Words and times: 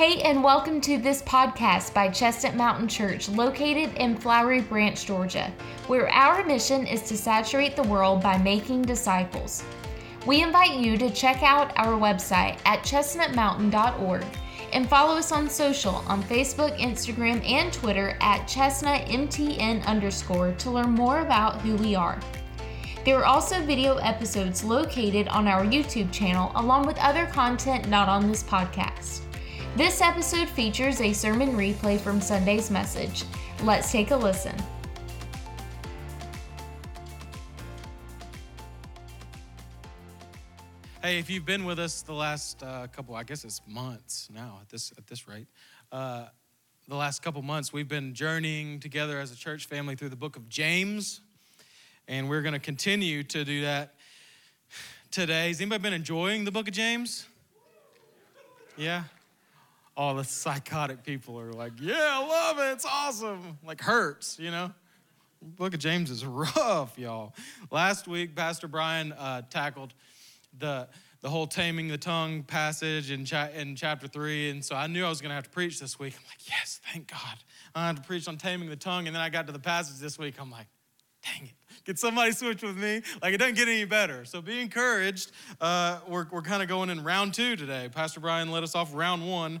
Hey, 0.00 0.22
and 0.22 0.42
welcome 0.42 0.80
to 0.80 0.96
this 0.96 1.20
podcast 1.20 1.92
by 1.92 2.08
Chestnut 2.08 2.54
Mountain 2.54 2.88
Church, 2.88 3.28
located 3.28 3.94
in 3.98 4.16
Flowery 4.16 4.62
Branch, 4.62 5.04
Georgia, 5.04 5.52
where 5.88 6.08
our 6.08 6.42
mission 6.42 6.86
is 6.86 7.02
to 7.02 7.18
saturate 7.18 7.76
the 7.76 7.82
world 7.82 8.22
by 8.22 8.38
making 8.38 8.80
disciples. 8.80 9.62
We 10.24 10.42
invite 10.42 10.80
you 10.80 10.96
to 10.96 11.10
check 11.10 11.42
out 11.42 11.76
our 11.76 12.00
website 12.00 12.56
at 12.64 12.82
chestnutmountain.org 12.82 14.24
and 14.72 14.88
follow 14.88 15.18
us 15.18 15.32
on 15.32 15.50
social 15.50 15.96
on 16.08 16.22
Facebook, 16.22 16.78
Instagram, 16.78 17.46
and 17.46 17.70
Twitter 17.70 18.16
at 18.22 18.48
chestnutmtn 18.48 19.84
underscore 19.84 20.52
to 20.52 20.70
learn 20.70 20.92
more 20.92 21.20
about 21.20 21.60
who 21.60 21.76
we 21.76 21.94
are. 21.94 22.18
There 23.04 23.18
are 23.18 23.26
also 23.26 23.62
video 23.66 23.96
episodes 23.96 24.64
located 24.64 25.28
on 25.28 25.46
our 25.46 25.66
YouTube 25.66 26.10
channel, 26.10 26.52
along 26.54 26.86
with 26.86 26.96
other 27.00 27.26
content 27.26 27.90
not 27.90 28.08
on 28.08 28.28
this 28.28 28.42
podcast. 28.42 29.20
This 29.76 30.00
episode 30.00 30.48
features 30.48 31.00
a 31.00 31.12
sermon 31.12 31.52
replay 31.52 31.98
from 31.98 32.20
Sunday's 32.20 32.72
message. 32.72 33.22
Let's 33.62 33.92
take 33.92 34.10
a 34.10 34.16
listen. 34.16 34.54
Hey, 41.00 41.20
if 41.20 41.30
you've 41.30 41.46
been 41.46 41.64
with 41.64 41.78
us 41.78 42.02
the 42.02 42.12
last 42.12 42.60
uh, 42.64 42.88
couple, 42.88 43.14
I 43.14 43.22
guess 43.22 43.44
it's 43.44 43.62
months 43.64 44.28
now 44.34 44.58
at 44.60 44.68
this 44.68 44.92
at 44.98 45.06
this 45.06 45.28
rate. 45.28 45.46
Uh, 45.92 46.26
the 46.88 46.96
last 46.96 47.22
couple 47.22 47.40
months, 47.40 47.72
we've 47.72 47.88
been 47.88 48.12
journeying 48.12 48.80
together 48.80 49.20
as 49.20 49.30
a 49.30 49.36
church 49.36 49.66
family 49.66 49.94
through 49.94 50.08
the 50.08 50.16
book 50.16 50.34
of 50.34 50.48
James, 50.48 51.20
and 52.08 52.28
we're 52.28 52.42
going 52.42 52.54
to 52.54 52.58
continue 52.58 53.22
to 53.22 53.44
do 53.44 53.62
that 53.62 53.94
today. 55.12 55.46
Has 55.46 55.60
anybody 55.60 55.80
been 55.80 55.92
enjoying 55.92 56.44
the 56.44 56.50
book 56.50 56.66
of 56.66 56.74
James? 56.74 57.28
Yeah. 58.76 59.04
All 60.00 60.14
the 60.14 60.24
psychotic 60.24 61.04
people 61.04 61.38
are 61.38 61.52
like, 61.52 61.72
"Yeah, 61.78 61.94
I 61.94 62.26
love 62.26 62.58
it. 62.58 62.72
It's 62.72 62.86
awesome." 62.86 63.58
Like 63.62 63.82
hurts, 63.82 64.38
you 64.38 64.50
know. 64.50 64.72
Book 65.42 65.74
of 65.74 65.80
James 65.80 66.10
is 66.10 66.24
rough, 66.56 66.98
y'all. 66.98 67.34
Last 67.70 68.08
week, 68.08 68.34
Pastor 68.34 68.66
Brian 68.66 69.12
uh, 69.12 69.42
tackled 69.50 69.92
the 70.58 70.88
the 71.20 71.28
whole 71.28 71.46
taming 71.46 71.88
the 71.88 71.98
tongue 71.98 72.44
passage 72.44 73.10
in, 73.10 73.26
cha- 73.26 73.50
in 73.54 73.76
chapter 73.76 74.08
three, 74.08 74.48
and 74.48 74.64
so 74.64 74.74
I 74.74 74.86
knew 74.86 75.04
I 75.04 75.10
was 75.10 75.20
going 75.20 75.28
to 75.28 75.34
have 75.34 75.44
to 75.44 75.50
preach 75.50 75.78
this 75.78 75.98
week. 75.98 76.14
I'm 76.16 76.24
like, 76.24 76.48
yes, 76.48 76.80
thank 76.90 77.10
God. 77.10 77.36
I 77.74 77.88
had 77.88 77.96
to 77.96 78.02
preach 78.02 78.26
on 78.26 78.38
taming 78.38 78.70
the 78.70 78.76
tongue, 78.76 79.06
and 79.06 79.14
then 79.14 79.20
I 79.20 79.28
got 79.28 79.48
to 79.48 79.52
the 79.52 79.58
passage 79.58 79.98
this 79.98 80.18
week. 80.18 80.36
I'm 80.40 80.50
like, 80.50 80.68
dang 81.22 81.48
it. 81.48 81.59
Could 81.86 81.98
somebody 81.98 82.32
switch 82.32 82.62
with 82.62 82.76
me? 82.76 83.02
Like, 83.22 83.34
it 83.34 83.38
doesn't 83.38 83.56
get 83.56 83.68
any 83.68 83.84
better. 83.84 84.24
So 84.24 84.42
be 84.42 84.60
encouraged. 84.60 85.32
Uh, 85.60 86.00
we're 86.06 86.26
we're 86.30 86.42
kind 86.42 86.62
of 86.62 86.68
going 86.68 86.90
in 86.90 87.02
round 87.02 87.34
two 87.34 87.56
today. 87.56 87.88
Pastor 87.92 88.20
Brian 88.20 88.50
led 88.50 88.62
us 88.62 88.74
off 88.74 88.94
round 88.94 89.28
one, 89.28 89.60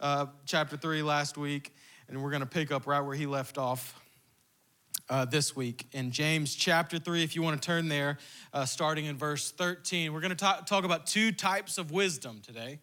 uh, 0.00 0.26
chapter 0.44 0.76
three 0.76 1.02
last 1.02 1.38
week, 1.38 1.74
and 2.08 2.22
we're 2.22 2.30
going 2.30 2.40
to 2.40 2.46
pick 2.46 2.70
up 2.70 2.86
right 2.86 3.00
where 3.00 3.16
he 3.16 3.26
left 3.26 3.58
off 3.58 4.00
uh, 5.08 5.24
this 5.24 5.54
week 5.54 5.86
in 5.92 6.10
James 6.10 6.54
chapter 6.54 6.98
3. 6.98 7.22
If 7.22 7.36
you 7.36 7.42
want 7.42 7.60
to 7.60 7.66
turn 7.66 7.88
there, 7.88 8.18
uh, 8.52 8.64
starting 8.64 9.06
in 9.06 9.16
verse 9.16 9.52
13, 9.52 10.12
we're 10.12 10.20
going 10.20 10.30
to 10.30 10.36
talk, 10.36 10.66
talk 10.66 10.84
about 10.84 11.06
two 11.06 11.32
types 11.32 11.78
of 11.78 11.90
wisdom 11.90 12.40
today. 12.44 12.80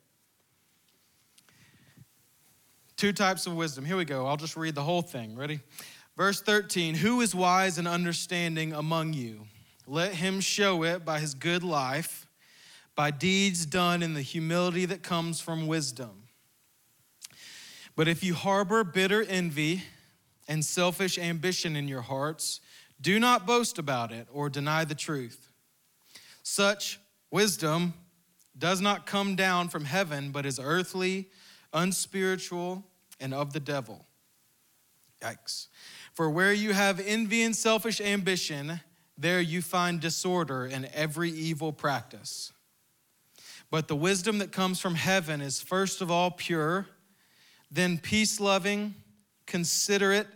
Two 2.95 3.11
types 3.11 3.47
of 3.47 3.55
wisdom. 3.55 3.83
Here 3.83 3.97
we 3.97 4.05
go. 4.05 4.25
I'll 4.27 4.37
just 4.37 4.55
read 4.55 4.75
the 4.75 4.83
whole 4.83 5.01
thing. 5.01 5.35
Ready? 5.35 5.59
Verse 6.15 6.41
13 6.41 6.95
Who 6.95 7.21
is 7.21 7.33
wise 7.33 7.77
and 7.77 7.87
understanding 7.87 8.73
among 8.73 9.13
you? 9.13 9.47
Let 9.85 10.13
him 10.13 10.39
show 10.39 10.83
it 10.83 11.03
by 11.03 11.19
his 11.19 11.33
good 11.33 11.63
life, 11.63 12.27
by 12.95 13.11
deeds 13.11 13.65
done 13.65 14.01
in 14.01 14.13
the 14.13 14.21
humility 14.21 14.85
that 14.85 15.03
comes 15.03 15.41
from 15.41 15.67
wisdom. 15.67 16.23
But 17.95 18.07
if 18.07 18.23
you 18.23 18.33
harbor 18.33 18.83
bitter 18.83 19.23
envy, 19.23 19.83
and 20.47 20.63
selfish 20.63 21.17
ambition 21.17 21.75
in 21.75 21.87
your 21.87 22.01
hearts, 22.01 22.59
do 23.01 23.19
not 23.19 23.45
boast 23.45 23.77
about 23.79 24.11
it 24.11 24.27
or 24.31 24.49
deny 24.49 24.85
the 24.85 24.95
truth. 24.95 25.49
Such 26.43 26.99
wisdom 27.31 27.93
does 28.57 28.81
not 28.81 29.05
come 29.05 29.35
down 29.35 29.69
from 29.69 29.85
heaven, 29.85 30.31
but 30.31 30.45
is 30.45 30.59
earthly, 30.59 31.29
unspiritual, 31.73 32.83
and 33.19 33.33
of 33.33 33.53
the 33.53 33.59
devil. 33.59 34.05
Yikes. 35.21 35.67
For 36.13 36.29
where 36.29 36.53
you 36.53 36.73
have 36.73 36.99
envy 36.99 37.41
and 37.43 37.55
selfish 37.55 37.99
ambition, 37.99 38.81
there 39.17 39.41
you 39.41 39.61
find 39.61 39.99
disorder 39.99 40.65
and 40.65 40.85
every 40.93 41.31
evil 41.31 41.71
practice. 41.71 42.51
But 43.71 43.87
the 43.87 43.95
wisdom 43.95 44.37
that 44.37 44.51
comes 44.51 44.79
from 44.79 44.95
heaven 44.95 45.41
is 45.41 45.59
first 45.59 46.01
of 46.01 46.11
all 46.11 46.29
pure, 46.29 46.87
then 47.71 47.97
peace 47.97 48.39
loving 48.39 48.93
considerate, 49.45 50.27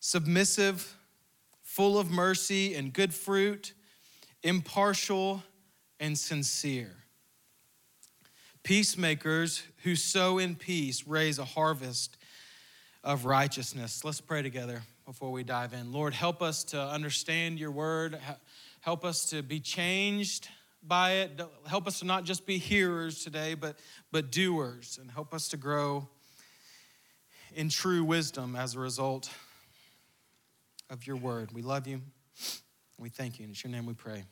submissive, 0.00 0.96
full 1.62 1.98
of 1.98 2.10
mercy 2.10 2.74
and 2.74 2.92
good 2.92 3.14
fruit, 3.14 3.72
impartial 4.42 5.42
and 5.98 6.16
sincere. 6.16 6.94
Peacemakers 8.62 9.62
who 9.82 9.96
sow 9.96 10.36
in 10.36 10.54
peace 10.54 11.06
raise 11.06 11.38
a 11.38 11.44
harvest 11.44 12.17
of 13.08 13.24
righteousness. 13.24 14.04
Let's 14.04 14.20
pray 14.20 14.42
together 14.42 14.82
before 15.06 15.32
we 15.32 15.42
dive 15.42 15.72
in. 15.72 15.92
Lord, 15.92 16.12
help 16.12 16.42
us 16.42 16.62
to 16.64 16.78
understand 16.78 17.58
your 17.58 17.70
word. 17.70 18.18
Help 18.82 19.02
us 19.02 19.30
to 19.30 19.42
be 19.42 19.60
changed 19.60 20.48
by 20.82 21.12
it. 21.12 21.40
Help 21.66 21.86
us 21.86 22.00
to 22.00 22.04
not 22.04 22.24
just 22.24 22.44
be 22.44 22.58
hearers 22.58 23.24
today, 23.24 23.54
but, 23.54 23.78
but 24.12 24.30
doers. 24.30 24.98
And 25.00 25.10
help 25.10 25.32
us 25.32 25.48
to 25.48 25.56
grow 25.56 26.06
in 27.56 27.70
true 27.70 28.04
wisdom 28.04 28.54
as 28.54 28.74
a 28.74 28.78
result 28.78 29.30
of 30.90 31.06
your 31.06 31.16
word. 31.16 31.50
We 31.50 31.62
love 31.62 31.86
you. 31.86 32.02
We 32.98 33.08
thank 33.08 33.38
you. 33.38 33.44
And 33.44 33.54
it's 33.54 33.64
your 33.64 33.70
name 33.70 33.86
we 33.86 33.94
pray. 33.94 34.24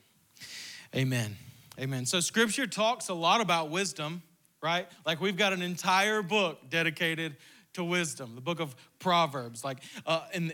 Amen. 0.95 1.35
Amen. 1.81 2.05
So, 2.05 2.21
scripture 2.21 2.67
talks 2.67 3.09
a 3.09 3.15
lot 3.15 3.41
about 3.41 3.71
wisdom, 3.71 4.23
right? 4.63 4.87
Like, 5.07 5.19
we've 5.19 5.39
got 5.39 5.55
an 5.55 5.63
entire 5.63 6.21
book 6.21 6.59
dedicated 6.69 7.37
to 7.77 7.85
wisdom, 7.85 8.35
the 8.35 8.41
book 8.41 8.59
of 8.59 8.75
Proverbs. 8.99 9.63
Like, 9.63 9.79
uh, 10.07 10.23
in 10.33 10.53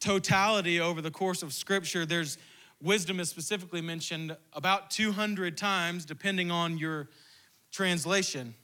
totality, 0.00 0.80
over 0.80 1.02
the 1.02 1.10
course 1.10 1.42
of 1.42 1.52
scripture, 1.52 2.06
there's 2.06 2.38
wisdom 2.82 3.20
is 3.20 3.28
specifically 3.28 3.82
mentioned 3.82 4.34
about 4.54 4.90
200 4.90 5.56
times, 5.56 6.06
depending 6.06 6.50
on 6.50 6.78
your 6.78 7.10
translation. 7.70 8.54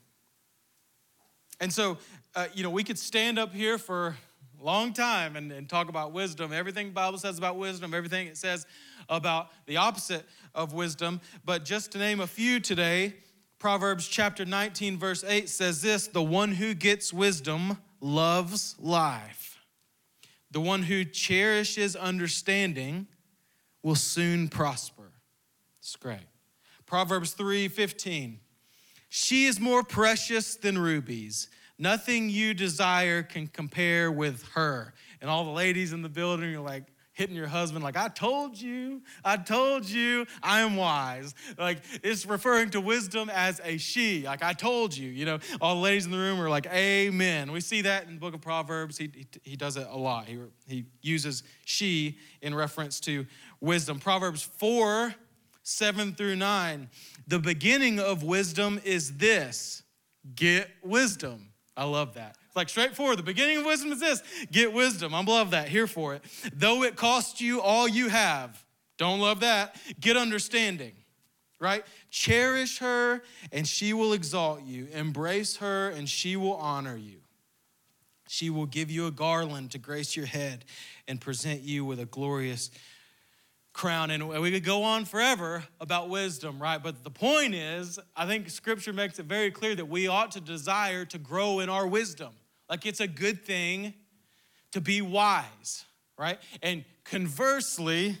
And 1.59 1.71
so, 1.71 1.99
uh, 2.35 2.47
you 2.53 2.63
know, 2.63 2.71
we 2.71 2.83
could 2.83 2.97
stand 2.97 3.37
up 3.37 3.53
here 3.53 3.77
for 3.77 4.17
a 4.59 4.63
long 4.63 4.91
time 4.91 5.35
and, 5.35 5.51
and 5.51 5.69
talk 5.69 5.87
about 5.87 6.11
wisdom, 6.11 6.51
everything 6.51 6.87
the 6.87 6.93
Bible 6.93 7.19
says 7.19 7.37
about 7.37 7.57
wisdom, 7.57 7.93
everything 7.93 8.25
it 8.25 8.37
says 8.37 8.65
about 9.07 9.49
the 9.67 9.77
opposite 9.77 10.25
of 10.55 10.73
wisdom. 10.73 11.21
But 11.45 11.63
just 11.63 11.91
to 11.91 11.99
name 11.99 12.21
a 12.21 12.27
few 12.27 12.59
today, 12.59 13.13
Proverbs 13.59 14.07
chapter 14.07 14.45
19, 14.45 14.97
verse 14.97 15.23
8 15.25 15.49
says 15.49 15.81
this 15.81 16.07
The 16.07 16.23
one 16.23 16.53
who 16.53 16.73
gets 16.73 17.11
wisdom 17.11 17.77
loves 18.01 18.75
life. 18.79 19.59
The 20.51 20.59
one 20.59 20.83
who 20.83 21.05
cherishes 21.05 21.95
understanding 21.95 23.07
will 23.83 23.95
soon 23.95 24.49
prosper. 24.49 25.11
It's 25.79 25.95
great. 25.95 26.27
Proverbs 26.85 27.31
3 27.33 27.67
15. 27.67 28.39
She 29.09 29.45
is 29.45 29.59
more 29.59 29.83
precious 29.83 30.55
than 30.55 30.77
rubies. 30.77 31.49
Nothing 31.77 32.29
you 32.29 32.53
desire 32.53 33.23
can 33.23 33.47
compare 33.47 34.11
with 34.11 34.43
her. 34.49 34.93
And 35.21 35.29
all 35.29 35.45
the 35.45 35.51
ladies 35.51 35.93
in 35.93 36.01
the 36.01 36.09
building 36.09 36.53
are 36.55 36.59
like 36.59 36.85
hitting 37.19 37.35
your 37.35 37.47
husband, 37.47 37.83
like, 37.83 37.97
I 37.97 38.07
told 38.07 38.59
you, 38.59 39.01
I 39.25 39.35
told 39.35 39.85
you, 39.85 40.25
I 40.41 40.61
am 40.61 40.77
wise. 40.77 41.35
Like, 41.57 41.79
it's 42.01 42.25
referring 42.25 42.69
to 42.69 42.79
wisdom 42.79 43.29
as 43.29 43.59
a 43.65 43.77
she. 43.77 44.23
Like, 44.23 44.41
I 44.41 44.53
told 44.53 44.95
you, 44.95 45.09
you 45.09 45.25
know, 45.25 45.39
all 45.59 45.75
the 45.75 45.81
ladies 45.81 46.05
in 46.05 46.11
the 46.11 46.17
room 46.17 46.39
are 46.39 46.49
like, 46.49 46.65
Amen. 46.67 47.51
We 47.51 47.59
see 47.59 47.81
that 47.81 48.07
in 48.07 48.13
the 48.13 48.19
book 48.21 48.33
of 48.33 48.39
Proverbs. 48.39 48.97
He, 48.97 49.11
he, 49.13 49.27
he 49.43 49.55
does 49.57 49.75
it 49.75 49.85
a 49.91 49.97
lot. 49.97 50.27
He, 50.27 50.39
he 50.65 50.85
uses 51.01 51.43
she 51.65 52.17
in 52.41 52.55
reference 52.55 53.01
to 53.01 53.25
wisdom. 53.59 53.99
Proverbs 53.99 54.41
4 54.41 55.13
7 55.63 56.13
through 56.13 56.37
9. 56.37 56.89
The 57.27 57.39
beginning 57.39 57.99
of 57.99 58.23
wisdom 58.23 58.79
is 58.85 59.17
this 59.17 59.83
get 60.35 60.69
wisdom. 60.81 61.49
I 61.75 61.83
love 61.83 62.13
that. 62.13 62.37
It's 62.49 62.55
like 62.55 62.67
straightforward. 62.67 63.19
The 63.19 63.23
beginning 63.23 63.57
of 63.57 63.65
wisdom 63.65 63.91
is 63.91 63.99
this 63.99 64.23
get 64.51 64.73
wisdom. 64.73 65.13
I 65.13 65.23
love 65.23 65.51
that. 65.51 65.69
Here 65.69 65.85
for 65.85 66.15
it. 66.15 66.23
Though 66.51 66.81
it 66.81 66.95
costs 66.95 67.39
you 67.39 67.61
all 67.61 67.87
you 67.87 68.09
have, 68.09 68.65
don't 68.97 69.19
love 69.19 69.41
that. 69.41 69.75
Get 69.99 70.17
understanding, 70.17 70.93
right? 71.59 71.85
Cherish 72.09 72.79
her 72.79 73.21
and 73.51 73.67
she 73.67 73.93
will 73.93 74.13
exalt 74.13 74.63
you. 74.63 74.87
Embrace 74.91 75.57
her 75.57 75.89
and 75.89 76.09
she 76.09 76.35
will 76.35 76.55
honor 76.55 76.97
you. 76.97 77.19
She 78.27 78.49
will 78.49 78.65
give 78.65 78.89
you 78.89 79.05
a 79.05 79.11
garland 79.11 79.69
to 79.71 79.77
grace 79.77 80.15
your 80.15 80.25
head 80.25 80.65
and 81.07 81.21
present 81.21 81.61
you 81.61 81.85
with 81.85 81.99
a 81.99 82.05
glorious 82.05 82.71
crown. 83.79 84.11
And 84.11 84.27
we 84.27 84.51
could 84.51 84.65
go 84.65 84.83
on 84.83 85.05
forever 85.05 85.63
about 85.79 86.09
wisdom, 86.09 86.61
right? 86.61 86.83
But 86.83 87.05
the 87.05 87.09
point 87.09 87.55
is, 87.55 87.97
I 88.13 88.25
think 88.25 88.49
scripture 88.49 88.91
makes 88.91 89.19
it 89.19 89.25
very 89.25 89.51
clear 89.51 89.73
that 89.73 89.87
we 89.87 90.09
ought 90.09 90.31
to 90.31 90.41
desire 90.41 91.05
to 91.05 91.17
grow 91.17 91.61
in 91.61 91.69
our 91.69 91.87
wisdom. 91.87 92.33
Like 92.69 92.85
it's 92.85 92.99
a 92.99 93.07
good 93.07 93.45
thing 93.45 93.93
to 94.73 94.81
be 94.81 95.01
wise, 95.01 95.85
right? 96.17 96.39
And 96.61 96.83
conversely, 97.05 98.17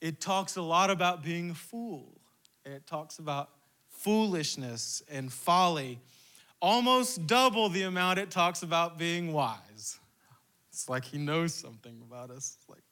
it 0.00 0.20
talks 0.20 0.56
a 0.56 0.62
lot 0.62 0.90
about 0.90 1.22
being 1.22 1.50
a 1.50 1.54
fool. 1.54 2.20
It 2.64 2.88
talks 2.88 3.20
about 3.20 3.50
foolishness 3.88 5.00
and 5.08 5.32
folly, 5.32 6.00
almost 6.60 7.28
double 7.28 7.68
the 7.68 7.82
amount 7.82 8.18
it 8.18 8.32
talks 8.32 8.64
about 8.64 8.98
being 8.98 9.32
wise. 9.32 10.00
It's 10.72 10.88
like 10.88 11.04
he 11.04 11.18
knows 11.18 11.54
something 11.54 12.02
about 12.02 12.30
us. 12.30 12.56
It's 12.58 12.68
like 12.68 12.82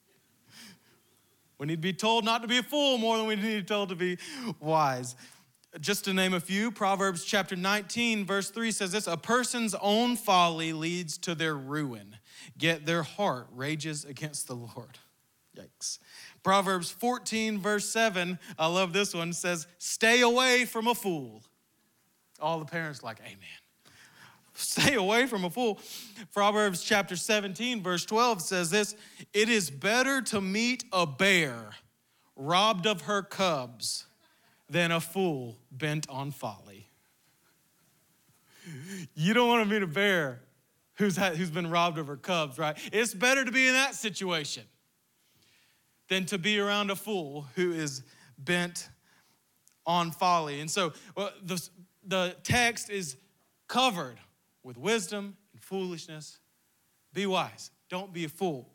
we 1.57 1.67
need 1.67 1.75
to 1.75 1.81
be 1.81 1.93
told 1.93 2.25
not 2.25 2.41
to 2.41 2.47
be 2.47 2.57
a 2.57 2.63
fool 2.63 2.97
more 2.97 3.17
than 3.17 3.27
we 3.27 3.35
need 3.35 3.41
to 3.41 3.61
be 3.61 3.63
told 3.63 3.89
to 3.89 3.95
be 3.95 4.17
wise. 4.59 5.15
Just 5.79 6.05
to 6.05 6.13
name 6.13 6.33
a 6.33 6.39
few, 6.39 6.71
Proverbs 6.71 7.25
chapter 7.25 7.55
19, 7.55 8.25
verse 8.25 8.49
3 8.49 8.71
says 8.71 8.91
this 8.91 9.07
A 9.07 9.17
person's 9.17 9.75
own 9.75 10.15
folly 10.15 10.71
leads 10.71 11.17
to 11.19 11.35
their 11.35 11.55
ruin, 11.55 12.17
yet 12.57 12.85
their 12.85 13.03
heart 13.03 13.47
rages 13.51 14.05
against 14.05 14.47
the 14.47 14.55
Lord. 14.55 14.99
Yikes. 15.57 15.99
Proverbs 16.43 16.91
14, 16.91 17.59
verse 17.59 17.89
7, 17.89 18.39
I 18.57 18.67
love 18.67 18.93
this 18.93 19.13
one, 19.13 19.33
says, 19.33 19.67
Stay 19.77 20.21
away 20.21 20.65
from 20.65 20.87
a 20.87 20.95
fool. 20.95 21.43
All 22.39 22.59
the 22.59 22.65
parents 22.65 23.03
like, 23.03 23.19
Amen. 23.21 23.64
Stay 24.55 24.93
away 24.93 25.27
from 25.27 25.43
a 25.43 25.49
fool. 25.49 25.79
Proverbs 26.33 26.81
chapter 26.81 27.17
17, 27.17 27.83
verse 27.83 28.05
12 28.05 28.41
says 28.41 28.69
this 28.69 28.95
It 29.33 29.49
is 29.49 29.69
better 29.69 30.21
to 30.23 30.39
meet 30.39 30.85
a 30.93 31.05
bear 31.05 31.71
robbed 32.37 32.87
of 32.87 33.01
her 33.01 33.21
cubs 33.21 34.05
than 34.69 34.91
a 34.91 35.01
fool 35.01 35.57
bent 35.71 36.09
on 36.09 36.31
folly. 36.31 36.89
You 39.13 39.33
don't 39.33 39.47
want 39.47 39.67
to 39.67 39.71
meet 39.71 39.83
a 39.83 39.87
bear 39.87 40.41
who's, 40.95 41.17
had, 41.17 41.35
who's 41.35 41.51
been 41.51 41.69
robbed 41.69 41.97
of 41.97 42.07
her 42.07 42.17
cubs, 42.17 42.57
right? 42.57 42.77
It's 42.91 43.13
better 43.13 43.43
to 43.43 43.51
be 43.51 43.67
in 43.67 43.73
that 43.73 43.93
situation 43.93 44.63
than 46.07 46.25
to 46.27 46.37
be 46.37 46.59
around 46.59 46.91
a 46.91 46.95
fool 46.95 47.45
who 47.55 47.73
is 47.73 48.03
bent 48.37 48.89
on 49.85 50.11
folly. 50.11 50.61
And 50.61 50.71
so 50.71 50.93
well, 51.15 51.31
the, 51.43 51.61
the 52.07 52.35
text 52.43 52.89
is 52.89 53.17
covered 53.67 54.17
with 54.65 54.77
wisdom 54.77 55.37
and 55.53 55.61
foolishness. 55.61 56.39
Be 57.13 57.25
wise. 57.25 57.71
Don't 57.89 58.11
be 58.11 58.25
a 58.25 58.29
fool. 58.29 58.69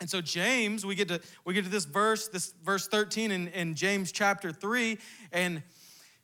And 0.00 0.08
so 0.08 0.22
James, 0.22 0.86
we 0.86 0.94
get 0.94 1.08
to 1.08 1.20
we 1.44 1.52
get 1.52 1.64
to 1.64 1.70
this 1.70 1.84
verse, 1.84 2.28
this 2.28 2.54
verse 2.64 2.88
13 2.88 3.30
in, 3.30 3.48
in 3.48 3.74
James 3.74 4.12
chapter 4.12 4.50
3, 4.50 4.98
and 5.30 5.62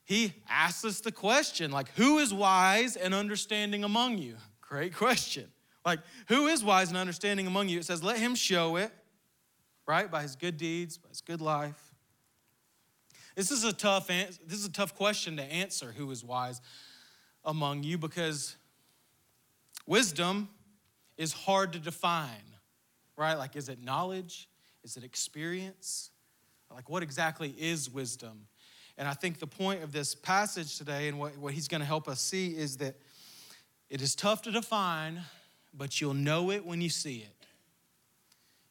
he 0.05 0.33
asks 0.49 0.85
us 0.85 1.01
the 1.01 1.13
question, 1.13 1.73
like, 1.73 1.91
who 1.97 2.19
is 2.19 2.33
wise 2.33 2.97
and 2.97 3.13
understanding 3.13 3.85
among 3.85 4.19
you? 4.19 4.37
Great 4.63 4.95
question. 4.95 5.49
Like, 5.85 5.99
who 6.29 6.47
is 6.47 6.65
wise 6.65 6.89
and 6.89 6.97
understanding 6.97 7.47
among 7.47 7.69
you? 7.69 7.81
It 7.81 7.85
says, 7.85 8.03
let 8.03 8.19
him 8.19 8.35
show 8.35 8.77
it, 8.77 8.93
right? 9.87 10.11
By 10.11 10.23
his 10.23 10.37
good 10.37 10.57
deeds, 10.57 10.97
by 10.97 11.09
his 11.11 11.21
good 11.21 11.41
life. 11.41 11.93
This 13.35 13.51
is 13.51 13.65
a 13.65 13.73
tough 13.73 14.07
this 14.07 14.59
is 14.59 14.65
a 14.65 14.73
tough 14.73 14.95
question 14.95 15.37
to 15.37 15.43
answer, 15.43 15.93
who 15.93 16.11
is 16.11 16.25
wise 16.25 16.63
among 17.45 17.83
you, 17.83 17.99
because 17.99 18.57
Wisdom 19.87 20.49
is 21.17 21.33
hard 21.33 21.73
to 21.73 21.79
define, 21.79 22.55
right? 23.17 23.35
Like, 23.35 23.57
is 23.57 23.69
it 23.69 23.83
knowledge? 23.83 24.49
Is 24.83 24.97
it 24.97 25.05
experience? 25.05 26.11
Like, 26.73 26.89
what 26.91 27.03
exactly 27.03 27.55
is 27.59 27.89
wisdom? 27.89 28.47
And 28.99 29.07
I 29.07 29.13
think 29.13 29.39
the 29.39 29.47
point 29.47 29.83
of 29.83 29.93
this 29.93 30.15
passage 30.15 30.79
today 30.79 31.09
and 31.09 31.19
what, 31.19 31.37
what 31.39 31.55
he's 31.55 31.69
going 31.69 31.81
to 31.81 31.87
help 31.87 32.09
us 32.09 32.21
see 32.21 32.57
is 32.57 32.79
that 32.79 32.97
it 33.89 34.03
is 34.03 34.15
tough 34.15 34.43
to 34.43 34.51
define, 34.51 35.21
but 35.73 36.01
you'll 36.01 36.15
know 36.15 36.51
it 36.51 36.67
when 36.67 36.81
you 36.81 36.89
see 36.89 37.19
it. 37.19 37.47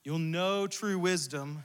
You'll 0.03 0.19
know 0.19 0.67
true 0.67 0.99
wisdom 0.99 1.63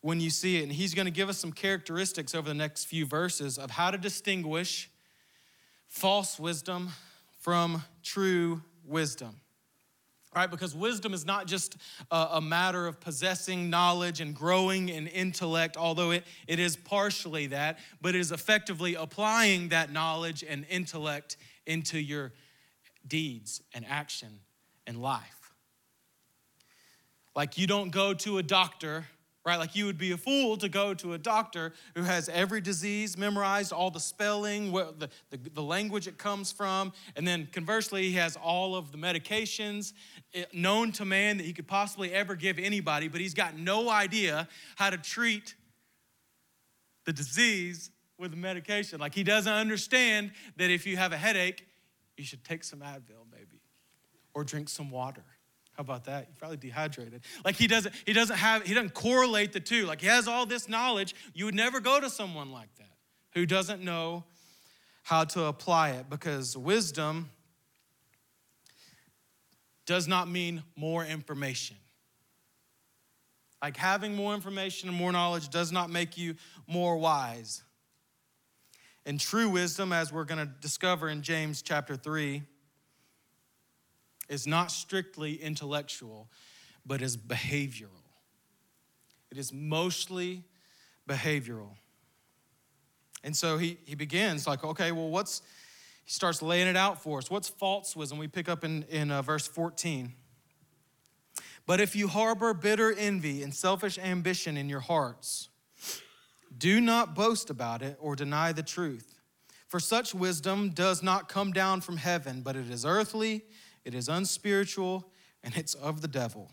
when 0.00 0.20
you 0.20 0.30
see 0.30 0.58
it. 0.58 0.64
And 0.64 0.72
he's 0.72 0.94
going 0.94 1.06
to 1.06 1.12
give 1.12 1.28
us 1.28 1.38
some 1.38 1.52
characteristics 1.52 2.34
over 2.34 2.48
the 2.48 2.54
next 2.54 2.84
few 2.84 3.06
verses 3.06 3.58
of 3.58 3.70
how 3.70 3.90
to 3.90 3.98
distinguish 3.98 4.90
false 5.86 6.38
wisdom 6.38 6.90
from 7.40 7.82
true 8.02 8.62
wisdom. 8.84 9.40
Right? 10.34 10.48
Because 10.48 10.76
wisdom 10.76 11.12
is 11.12 11.26
not 11.26 11.48
just 11.48 11.76
a, 12.12 12.28
a, 12.34 12.40
matter 12.40 12.86
of 12.86 13.00
possessing 13.00 13.68
knowledge 13.68 14.20
and 14.20 14.32
growing 14.32 14.88
in 14.88 15.08
intellect, 15.08 15.76
although 15.76 16.12
it, 16.12 16.22
it 16.46 16.60
is 16.60 16.76
partially 16.76 17.48
that, 17.48 17.80
but 18.00 18.14
it 18.14 18.20
is 18.20 18.30
effectively 18.30 18.94
applying 18.94 19.70
that 19.70 19.90
knowledge 19.90 20.44
and 20.48 20.64
intellect 20.70 21.36
into 21.66 21.98
your 21.98 22.32
deeds 23.08 23.60
and 23.74 23.84
action 23.88 24.38
and 24.86 25.02
life. 25.02 25.52
Like 27.34 27.58
you 27.58 27.66
don't 27.66 27.90
go 27.90 28.14
to 28.14 28.38
a 28.38 28.42
doctor 28.42 29.06
right? 29.44 29.58
Like 29.58 29.74
you 29.74 29.86
would 29.86 29.98
be 29.98 30.12
a 30.12 30.16
fool 30.16 30.56
to 30.58 30.68
go 30.68 30.92
to 30.94 31.14
a 31.14 31.18
doctor 31.18 31.72
who 31.94 32.02
has 32.02 32.28
every 32.28 32.60
disease 32.60 33.16
memorized, 33.16 33.72
all 33.72 33.90
the 33.90 34.00
spelling, 34.00 34.72
the, 34.72 35.08
the, 35.30 35.38
the, 35.54 35.62
language 35.62 36.06
it 36.06 36.18
comes 36.18 36.52
from, 36.52 36.92
and 37.16 37.26
then 37.26 37.48
conversely, 37.50 38.02
he 38.02 38.12
has 38.12 38.36
all 38.36 38.76
of 38.76 38.92
the 38.92 38.98
medications 38.98 39.92
eh, 40.34 40.44
known 40.52 40.92
to 40.92 41.04
man 41.04 41.38
that 41.38 41.46
he 41.46 41.52
could 41.52 41.66
possibly 41.66 42.12
ever 42.12 42.34
give 42.34 42.58
anybody, 42.58 43.08
but 43.08 43.20
he's 43.20 43.34
got 43.34 43.56
no 43.56 43.88
idea 43.88 44.46
how 44.76 44.90
to 44.90 44.98
treat 44.98 45.54
the 47.06 47.12
disease 47.12 47.90
with 48.18 48.32
the 48.32 48.36
medication. 48.36 49.00
Like 49.00 49.14
he 49.14 49.22
doesn't 49.22 49.52
understand 49.52 50.32
that 50.56 50.70
if 50.70 50.86
you 50.86 50.98
have 50.98 51.12
a 51.12 51.16
headache, 51.16 51.66
you 52.18 52.24
should 52.24 52.44
take 52.44 52.62
some 52.62 52.80
Advil, 52.80 53.24
maybe, 53.32 53.62
or 54.34 54.44
drink 54.44 54.68
some 54.68 54.90
water. 54.90 55.24
How 55.80 55.82
about 55.82 56.04
that? 56.04 56.26
You're 56.28 56.36
probably 56.36 56.58
dehydrated. 56.58 57.22
Like 57.42 57.56
he 57.56 57.66
doesn't, 57.66 57.94
he 58.04 58.12
doesn't 58.12 58.36
have, 58.36 58.66
he 58.66 58.74
doesn't 58.74 58.92
correlate 58.92 59.54
the 59.54 59.60
two. 59.60 59.86
Like 59.86 60.02
he 60.02 60.08
has 60.08 60.28
all 60.28 60.44
this 60.44 60.68
knowledge. 60.68 61.14
You 61.32 61.46
would 61.46 61.54
never 61.54 61.80
go 61.80 61.98
to 61.98 62.10
someone 62.10 62.52
like 62.52 62.68
that 62.76 62.98
who 63.32 63.46
doesn't 63.46 63.82
know 63.82 64.24
how 65.04 65.24
to 65.24 65.44
apply 65.44 65.92
it 65.92 66.10
because 66.10 66.54
wisdom 66.54 67.30
does 69.86 70.06
not 70.06 70.28
mean 70.28 70.64
more 70.76 71.02
information. 71.02 71.78
Like 73.62 73.78
having 73.78 74.14
more 74.14 74.34
information 74.34 74.90
and 74.90 74.98
more 74.98 75.12
knowledge 75.12 75.48
does 75.48 75.72
not 75.72 75.88
make 75.88 76.18
you 76.18 76.34
more 76.66 76.98
wise. 76.98 77.62
And 79.06 79.18
true 79.18 79.48
wisdom, 79.48 79.94
as 79.94 80.12
we're 80.12 80.24
going 80.24 80.46
to 80.46 80.52
discover 80.60 81.08
in 81.08 81.22
James 81.22 81.62
chapter 81.62 81.96
3, 81.96 82.42
is 84.30 84.46
not 84.46 84.70
strictly 84.70 85.34
intellectual, 85.34 86.30
but 86.86 87.02
is 87.02 87.16
behavioral. 87.16 87.88
It 89.30 89.36
is 89.36 89.52
mostly 89.52 90.44
behavioral. 91.06 91.72
And 93.22 93.36
so 93.36 93.58
he, 93.58 93.76
he 93.84 93.94
begins 93.94 94.46
like, 94.46 94.64
okay, 94.64 94.92
well, 94.92 95.08
what's, 95.08 95.42
he 96.04 96.12
starts 96.12 96.40
laying 96.40 96.68
it 96.68 96.76
out 96.76 97.02
for 97.02 97.18
us. 97.18 97.30
What's 97.30 97.48
false 97.48 97.94
wisdom? 97.94 98.18
We 98.18 98.28
pick 98.28 98.48
up 98.48 98.64
in, 98.64 98.84
in 98.84 99.10
uh, 99.10 99.20
verse 99.20 99.46
14. 99.46 100.14
But 101.66 101.80
if 101.80 101.94
you 101.94 102.08
harbor 102.08 102.54
bitter 102.54 102.92
envy 102.92 103.42
and 103.42 103.54
selfish 103.54 103.98
ambition 103.98 104.56
in 104.56 104.68
your 104.68 104.80
hearts, 104.80 105.48
do 106.56 106.80
not 106.80 107.14
boast 107.14 107.50
about 107.50 107.82
it 107.82 107.96
or 108.00 108.16
deny 108.16 108.52
the 108.52 108.62
truth. 108.62 109.18
For 109.68 109.78
such 109.78 110.14
wisdom 110.14 110.70
does 110.70 111.02
not 111.02 111.28
come 111.28 111.52
down 111.52 111.80
from 111.80 111.96
heaven, 111.96 112.42
but 112.42 112.56
it 112.56 112.68
is 112.70 112.84
earthly 112.84 113.44
it 113.84 113.94
is 113.94 114.08
unspiritual, 114.08 115.10
and 115.42 115.56
it's 115.56 115.74
of 115.74 116.00
the 116.00 116.08
devil. 116.08 116.50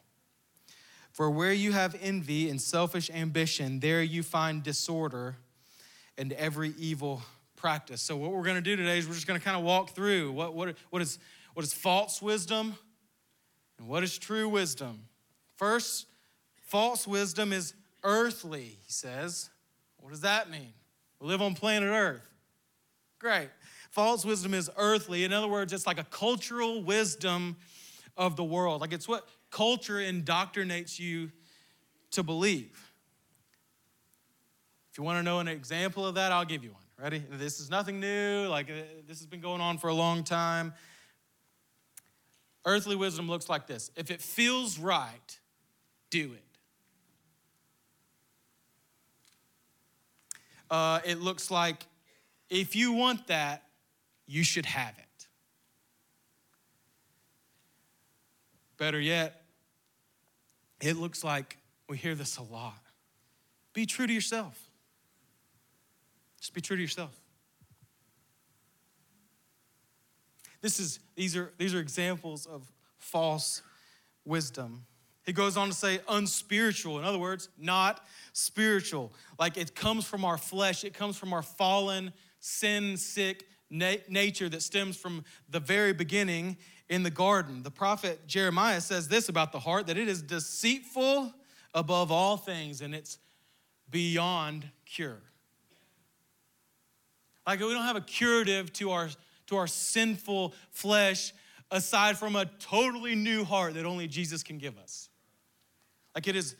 For 1.11 1.29
where 1.29 1.53
you 1.53 1.71
have 1.71 1.95
envy 2.01 2.49
and 2.49 2.61
selfish 2.61 3.09
ambition, 3.09 3.79
there 3.79 4.03
you 4.03 4.23
find 4.23 4.61
disorder 4.61 5.35
and 6.17 6.31
every 6.33 6.73
evil 6.77 7.21
practice. 7.55 8.01
So, 8.01 8.15
what 8.15 8.31
we're 8.31 8.43
going 8.43 8.55
to 8.55 8.61
do 8.61 8.75
today 8.75 8.99
is 8.99 9.07
we're 9.07 9.15
just 9.15 9.27
going 9.27 9.39
to 9.39 9.43
kind 9.43 9.57
of 9.57 9.63
walk 9.63 9.91
through 9.91 10.31
what, 10.31 10.53
what, 10.53 10.75
what, 10.89 11.01
is, 11.01 11.19
what 11.53 11.65
is 11.65 11.73
false 11.73 12.21
wisdom 12.21 12.75
and 13.79 13.87
what 13.87 14.03
is 14.03 14.17
true 14.17 14.47
wisdom. 14.47 15.01
First, 15.55 16.05
false 16.61 17.07
wisdom 17.07 17.51
is 17.51 17.73
earthly, 18.03 18.77
he 18.85 18.91
says. 18.91 19.49
What 19.97 20.11
does 20.11 20.21
that 20.21 20.49
mean? 20.49 20.73
We 21.19 21.27
live 21.27 21.41
on 21.41 21.55
planet 21.55 21.89
Earth. 21.89 22.29
Great. 23.19 23.49
False 23.89 24.25
wisdom 24.25 24.53
is 24.53 24.69
earthly. 24.77 25.23
In 25.23 25.33
other 25.33 25.47
words, 25.47 25.73
it's 25.73 25.87
like 25.87 25.99
a 25.99 26.03
cultural 26.05 26.83
wisdom 26.83 27.55
of 28.15 28.35
the 28.35 28.43
world. 28.43 28.81
Like 28.81 28.93
it's 28.93 29.07
what 29.07 29.27
culture 29.51 29.95
indoctrinates 29.95 30.99
you 30.99 31.31
to 32.11 32.23
believe. 32.23 32.91
If 34.91 34.97
you 34.97 35.03
want 35.03 35.19
to 35.19 35.23
know 35.23 35.39
an 35.39 35.47
example 35.47 36.05
of 36.05 36.15
that, 36.15 36.31
I'll 36.31 36.45
give 36.45 36.63
you 36.63 36.71
one. 36.71 36.81
Ready? 36.99 37.23
This 37.33 37.59
is 37.59 37.69
nothing 37.69 37.99
new. 37.99 38.47
Like 38.47 38.71
uh, 38.71 38.73
this 39.07 39.19
has 39.19 39.27
been 39.27 39.41
going 39.41 39.61
on 39.61 39.77
for 39.77 39.87
a 39.87 39.93
long 39.93 40.23
time. 40.23 40.73
Earthly 42.65 42.95
wisdom 42.95 43.29
looks 43.29 43.47
like 43.47 43.67
this 43.67 43.91
if 43.95 44.09
it 44.09 44.21
feels 44.21 44.79
right, 44.79 45.39
do 46.09 46.33
it. 46.33 46.43
Uh, 50.69 50.99
it 51.05 51.21
looks 51.21 51.49
like 51.49 51.85
if 52.49 52.75
you 52.75 52.93
want 52.93 53.27
that, 53.27 53.63
you 54.27 54.43
should 54.43 54.65
have 54.65 54.93
it. 54.97 55.27
Better 58.77 58.99
yet, 58.99 59.41
it 60.81 60.97
looks 60.97 61.23
like 61.23 61.57
we 61.89 61.97
hear 61.97 62.13
this 62.13 62.37
a 62.37 62.43
lot. 62.43 62.77
Be 63.73 63.85
true 63.85 64.05
to 64.05 64.13
yourself. 64.13 64.69
Just 66.39 66.53
be 66.53 66.61
true 66.61 66.75
to 66.75 66.81
yourself. 66.81 67.15
This 70.61 70.79
is, 70.79 70.99
these, 71.15 71.35
are, 71.35 71.51
these 71.57 71.73
are 71.73 71.79
examples 71.79 72.45
of 72.45 72.69
false 72.97 73.61
wisdom. 74.25 74.85
He 75.23 75.33
goes 75.33 75.57
on 75.57 75.67
to 75.67 75.73
say 75.73 75.99
unspiritual. 76.09 76.99
In 76.99 77.05
other 77.05 77.17
words, 77.17 77.49
not 77.57 78.05
spiritual. 78.33 79.11
Like 79.39 79.57
it 79.57 79.75
comes 79.75 80.05
from 80.05 80.25
our 80.25 80.37
flesh, 80.37 80.83
it 80.83 80.93
comes 80.93 81.17
from 81.17 81.33
our 81.33 81.41
fallen, 81.41 82.13
sin 82.39 82.97
sick 82.97 83.45
na- 83.69 83.95
nature 84.07 84.49
that 84.49 84.61
stems 84.61 84.97
from 84.97 85.23
the 85.49 85.59
very 85.59 85.93
beginning 85.93 86.57
in 86.89 87.03
the 87.03 87.09
garden. 87.09 87.63
The 87.63 87.71
prophet 87.71 88.27
Jeremiah 88.27 88.81
says 88.81 89.07
this 89.07 89.29
about 89.29 89.51
the 89.51 89.59
heart 89.59 89.87
that 89.87 89.97
it 89.97 90.07
is 90.07 90.21
deceitful 90.21 91.33
above 91.73 92.11
all 92.11 92.37
things 92.37 92.81
and 92.81 92.95
it's 92.95 93.19
beyond 93.89 94.69
cure. 94.85 95.21
Like 97.45 97.59
we 97.59 97.73
don't 97.73 97.83
have 97.83 97.95
a 97.95 98.01
curative 98.01 98.73
to 98.73 98.91
our 98.91 99.09
to 99.47 99.55
our 99.55 99.67
sinful 99.67 100.53
flesh 100.71 101.33
aside 101.71 102.17
from 102.17 102.35
a 102.35 102.45
totally 102.59 103.15
new 103.15 103.43
heart 103.43 103.73
that 103.75 103.85
only 103.85 104.07
Jesus 104.07 104.43
can 104.43 104.57
give 104.57 104.77
us. 104.77 105.09
Like 106.15 106.27
it 106.27 106.35
is 106.35 106.55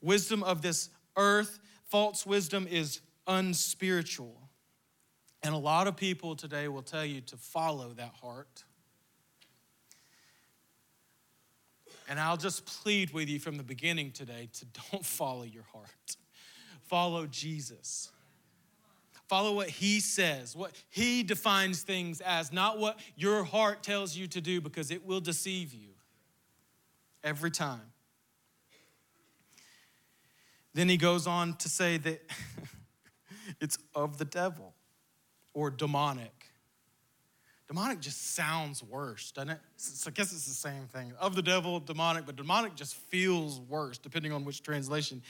wisdom 0.00 0.42
of 0.42 0.62
this 0.62 0.88
earth, 1.16 1.58
false 1.84 2.26
wisdom 2.26 2.66
is 2.68 3.00
unspiritual. 3.26 4.47
And 5.42 5.54
a 5.54 5.58
lot 5.58 5.86
of 5.86 5.96
people 5.96 6.34
today 6.34 6.68
will 6.68 6.82
tell 6.82 7.04
you 7.04 7.20
to 7.22 7.36
follow 7.36 7.92
that 7.94 8.14
heart. 8.20 8.64
And 12.08 12.18
I'll 12.18 12.36
just 12.36 12.66
plead 12.66 13.12
with 13.12 13.28
you 13.28 13.38
from 13.38 13.56
the 13.56 13.62
beginning 13.62 14.10
today 14.10 14.48
to 14.54 14.64
don't 14.90 15.04
follow 15.04 15.44
your 15.44 15.64
heart. 15.72 16.16
Follow 16.88 17.26
Jesus. 17.26 18.10
Follow 19.28 19.52
what 19.52 19.68
he 19.68 20.00
says, 20.00 20.56
what 20.56 20.72
he 20.88 21.22
defines 21.22 21.82
things 21.82 22.22
as, 22.22 22.50
not 22.50 22.78
what 22.78 22.98
your 23.14 23.44
heart 23.44 23.82
tells 23.82 24.16
you 24.16 24.26
to 24.26 24.40
do, 24.40 24.58
because 24.58 24.90
it 24.90 25.04
will 25.04 25.20
deceive 25.20 25.74
you 25.74 25.90
every 27.22 27.50
time. 27.50 27.92
Then 30.72 30.88
he 30.88 30.96
goes 30.96 31.26
on 31.26 31.56
to 31.56 31.68
say 31.68 31.98
that 31.98 32.22
it's 33.60 33.76
of 33.94 34.16
the 34.16 34.24
devil 34.24 34.72
or 35.58 35.70
demonic. 35.70 36.46
Demonic 37.66 37.98
just 37.98 38.36
sounds 38.36 38.80
worse, 38.80 39.32
doesn't 39.32 39.50
it? 39.50 39.58
So 39.76 40.08
I 40.08 40.12
guess 40.12 40.32
it's 40.32 40.46
the 40.46 40.54
same 40.54 40.86
thing. 40.86 41.12
Of 41.18 41.34
the 41.34 41.42
devil, 41.42 41.80
demonic, 41.80 42.26
but 42.26 42.36
demonic 42.36 42.76
just 42.76 42.94
feels 42.94 43.60
worse 43.62 43.98
depending 43.98 44.30
on 44.32 44.44
which 44.44 44.62
translation 44.62 45.20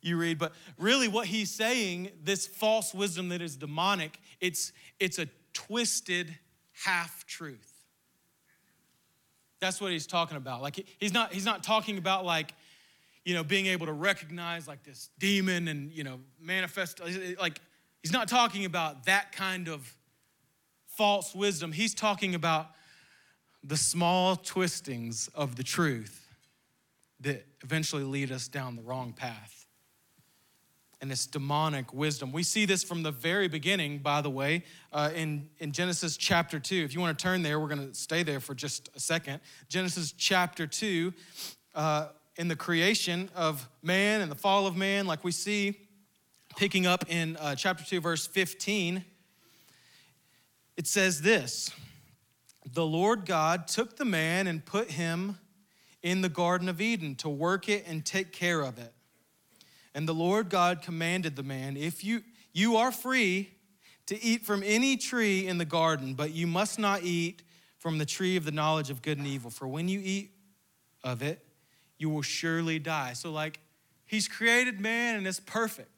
you 0.00 0.16
read. 0.16 0.38
But 0.38 0.54
really, 0.78 1.06
what 1.06 1.26
he's 1.26 1.50
saying, 1.50 2.12
this 2.24 2.46
false 2.46 2.94
wisdom 2.94 3.28
that 3.28 3.42
is 3.42 3.56
demonic, 3.56 4.18
it's, 4.40 4.72
it's 4.98 5.18
a 5.18 5.28
twisted 5.52 6.34
half 6.72 7.26
truth. 7.26 7.74
That's 9.60 9.82
what 9.82 9.92
he's 9.92 10.06
talking 10.06 10.38
about. 10.38 10.62
Like 10.62 10.82
he's 10.98 11.12
not, 11.12 11.34
he's 11.34 11.44
not 11.44 11.62
talking 11.62 11.98
about 11.98 12.24
like, 12.24 12.54
you 13.26 13.34
know, 13.34 13.44
being 13.44 13.66
able 13.66 13.84
to 13.84 13.92
recognize 13.92 14.66
like 14.66 14.82
this 14.84 15.10
demon 15.18 15.68
and, 15.68 15.92
you 15.92 16.04
know, 16.04 16.20
manifest. 16.40 17.02
Like 17.38 17.60
he's 18.02 18.12
not 18.12 18.28
talking 18.28 18.64
about 18.64 19.06
that 19.06 19.32
kind 19.32 19.68
of 19.68 19.94
false 20.88 21.34
wisdom. 21.34 21.72
He's 21.72 21.94
talking 21.94 22.34
about 22.34 22.70
the 23.62 23.76
small 23.76 24.36
twistings 24.36 25.28
of 25.34 25.56
the 25.56 25.62
truth 25.62 26.26
that 27.20 27.46
eventually 27.62 28.04
lead 28.04 28.30
us 28.30 28.48
down 28.48 28.76
the 28.76 28.82
wrong 28.82 29.12
path 29.12 29.58
and 31.00 31.12
it's 31.12 31.26
demonic 31.26 31.92
wisdom. 31.92 32.32
We 32.32 32.42
see 32.42 32.64
this 32.64 32.82
from 32.82 33.02
the 33.02 33.10
very 33.10 33.48
beginning, 33.48 33.98
by 33.98 34.20
the 34.20 34.30
way, 34.30 34.64
uh, 34.92 35.10
in, 35.14 35.48
in 35.58 35.72
Genesis 35.72 36.16
chapter 36.16 36.58
2. 36.58 36.76
If 36.76 36.94
you 36.94 37.00
want 37.00 37.16
to 37.16 37.22
turn 37.22 37.42
there, 37.42 37.60
we're 37.60 37.68
going 37.68 37.88
to 37.88 37.94
stay 37.94 38.22
there 38.22 38.40
for 38.40 38.54
just 38.54 38.90
a 38.96 39.00
second. 39.00 39.40
Genesis 39.68 40.12
chapter 40.12 40.66
2, 40.66 41.12
uh, 41.74 42.08
in 42.36 42.48
the 42.48 42.56
creation 42.56 43.30
of 43.34 43.68
man 43.82 44.20
and 44.20 44.30
the 44.30 44.36
fall 44.36 44.66
of 44.66 44.76
man, 44.76 45.06
like 45.06 45.22
we 45.22 45.32
see 45.32 45.87
picking 46.58 46.88
up 46.88 47.04
in 47.08 47.36
uh, 47.36 47.54
chapter 47.54 47.84
2, 47.84 48.00
verse 48.00 48.26
15, 48.26 49.04
it 50.76 50.88
says 50.88 51.22
this 51.22 51.70
The 52.72 52.84
Lord 52.84 53.26
God 53.26 53.68
took 53.68 53.96
the 53.96 54.04
man 54.04 54.48
and 54.48 54.64
put 54.64 54.90
him 54.90 55.38
in 56.02 56.20
the 56.20 56.28
Garden 56.28 56.68
of 56.68 56.80
Eden 56.80 57.14
to 57.16 57.28
work 57.28 57.68
it 57.68 57.84
and 57.86 58.04
take 58.04 58.32
care 58.32 58.60
of 58.60 58.76
it. 58.76 58.92
And 59.94 60.08
the 60.08 60.14
Lord 60.14 60.48
God 60.48 60.82
commanded 60.82 61.36
the 61.36 61.44
man, 61.44 61.76
If 61.76 62.02
you, 62.02 62.24
you 62.52 62.74
are 62.74 62.90
free 62.90 63.50
to 64.06 64.20
eat 64.20 64.44
from 64.44 64.64
any 64.64 64.96
tree 64.96 65.46
in 65.46 65.58
the 65.58 65.64
garden, 65.64 66.14
but 66.14 66.32
you 66.32 66.48
must 66.48 66.76
not 66.76 67.04
eat 67.04 67.44
from 67.78 67.98
the 67.98 68.06
tree 68.06 68.36
of 68.36 68.44
the 68.44 68.50
knowledge 68.50 68.90
of 68.90 69.00
good 69.00 69.18
and 69.18 69.28
evil, 69.28 69.52
for 69.52 69.68
when 69.68 69.86
you 69.86 70.00
eat 70.02 70.32
of 71.04 71.22
it, 71.22 71.38
you 71.98 72.10
will 72.10 72.22
surely 72.22 72.80
die. 72.80 73.12
So, 73.12 73.30
like, 73.30 73.60
he's 74.06 74.26
created 74.26 74.80
man 74.80 75.14
and 75.14 75.24
it's 75.24 75.38
perfect. 75.38 75.97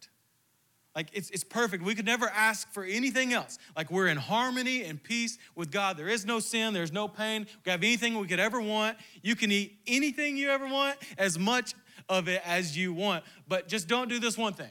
Like, 0.95 1.09
it's, 1.13 1.31
it's 1.31 1.45
perfect. 1.45 1.85
We 1.85 1.95
could 1.95 2.07
never 2.07 2.29
ask 2.29 2.73
for 2.73 2.83
anything 2.83 3.33
else. 3.33 3.59
Like, 3.77 3.91
we're 3.91 4.09
in 4.09 4.17
harmony 4.17 4.83
and 4.85 5.01
peace 5.01 5.39
with 5.55 5.71
God. 5.71 5.97
There 5.97 6.09
is 6.09 6.27
no 6.27 6.41
sin, 6.41 6.75
there's 6.75 6.93
no 6.93 7.07
pain. 7.07 7.47
We 7.65 7.71
have 7.71 7.83
anything 7.83 8.19
we 8.19 8.27
could 8.27 8.41
ever 8.41 8.61
want. 8.61 8.97
You 9.23 9.37
can 9.37 9.53
eat 9.53 9.79
anything 9.87 10.37
you 10.37 10.51
ever 10.51 10.67
want 10.67 10.99
as 11.17 11.39
much 11.39 11.75
of 12.09 12.29
it 12.29 12.43
as 12.45 12.77
you 12.77 12.93
want. 12.93 13.25
But 13.47 13.69
just 13.69 13.87
don't 13.87 14.09
do 14.09 14.19
this 14.19 14.37
one 14.37 14.55
thing 14.55 14.71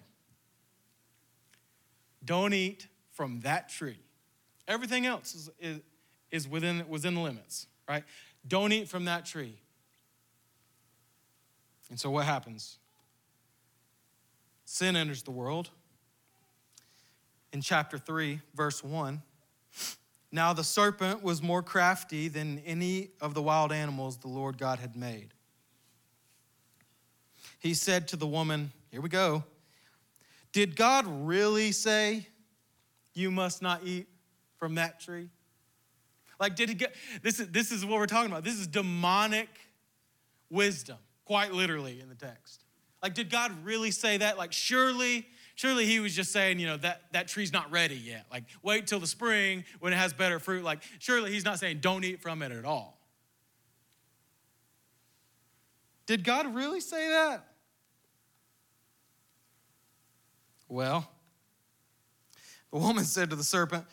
don't 2.23 2.53
eat 2.53 2.87
from 3.11 3.39
that 3.41 3.69
tree. 3.69 3.99
Everything 4.67 5.05
else 5.05 5.33
is, 5.33 5.49
is, 5.59 5.79
is 6.31 6.47
within, 6.47 6.87
within 6.87 7.15
the 7.15 7.21
limits, 7.21 7.65
right? 7.87 8.03
Don't 8.47 8.71
eat 8.71 8.87
from 8.87 9.05
that 9.05 9.25
tree. 9.25 9.57
And 11.89 11.99
so 11.99 12.11
what 12.11 12.25
happens? 12.25 12.77
Sin 14.65 14.95
enters 14.95 15.23
the 15.23 15.31
world. 15.31 15.71
In 17.51 17.61
chapter 17.61 17.97
3, 17.97 18.41
verse 18.55 18.83
1, 18.83 19.21
now 20.31 20.53
the 20.53 20.63
serpent 20.63 21.23
was 21.23 21.41
more 21.41 21.63
crafty 21.63 22.27
than 22.27 22.59
any 22.59 23.09
of 23.19 23.33
the 23.33 23.41
wild 23.41 23.71
animals 23.71 24.17
the 24.17 24.27
Lord 24.27 24.57
God 24.57 24.79
had 24.79 24.95
made 24.95 25.33
he 27.59 27.73
said 27.73 28.07
to 28.09 28.15
the 28.15 28.27
woman, 28.27 28.71
Here 28.91 29.01
we 29.01 29.09
go. 29.09 29.43
Did 30.51 30.75
God 30.75 31.05
really 31.27 31.71
say 31.71 32.25
you 33.13 33.29
must 33.29 33.61
not 33.61 33.81
eat 33.83 34.07
from 34.57 34.75
that 34.75 34.99
tree? 34.99 35.29
Like, 36.39 36.55
did 36.55 36.69
he 36.69 36.75
get 36.75 36.95
this? 37.21 37.39
Is, 37.39 37.49
this 37.49 37.71
is 37.71 37.85
what 37.85 37.99
we're 37.99 38.07
talking 38.07 38.31
about. 38.31 38.43
This 38.43 38.57
is 38.57 38.65
demonic 38.65 39.49
wisdom, 40.49 40.97
quite 41.25 41.51
literally 41.51 41.99
in 41.99 42.09
the 42.09 42.15
text. 42.15 42.63
Like, 43.03 43.13
did 43.13 43.29
God 43.29 43.51
really 43.63 43.91
say 43.91 44.17
that? 44.17 44.37
Like, 44.37 44.53
surely, 44.53 45.27
surely 45.59 45.85
he 45.85 45.99
was 45.99 46.15
just 46.15 46.31
saying, 46.31 46.57
you 46.57 46.65
know, 46.65 46.77
that, 46.77 47.01
that 47.11 47.27
tree's 47.27 47.51
not 47.51 47.69
ready 47.69 47.97
yet. 47.97 48.25
Like, 48.31 48.45
wait 48.63 48.87
till 48.87 49.01
the 49.01 49.07
spring 49.07 49.65
when 49.81 49.91
it 49.91 49.97
has 49.97 50.13
better 50.13 50.39
fruit. 50.39 50.63
Like, 50.63 50.81
surely 50.99 51.33
he's 51.33 51.43
not 51.43 51.59
saying 51.59 51.79
don't 51.81 52.05
eat 52.05 52.21
from 52.21 52.41
it 52.41 52.53
at 52.53 52.63
all. 52.63 52.97
Did 56.05 56.23
God 56.23 56.55
really 56.55 56.79
say 56.79 57.09
that? 57.09 57.45
Well, 60.69 61.05
the 62.71 62.79
woman 62.79 63.03
said 63.03 63.29
to 63.31 63.35
the 63.35 63.43
serpent, 63.43 63.83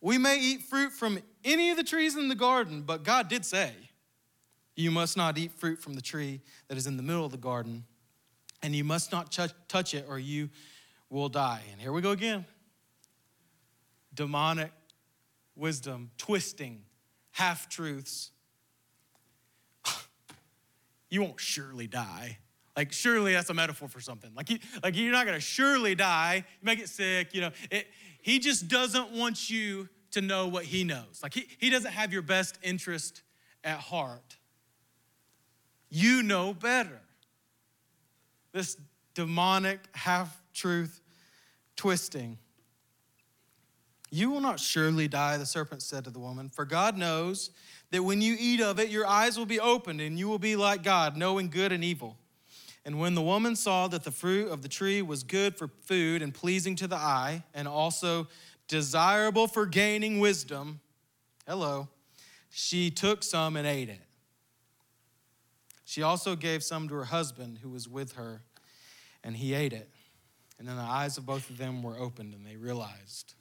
We 0.00 0.18
may 0.18 0.40
eat 0.40 0.62
fruit 0.62 0.90
from 0.90 1.20
any 1.44 1.70
of 1.70 1.76
the 1.76 1.84
trees 1.84 2.16
in 2.16 2.26
the 2.26 2.34
garden, 2.34 2.82
but 2.82 3.04
God 3.04 3.28
did 3.28 3.44
say, 3.44 3.70
You 4.74 4.90
must 4.90 5.16
not 5.16 5.38
eat 5.38 5.52
fruit 5.52 5.80
from 5.80 5.94
the 5.94 6.02
tree 6.02 6.40
that 6.66 6.76
is 6.76 6.88
in 6.88 6.96
the 6.96 7.04
middle 7.04 7.24
of 7.24 7.30
the 7.30 7.38
garden, 7.38 7.84
and 8.64 8.74
you 8.74 8.82
must 8.82 9.12
not 9.12 9.30
touch 9.68 9.94
it, 9.94 10.06
or 10.08 10.18
you 10.18 10.50
will 11.12 11.28
die. 11.28 11.62
And 11.70 11.80
here 11.80 11.92
we 11.92 12.00
go 12.00 12.10
again 12.10 12.44
demonic 14.14 14.72
wisdom, 15.56 16.10
twisting, 16.18 16.82
half 17.30 17.68
truths. 17.68 18.30
you 21.10 21.22
won't 21.22 21.40
surely 21.40 21.86
die. 21.86 22.38
Like, 22.76 22.92
surely 22.92 23.34
that's 23.34 23.50
a 23.50 23.54
metaphor 23.54 23.88
for 23.88 24.00
something. 24.00 24.30
Like, 24.34 24.50
you, 24.50 24.58
like 24.82 24.96
you're 24.96 25.12
not 25.12 25.24
to 25.24 25.40
surely 25.40 25.94
die. 25.94 26.44
You 26.60 26.66
may 26.66 26.76
get 26.76 26.88
sick. 26.88 27.34
You 27.34 27.42
know, 27.42 27.50
it, 27.70 27.86
he 28.22 28.38
just 28.38 28.68
doesn't 28.68 29.12
want 29.12 29.50
you 29.50 29.88
to 30.12 30.22
know 30.22 30.48
what 30.48 30.64
he 30.64 30.84
knows. 30.84 31.20
Like, 31.22 31.34
he, 31.34 31.46
he 31.58 31.68
doesn't 31.68 31.92
have 31.92 32.12
your 32.12 32.22
best 32.22 32.58
interest 32.62 33.22
at 33.62 33.78
heart. 33.78 34.38
You 35.90 36.22
know 36.22 36.54
better. 36.54 37.00
This 38.52 38.78
demonic 39.14 39.80
half 39.92 40.42
truth 40.54 41.01
twisting. 41.76 42.38
You 44.10 44.30
will 44.30 44.40
not 44.40 44.60
surely 44.60 45.08
die, 45.08 45.38
the 45.38 45.46
serpent 45.46 45.82
said 45.82 46.04
to 46.04 46.10
the 46.10 46.18
woman, 46.18 46.50
for 46.50 46.64
God 46.64 46.98
knows 46.98 47.50
that 47.90 48.02
when 48.02 48.20
you 48.20 48.36
eat 48.38 48.60
of 48.60 48.78
it, 48.78 48.90
your 48.90 49.06
eyes 49.06 49.38
will 49.38 49.46
be 49.46 49.60
opened 49.60 50.00
and 50.00 50.18
you 50.18 50.28
will 50.28 50.38
be 50.38 50.56
like 50.56 50.82
God, 50.82 51.16
knowing 51.16 51.48
good 51.48 51.72
and 51.72 51.82
evil. 51.82 52.18
And 52.84 52.98
when 52.98 53.14
the 53.14 53.22
woman 53.22 53.54
saw 53.54 53.86
that 53.88 54.02
the 54.02 54.10
fruit 54.10 54.50
of 54.50 54.62
the 54.62 54.68
tree 54.68 55.02
was 55.02 55.22
good 55.22 55.56
for 55.56 55.68
food 55.82 56.20
and 56.20 56.34
pleasing 56.34 56.74
to 56.76 56.88
the 56.88 56.96
eye, 56.96 57.44
and 57.54 57.68
also 57.68 58.26
desirable 58.66 59.46
for 59.46 59.66
gaining 59.66 60.18
wisdom, 60.18 60.80
hello, 61.46 61.88
she 62.50 62.90
took 62.90 63.22
some 63.22 63.56
and 63.56 63.66
ate 63.68 63.88
it. 63.88 64.00
She 65.84 66.02
also 66.02 66.34
gave 66.34 66.64
some 66.64 66.88
to 66.88 66.94
her 66.94 67.04
husband 67.04 67.58
who 67.62 67.68
was 67.68 67.88
with 67.88 68.12
her, 68.12 68.42
and 69.22 69.36
he 69.36 69.54
ate 69.54 69.72
it. 69.72 69.91
And 70.62 70.68
then 70.68 70.76
the 70.76 70.82
eyes 70.82 71.18
of 71.18 71.26
both 71.26 71.50
of 71.50 71.58
them 71.58 71.82
were 71.82 71.98
opened, 71.98 72.34
and 72.34 72.46
they 72.46 72.54
realized 72.54 73.34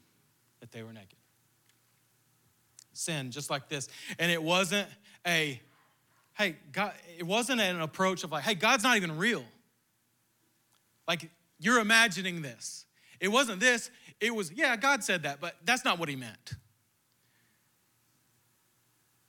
that 0.59 0.71
they 0.71 0.81
were 0.81 0.91
naked. 0.91 1.19
Sin, 2.93 3.29
just 3.29 3.51
like 3.51 3.69
this. 3.69 3.89
And 4.17 4.31
it 4.31 4.41
wasn't 4.41 4.87
a, 5.27 5.61
hey, 6.33 6.55
God, 6.71 6.93
it 7.19 7.21
wasn't 7.21 7.61
an 7.61 7.79
approach 7.79 8.23
of 8.23 8.31
like, 8.31 8.43
hey, 8.43 8.55
God's 8.55 8.81
not 8.81 8.97
even 8.97 9.19
real. 9.19 9.43
Like, 11.07 11.29
you're 11.59 11.79
imagining 11.79 12.41
this. 12.41 12.85
It 13.19 13.27
wasn't 13.27 13.59
this. 13.59 13.91
It 14.19 14.33
was, 14.33 14.51
yeah, 14.51 14.75
God 14.75 15.03
said 15.03 15.21
that, 15.21 15.39
but 15.39 15.55
that's 15.63 15.85
not 15.85 15.99
what 15.99 16.09
he 16.09 16.15
meant. 16.15 16.53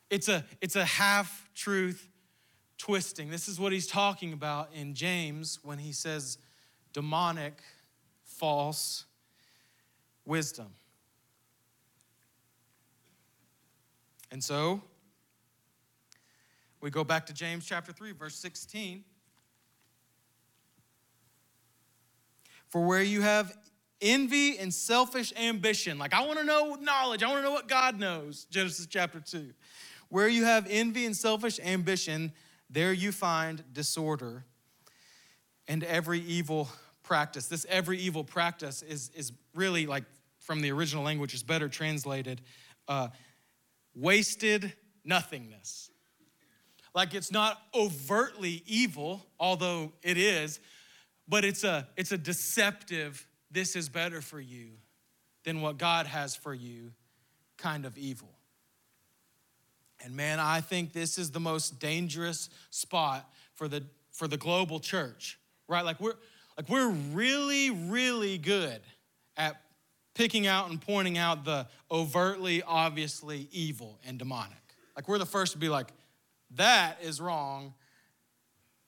It's 0.08 0.30
a, 0.30 0.46
it's 0.62 0.76
a 0.76 0.86
half 0.86 1.50
truth 1.54 2.08
twisting. 2.78 3.28
This 3.28 3.48
is 3.48 3.60
what 3.60 3.70
he's 3.70 3.86
talking 3.86 4.32
about 4.32 4.70
in 4.72 4.94
James 4.94 5.58
when 5.62 5.76
he 5.76 5.92
says 5.92 6.38
demonic, 6.94 7.60
false 8.42 9.04
wisdom. 10.24 10.66
And 14.32 14.42
so, 14.42 14.82
we 16.80 16.90
go 16.90 17.04
back 17.04 17.26
to 17.26 17.32
James 17.32 17.64
chapter 17.64 17.92
3, 17.92 18.10
verse 18.10 18.34
16. 18.34 19.04
For 22.68 22.84
where 22.84 23.00
you 23.00 23.20
have 23.20 23.56
envy 24.00 24.58
and 24.58 24.74
selfish 24.74 25.32
ambition, 25.40 25.96
like 25.96 26.12
I 26.12 26.26
want 26.26 26.40
to 26.40 26.44
know 26.44 26.74
knowledge, 26.80 27.22
I 27.22 27.28
want 27.28 27.38
to 27.38 27.44
know 27.44 27.52
what 27.52 27.68
God 27.68 28.00
knows, 28.00 28.46
Genesis 28.50 28.88
chapter 28.88 29.20
2. 29.20 29.52
Where 30.08 30.26
you 30.26 30.46
have 30.46 30.66
envy 30.68 31.06
and 31.06 31.16
selfish 31.16 31.60
ambition, 31.60 32.32
there 32.68 32.92
you 32.92 33.12
find 33.12 33.62
disorder 33.72 34.46
and 35.68 35.84
every 35.84 36.18
evil 36.18 36.68
practice. 37.02 37.46
This 37.48 37.66
every 37.68 37.98
evil 37.98 38.24
practice 38.24 38.82
is, 38.82 39.10
is 39.14 39.32
really 39.54 39.86
like 39.86 40.04
from 40.38 40.60
the 40.60 40.72
original 40.72 41.04
language, 41.04 41.34
is 41.34 41.42
better 41.42 41.68
translated. 41.68 42.40
Uh, 42.88 43.08
wasted 43.94 44.72
nothingness. 45.04 45.90
Like 46.94 47.14
it's 47.14 47.32
not 47.32 47.60
overtly 47.74 48.62
evil, 48.66 49.24
although 49.40 49.92
it 50.02 50.18
is, 50.18 50.60
but 51.28 51.44
it's 51.44 51.64
a, 51.64 51.88
it's 51.96 52.12
a 52.12 52.18
deceptive, 52.18 53.26
this 53.50 53.76
is 53.76 53.88
better 53.88 54.20
for 54.20 54.40
you 54.40 54.72
than 55.44 55.62
what 55.62 55.78
God 55.78 56.06
has 56.06 56.36
for 56.36 56.52
you 56.52 56.92
kind 57.56 57.86
of 57.86 57.96
evil. 57.96 58.30
And 60.04 60.14
man, 60.16 60.40
I 60.40 60.60
think 60.60 60.92
this 60.92 61.16
is 61.16 61.30
the 61.30 61.40
most 61.40 61.78
dangerous 61.78 62.50
spot 62.70 63.30
for 63.54 63.68
the, 63.68 63.84
for 64.10 64.26
the 64.26 64.36
global 64.36 64.80
church, 64.80 65.38
right? 65.68 65.84
Like 65.84 66.00
we're, 66.00 66.14
like 66.56 66.68
we're 66.68 66.90
really, 66.90 67.70
really 67.70 68.38
good 68.38 68.80
at 69.36 69.60
picking 70.14 70.46
out 70.46 70.70
and 70.70 70.80
pointing 70.80 71.18
out 71.18 71.44
the 71.44 71.66
overtly, 71.90 72.62
obviously 72.62 73.48
evil 73.50 73.98
and 74.06 74.18
demonic. 74.18 74.58
Like 74.94 75.08
we're 75.08 75.18
the 75.18 75.26
first 75.26 75.52
to 75.52 75.58
be 75.58 75.68
like, 75.68 75.88
that 76.56 76.98
is 77.02 77.20
wrong. 77.20 77.72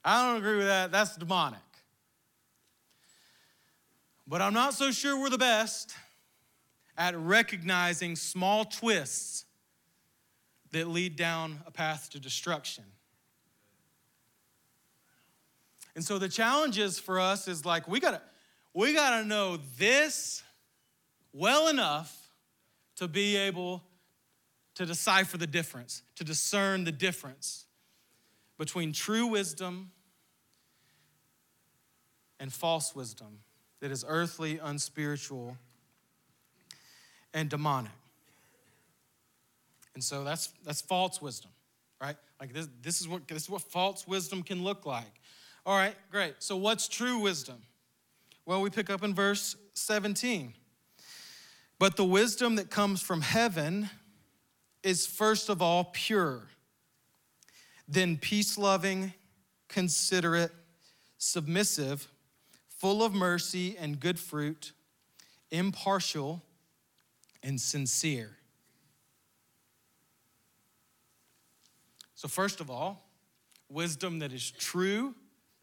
I 0.03 0.27
don't 0.27 0.37
agree 0.37 0.57
with 0.57 0.67
that. 0.67 0.91
That's 0.91 1.15
demonic. 1.15 1.59
But 4.27 4.41
I'm 4.41 4.53
not 4.53 4.73
so 4.73 4.91
sure 4.91 5.19
we're 5.19 5.29
the 5.29 5.37
best 5.37 5.93
at 6.97 7.17
recognizing 7.17 8.15
small 8.15 8.65
twists 8.65 9.45
that 10.71 10.87
lead 10.87 11.15
down 11.15 11.59
a 11.65 11.71
path 11.71 12.09
to 12.11 12.19
destruction. 12.19 12.83
And 15.95 16.03
so 16.03 16.19
the 16.19 16.29
challenge 16.29 16.77
is 16.77 16.99
for 16.99 17.19
us 17.19 17.47
is 17.47 17.65
like 17.65 17.87
we 17.87 17.99
gotta 17.99 18.21
we 18.73 18.93
gotta 18.93 19.25
know 19.25 19.57
this 19.77 20.43
well 21.33 21.67
enough 21.67 22.29
to 22.97 23.07
be 23.07 23.37
able 23.37 23.83
to 24.75 24.85
decipher 24.85 25.37
the 25.37 25.47
difference, 25.47 26.03
to 26.15 26.23
discern 26.23 26.83
the 26.83 26.91
difference 26.91 27.65
between 28.57 28.91
true 28.91 29.27
wisdom 29.27 29.91
and 32.39 32.51
false 32.51 32.93
wisdom 32.93 33.39
that 33.79 33.91
is 33.91 34.03
earthly, 34.07 34.59
unspiritual, 34.61 35.57
and 37.33 37.49
demonic. 37.49 37.91
And 39.93 40.03
so 40.03 40.23
that's 40.23 40.47
that's 40.65 40.81
false 40.81 41.21
wisdom, 41.21 41.51
right? 42.01 42.17
Like 42.39 42.53
this, 42.53 42.67
this 42.81 42.99
is 42.99 43.07
what 43.07 43.27
this 43.27 43.43
is 43.43 43.49
what 43.49 43.61
false 43.61 44.05
wisdom 44.07 44.43
can 44.43 44.63
look 44.63 44.85
like. 44.85 45.21
All 45.65 45.75
right, 45.75 45.95
great. 46.11 46.35
So 46.39 46.55
what's 46.57 46.87
true 46.87 47.19
wisdom? 47.19 47.63
Well, 48.45 48.61
we 48.61 48.69
pick 48.69 48.91
up 48.91 49.03
in 49.03 49.15
verse 49.15 49.55
17. 49.73 50.53
But 51.79 51.97
the 51.97 52.05
wisdom 52.05 52.55
that 52.57 52.69
comes 52.69 53.01
from 53.01 53.21
heaven 53.21 53.89
is 54.83 55.07
first 55.07 55.49
of 55.49 55.61
all 55.63 55.85
pure, 55.85 56.43
then 57.87 58.17
peace 58.17 58.57
loving, 58.57 59.13
considerate, 59.67 60.51
submissive, 61.17 62.07
full 62.69 63.03
of 63.03 63.13
mercy 63.13 63.75
and 63.79 63.99
good 63.99 64.19
fruit, 64.19 64.71
impartial, 65.49 66.43
and 67.41 67.59
sincere. 67.59 68.37
So, 72.13 72.27
first 72.27 72.61
of 72.61 72.69
all, 72.69 73.09
wisdom 73.69 74.19
that 74.19 74.31
is 74.31 74.51
true, 74.51 75.15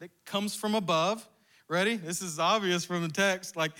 that 0.03 0.11
comes 0.25 0.53
from 0.53 0.75
above. 0.75 1.25
Ready? 1.69 1.95
This 1.95 2.21
is 2.21 2.37
obvious 2.37 2.83
from 2.83 3.03
the 3.03 3.07
text. 3.07 3.55
Like, 3.55 3.71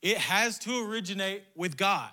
it 0.00 0.16
has 0.16 0.58
to 0.60 0.90
originate 0.90 1.42
with 1.54 1.76
God. 1.76 2.10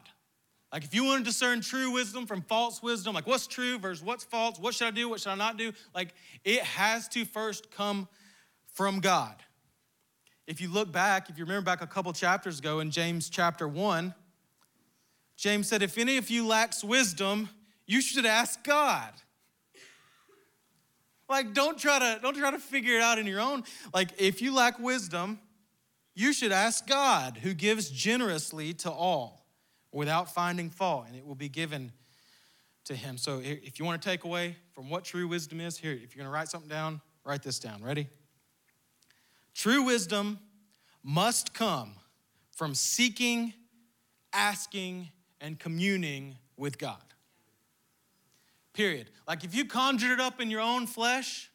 Like 0.74 0.84
if 0.84 0.94
you 0.94 1.06
want 1.06 1.24
to 1.24 1.24
discern 1.24 1.62
true 1.62 1.92
wisdom 1.92 2.26
from 2.26 2.42
false 2.42 2.84
wisdom, 2.84 3.16
like 3.16 3.26
what's 3.26 3.48
true 3.48 3.80
versus 3.80 4.04
what's 4.04 4.26
false, 4.26 4.60
what 4.60 4.74
should 4.74 4.88
I 4.88 4.92
do, 4.92 5.08
what 5.08 5.22
should 5.22 5.30
I 5.30 5.36
not 5.36 5.56
do? 5.56 5.72
Like 5.96 6.14
it 6.44 6.64
has 6.64 7.08
to 7.10 7.24
first 7.24 7.72
come 7.72 8.10
from 8.74 9.00
God. 9.00 9.36
If 10.46 10.60
you 10.60 10.68
look 10.68 10.92
back, 10.92 11.30
if 11.30 11.38
you 11.38 11.46
remember 11.46 11.64
back 11.64 11.82
a 11.82 11.88
couple 11.88 12.12
chapters 12.12 12.60
ago 12.60 12.82
in 12.82 12.92
James 12.92 13.30
chapter 13.30 13.70
1, 13.70 14.14
James 15.38 15.70
said, 15.70 15.82
If 15.82 15.98
any 15.98 16.18
of 16.18 16.30
you 16.30 16.46
lacks 16.46 16.84
wisdom, 16.84 17.48
you 17.86 18.02
should 18.02 18.26
ask 18.26 18.64
God. 18.66 19.14
Like, 21.30 21.54
don't 21.54 21.78
try 21.78 22.00
to 22.00 22.20
don't 22.22 22.36
try 22.36 22.52
to 22.52 22.60
figure 22.60 22.98
it 22.98 23.02
out 23.02 23.18
in 23.18 23.26
your 23.26 23.40
own. 23.40 23.64
Like, 23.94 24.10
if 24.18 24.42
you 24.42 24.54
lack 24.54 24.78
wisdom, 24.80 25.40
you 26.16 26.34
should 26.34 26.52
ask 26.52 26.86
God, 26.86 27.38
who 27.38 27.54
gives 27.54 27.90
generously 27.90 28.74
to 28.76 28.92
all 28.92 29.46
without 29.92 30.34
finding 30.34 30.70
fault, 30.70 31.06
and 31.08 31.16
it 31.16 31.26
will 31.26 31.36
be 31.36 31.50
given 31.50 31.92
to 32.86 32.96
him. 32.96 33.18
So 33.18 33.40
if 33.44 33.80
you 33.80 33.86
want 33.86 34.02
to 34.02 34.10
take 34.10 34.24
away 34.24 34.58
from 34.74 34.90
what 34.90 35.06
true 35.06 35.28
wisdom 35.28 35.62
is, 35.62 35.78
here, 35.78 35.94
if 35.94 36.16
you're 36.16 36.24
going 36.24 36.32
to 36.32 36.34
write 36.34 36.50
something 36.50 36.70
down, 36.70 37.02
write 37.24 37.44
this 37.44 37.60
down. 37.60 37.82
Ready? 37.82 38.08
True 39.54 39.84
wisdom 39.84 40.40
must 41.04 41.54
come 41.54 41.96
from 42.56 42.76
seeking, 42.76 43.54
asking, 44.34 45.10
and 45.40 45.60
communing 45.60 46.38
with 46.58 46.78
God. 46.78 47.13
Period. 48.74 49.10
Like 49.28 49.44
if 49.44 49.54
you 49.54 49.66
conjured 49.66 50.12
it 50.12 50.20
up 50.20 50.42
in 50.42 50.50
your 50.50 50.62
own 50.62 50.88
flesh, 50.88 51.50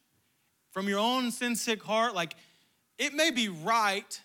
from 0.71 0.87
your 0.87 0.99
own 0.99 1.31
sin 1.31 1.55
sick 1.55 1.83
heart, 1.83 2.15
like 2.15 2.35
it 2.97 3.13
may 3.13 3.31
be 3.31 3.49
right 3.49 4.19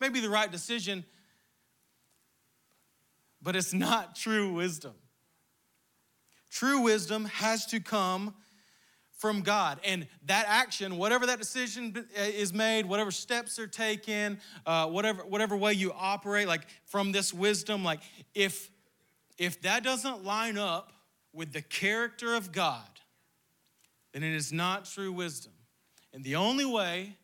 may 0.00 0.08
be 0.08 0.20
the 0.20 0.30
right 0.30 0.50
decision, 0.50 1.04
but 3.42 3.56
it's 3.56 3.72
not 3.72 4.14
true 4.14 4.52
wisdom. 4.52 4.94
True 6.50 6.80
wisdom 6.80 7.26
has 7.26 7.66
to 7.66 7.80
come 7.80 8.34
from 9.18 9.42
God. 9.42 9.80
And 9.84 10.06
that 10.26 10.46
action, 10.48 10.96
whatever 10.96 11.26
that 11.26 11.38
decision 11.38 12.06
is 12.16 12.52
made, 12.52 12.86
whatever 12.86 13.10
steps 13.10 13.58
are 13.58 13.66
taken, 13.66 14.38
uh, 14.64 14.86
whatever, 14.86 15.24
whatever 15.24 15.56
way 15.56 15.72
you 15.72 15.92
operate, 15.92 16.46
like 16.46 16.66
from 16.84 17.10
this 17.10 17.34
wisdom, 17.34 17.82
like 17.84 18.00
if, 18.34 18.70
if 19.36 19.60
that 19.62 19.82
doesn't 19.82 20.24
line 20.24 20.56
up 20.56 20.92
with 21.32 21.52
the 21.52 21.62
character 21.62 22.34
of 22.34 22.52
God, 22.52 22.88
then 24.12 24.22
it 24.22 24.34
is 24.34 24.52
not 24.52 24.84
true 24.84 25.12
wisdom. 25.12 25.52
And 26.12 26.24
the 26.24 26.36
only 26.36 26.64
way 26.64 27.16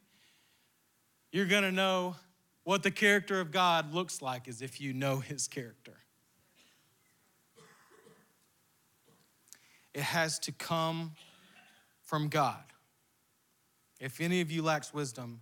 you're 1.33 1.47
gonna 1.47 1.73
know 1.73 2.17
what 2.64 2.83
the 2.83 2.90
character 2.90 3.40
of 3.40 3.51
God 3.51 3.93
looks 3.93 4.23
like 4.23 4.49
is 4.49 4.62
if 4.62 4.81
you 4.81 4.93
know 4.93 5.19
his 5.19 5.49
character. 5.49 5.97
It 9.93 10.03
has 10.03 10.38
to 10.40 10.53
come 10.53 11.12
from 12.03 12.29
God. 12.29 12.64
If 14.01 14.21
any 14.21 14.40
of 14.40 14.51
you 14.51 14.62
lacks 14.62 14.93
wisdom, 14.93 15.40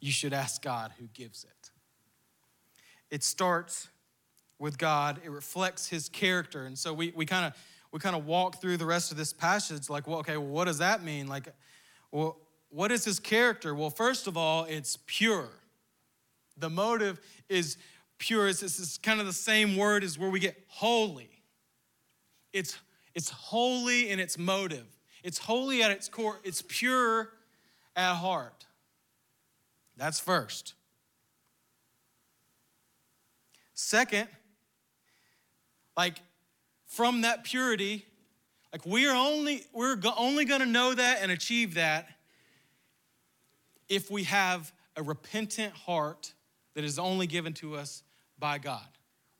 you 0.00 0.10
should 0.12 0.32
ask 0.32 0.62
God 0.62 0.92
who 0.98 1.06
gives 1.08 1.44
it. 1.44 1.70
It 3.10 3.22
starts 3.22 3.88
with 4.58 4.78
God, 4.78 5.20
it 5.24 5.30
reflects 5.30 5.88
his 5.88 6.08
character. 6.08 6.64
And 6.66 6.78
so 6.78 6.92
we, 6.92 7.12
we 7.14 7.26
kind 7.26 7.46
of 7.46 7.54
we 7.90 7.98
kind 8.00 8.14
of 8.14 8.26
walk 8.26 8.60
through 8.60 8.76
the 8.76 8.86
rest 8.86 9.10
of 9.10 9.16
this 9.16 9.32
passage 9.32 9.88
like, 9.88 10.06
well, 10.06 10.18
okay, 10.18 10.36
well, 10.36 10.48
what 10.48 10.64
does 10.66 10.78
that 10.78 11.02
mean? 11.02 11.26
Like, 11.26 11.48
well, 12.10 12.36
what 12.70 12.92
is 12.92 13.04
his 13.04 13.18
character? 13.18 13.74
Well, 13.74 13.90
first 13.90 14.26
of 14.26 14.36
all, 14.36 14.64
it's 14.64 14.98
pure. 15.06 15.48
The 16.58 16.68
motive 16.68 17.20
is 17.48 17.78
pure. 18.18 18.48
It's, 18.48 18.62
it's 18.62 18.98
kind 18.98 19.20
of 19.20 19.26
the 19.26 19.32
same 19.32 19.76
word 19.76 20.04
as 20.04 20.18
where 20.18 20.28
we 20.28 20.38
get 20.38 20.62
holy. 20.66 21.30
It's, 22.52 22.78
it's 23.14 23.30
holy 23.30 24.10
in 24.10 24.20
its 24.20 24.36
motive. 24.36 24.86
It's 25.22 25.38
holy 25.38 25.82
at 25.82 25.90
its 25.90 26.08
core. 26.08 26.40
It's 26.44 26.62
pure 26.66 27.30
at 27.96 28.16
heart. 28.16 28.66
That's 29.96 30.20
first. 30.20 30.74
Second, 33.74 34.28
like 35.98 36.22
from 36.86 37.22
that 37.22 37.42
purity, 37.42 38.06
like 38.72 38.86
we're 38.86 39.12
only 39.12 39.64
we're 39.74 39.96
only 40.16 40.44
going 40.44 40.60
to 40.60 40.66
know 40.66 40.94
that 40.94 41.18
and 41.20 41.32
achieve 41.32 41.74
that 41.74 42.08
if 43.88 44.08
we 44.08 44.22
have 44.22 44.72
a 44.96 45.02
repentant 45.02 45.74
heart 45.74 46.32
that 46.74 46.84
is 46.84 46.98
only 46.98 47.26
given 47.26 47.52
to 47.54 47.74
us 47.74 48.04
by 48.38 48.58
God. 48.58 48.86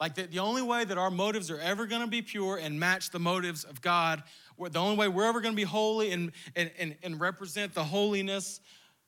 Like 0.00 0.16
the, 0.16 0.24
the 0.24 0.40
only 0.40 0.62
way 0.62 0.84
that 0.84 0.98
our 0.98 1.10
motives 1.10 1.48
are 1.50 1.60
ever 1.60 1.86
going 1.86 2.02
to 2.02 2.08
be 2.08 2.22
pure 2.22 2.56
and 2.56 2.78
match 2.78 3.10
the 3.10 3.18
motives 3.20 3.62
of 3.62 3.80
God, 3.80 4.24
the 4.58 4.78
only 4.78 4.96
way 4.96 5.08
we're 5.08 5.26
ever 5.26 5.40
going 5.40 5.54
to 5.54 5.56
be 5.56 5.64
holy 5.64 6.10
and, 6.10 6.32
and, 6.56 6.70
and, 6.78 6.96
and 7.02 7.20
represent 7.20 7.74
the 7.74 7.84
holiness 7.84 8.60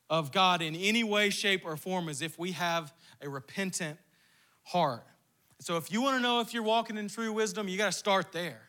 of 0.09 0.31
God 0.33 0.63
in 0.63 0.77
any 0.77 1.05
way, 1.05 1.31
shape, 1.31 1.63
or 1.65 1.77
form 1.77 2.09
is 2.09 2.23
if 2.23 2.39
we 2.39 2.53
have 2.53 2.93
a 3.21 3.29
repentant 3.29 3.99
heart. 4.65 5.05
So 5.61 5.77
if 5.77 5.92
you 5.92 6.01
want 6.01 6.16
to 6.16 6.23
know 6.23 6.40
if 6.40 6.55
you're 6.55 6.62
walking 6.62 6.96
in 6.96 7.09
true 7.09 7.33
wisdom, 7.33 7.68
you 7.68 7.77
got 7.77 7.92
to 7.92 7.99
start 7.99 8.33
there. 8.33 8.61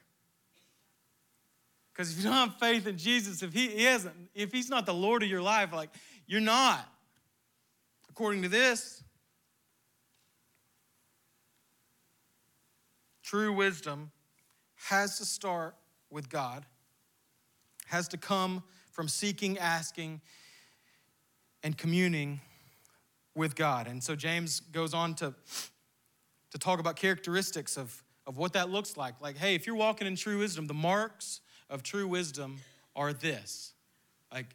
Because 1.93 2.11
if 2.11 2.17
you 2.17 2.23
don't 2.29 2.33
have 2.33 2.55
faith 2.59 2.85
in 2.85 2.97
Jesus, 2.97 3.41
if 3.43 3.53
he, 3.53 3.83
hasn't, 3.83 4.15
if 4.35 4.51
he's 4.51 4.69
not 4.69 4.85
the 4.85 4.93
Lord 4.93 5.23
of 5.23 5.29
your 5.29 5.41
life, 5.41 5.71
like 5.73 5.89
you're 6.27 6.41
not. 6.41 6.85
According 8.09 8.41
to 8.41 8.49
this, 8.49 9.03
true 13.23 13.53
wisdom 13.53 14.11
has 14.89 15.17
to 15.17 15.25
start 15.25 15.75
with 16.09 16.29
God, 16.29 16.65
has 17.87 18.09
to 18.09 18.17
come 18.17 18.63
from 18.91 19.07
seeking, 19.07 19.57
asking, 19.57 20.19
and 21.63 21.77
communing 21.77 22.41
with 23.33 23.55
God. 23.55 23.87
And 23.87 24.03
so 24.03 24.15
James 24.15 24.59
goes 24.59 24.93
on 24.93 25.15
to, 25.15 25.33
to 26.51 26.57
talk 26.57 26.79
about 26.79 26.95
characteristics 26.95 27.77
of, 27.77 28.03
of 28.27 28.37
what 28.37 28.53
that 28.53 28.69
looks 28.69 28.97
like. 28.97 29.19
Like, 29.21 29.37
hey, 29.37 29.55
if 29.55 29.65
you're 29.65 29.75
walking 29.75 30.07
in 30.07 30.15
true 30.15 30.39
wisdom, 30.39 30.67
the 30.67 30.73
marks 30.73 31.41
of 31.69 31.83
true 31.83 32.07
wisdom 32.07 32.59
are 32.95 33.13
this. 33.13 33.73
Like, 34.31 34.47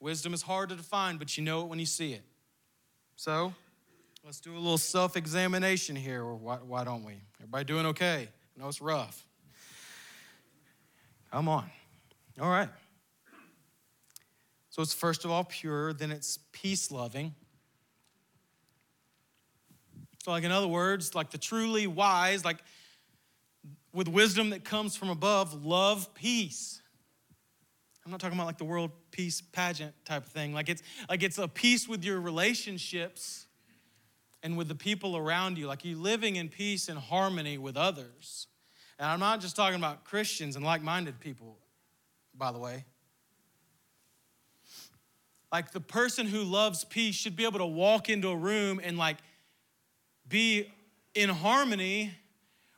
wisdom 0.00 0.34
is 0.34 0.42
hard 0.42 0.68
to 0.68 0.76
define, 0.76 1.16
but 1.16 1.36
you 1.36 1.44
know 1.44 1.62
it 1.62 1.68
when 1.68 1.78
you 1.78 1.86
see 1.86 2.12
it. 2.12 2.22
So, 3.16 3.54
let's 4.24 4.40
do 4.40 4.52
a 4.52 4.58
little 4.58 4.78
self 4.78 5.16
examination 5.16 5.96
here, 5.96 6.22
or 6.22 6.34
why, 6.34 6.56
why 6.56 6.84
don't 6.84 7.04
we? 7.04 7.14
Everybody 7.40 7.64
doing 7.64 7.86
okay? 7.86 8.28
I 8.56 8.60
know 8.60 8.68
it's 8.68 8.80
rough. 8.80 9.24
Come 11.30 11.48
on. 11.48 11.70
All 12.40 12.50
right. 12.50 12.68
So, 14.70 14.82
it's 14.82 14.92
first 14.92 15.24
of 15.24 15.30
all 15.30 15.44
pure, 15.44 15.92
then 15.92 16.10
it's 16.10 16.38
peace 16.52 16.90
loving. 16.90 17.34
So, 20.24 20.30
like 20.30 20.42
in 20.42 20.50
other 20.50 20.66
words, 20.66 21.14
like 21.14 21.30
the 21.30 21.36
truly 21.36 21.86
wise, 21.86 22.46
like 22.46 22.56
with 23.92 24.08
wisdom 24.08 24.50
that 24.50 24.64
comes 24.64 24.96
from 24.96 25.10
above, 25.10 25.66
love 25.66 26.14
peace. 26.14 26.80
I'm 28.06 28.10
not 28.10 28.20
talking 28.20 28.38
about 28.38 28.46
like 28.46 28.56
the 28.56 28.64
world 28.64 28.90
peace 29.10 29.42
pageant 29.42 29.92
type 30.06 30.24
of 30.24 30.32
thing. 30.32 30.54
Like 30.54 30.70
it's 30.70 30.82
like 31.10 31.22
it's 31.22 31.36
a 31.36 31.46
peace 31.46 31.86
with 31.86 32.04
your 32.04 32.22
relationships 32.22 33.44
and 34.42 34.56
with 34.56 34.66
the 34.68 34.74
people 34.74 35.14
around 35.14 35.58
you. 35.58 35.66
Like 35.66 35.84
you 35.84 36.00
living 36.00 36.36
in 36.36 36.48
peace 36.48 36.88
and 36.88 36.98
harmony 36.98 37.58
with 37.58 37.76
others. 37.76 38.46
And 38.98 39.06
I'm 39.06 39.20
not 39.20 39.42
just 39.42 39.54
talking 39.54 39.76
about 39.76 40.04
Christians 40.04 40.56
and 40.56 40.64
like-minded 40.64 41.20
people, 41.20 41.58
by 42.34 42.50
the 42.50 42.58
way. 42.58 42.86
Like 45.52 45.72
the 45.72 45.80
person 45.80 46.26
who 46.26 46.44
loves 46.44 46.82
peace 46.82 47.14
should 47.14 47.36
be 47.36 47.44
able 47.44 47.58
to 47.58 47.66
walk 47.66 48.08
into 48.08 48.30
a 48.30 48.36
room 48.36 48.80
and 48.82 48.96
like 48.96 49.18
be 50.34 50.68
in 51.14 51.28
harmony 51.28 52.10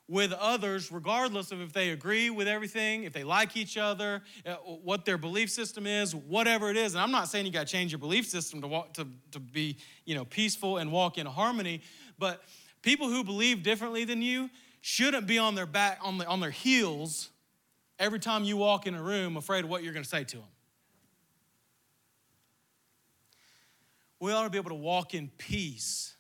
with 0.08 0.30
others, 0.30 0.92
regardless 0.92 1.52
of 1.52 1.62
if 1.62 1.72
they 1.72 1.88
agree 1.88 2.28
with 2.28 2.46
everything, 2.46 3.04
if 3.04 3.14
they 3.14 3.24
like 3.24 3.56
each 3.56 3.78
other, 3.78 4.20
uh, 4.44 4.56
what 4.56 5.06
their 5.06 5.16
belief 5.16 5.48
system 5.48 5.86
is, 5.86 6.14
whatever 6.14 6.68
it 6.68 6.76
is. 6.76 6.92
And 6.92 7.00
I'm 7.00 7.10
not 7.10 7.28
saying 7.28 7.46
you 7.46 7.52
got 7.52 7.66
to 7.66 7.72
change 7.72 7.92
your 7.92 7.98
belief 7.98 8.26
system 8.26 8.60
to 8.60 8.68
walk 8.68 8.92
to, 8.92 9.08
to 9.30 9.40
be, 9.40 9.78
you 10.04 10.14
know, 10.14 10.26
peaceful 10.26 10.76
and 10.76 10.92
walk 10.92 11.16
in 11.16 11.24
harmony, 11.24 11.80
but 12.18 12.42
people 12.82 13.08
who 13.08 13.24
believe 13.24 13.62
differently 13.62 14.04
than 14.04 14.20
you 14.20 14.50
shouldn't 14.82 15.26
be 15.26 15.38
on 15.38 15.54
their 15.54 15.64
back 15.64 15.98
on, 16.02 16.18
the, 16.18 16.26
on 16.26 16.40
their 16.40 16.50
heels 16.50 17.30
every 17.98 18.20
time 18.20 18.44
you 18.44 18.58
walk 18.58 18.86
in 18.86 18.94
a 18.94 19.02
room 19.02 19.38
afraid 19.38 19.64
of 19.64 19.70
what 19.70 19.82
you're 19.82 19.94
going 19.94 20.04
to 20.04 20.08
say 20.10 20.24
to 20.24 20.36
them. 20.36 20.46
We 24.20 24.30
ought 24.32 24.44
to 24.44 24.50
be 24.50 24.58
able 24.58 24.70
to 24.70 24.74
walk 24.74 25.14
in 25.14 25.30
peace 25.38 26.15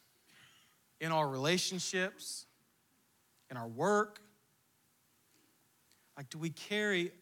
in 1.00 1.12
our 1.12 1.28
relationships 1.28 2.46
in 3.50 3.56
our 3.56 3.68
work? 3.68 4.20
Like, 6.16 6.30
do 6.30 6.38
we 6.38 6.50
carry 6.50 7.12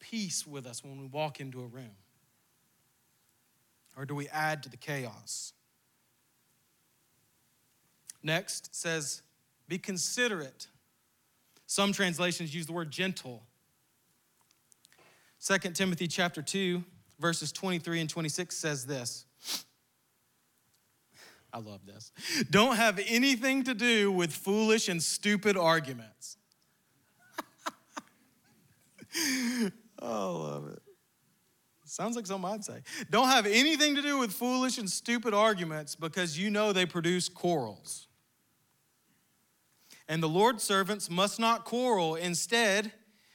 peace 0.00 0.46
with 0.46 0.66
us 0.66 0.82
when 0.82 1.00
we 1.00 1.06
walk 1.06 1.40
into 1.40 1.60
a 1.60 1.66
room? 1.66 1.96
Or 3.96 4.04
do 4.06 4.14
we 4.14 4.28
add 4.28 4.62
to 4.62 4.68
the 4.68 4.76
chaos? 4.76 5.52
Next 8.22 8.74
says, 8.74 9.22
be 9.68 9.78
considerate. 9.78 10.68
Some 11.66 11.92
translations 11.92 12.54
use 12.54 12.66
the 12.66 12.72
word 12.72 12.90
gentle. 12.90 13.42
2 15.44 15.58
Timothy 15.70 16.06
chapter 16.06 16.40
2, 16.40 16.82
verses 17.18 17.52
23 17.52 18.00
and 18.00 18.08
26 18.08 18.56
says 18.56 18.86
this. 18.86 19.26
I 21.52 21.58
love 21.58 21.84
this. 21.84 22.12
Don't 22.50 22.76
have 22.76 22.98
anything 23.06 23.64
to 23.64 23.74
do 23.74 24.10
with 24.10 24.32
foolish 24.32 24.88
and 24.88 25.02
stupid 25.02 25.56
arguments. 25.56 26.38
oh, 29.14 29.70
I 30.02 30.26
love 30.26 30.68
it. 30.68 30.82
Sounds 31.84 32.16
like 32.16 32.26
something 32.26 32.50
I'd 32.50 32.64
say. 32.64 32.80
Don't 33.10 33.28
have 33.28 33.44
anything 33.44 33.96
to 33.96 34.02
do 34.02 34.18
with 34.18 34.32
foolish 34.32 34.78
and 34.78 34.88
stupid 34.88 35.34
arguments 35.34 35.94
because 35.94 36.38
you 36.38 36.48
know 36.48 36.72
they 36.72 36.86
produce 36.86 37.28
quarrels. 37.28 38.08
And 40.08 40.22
the 40.22 40.28
Lord's 40.28 40.62
servants 40.62 41.10
must 41.10 41.38
not 41.38 41.66
quarrel. 41.66 42.14
Instead, 42.14 42.92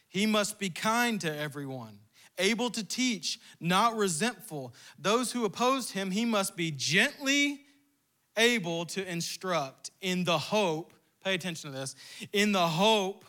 he 0.09 0.25
must 0.25 0.57
be 0.57 0.71
kind 0.71 1.21
to 1.21 1.37
everyone, 1.37 1.99
able 2.39 2.71
to 2.71 2.83
teach, 2.83 3.39
not 3.59 3.95
resentful. 3.95 4.73
Those 4.97 5.31
who 5.31 5.45
opposed 5.45 5.91
him, 5.91 6.09
he 6.09 6.25
must 6.25 6.57
be 6.57 6.71
gently 6.71 7.61
able 8.37 8.85
to 8.85 9.09
instruct 9.09 9.91
in 10.01 10.23
the 10.23 10.37
hope, 10.37 10.93
pay 11.23 11.33
attention 11.33 11.71
to 11.71 11.77
this, 11.77 11.95
in 12.31 12.51
the 12.51 12.67
hope 12.67 13.25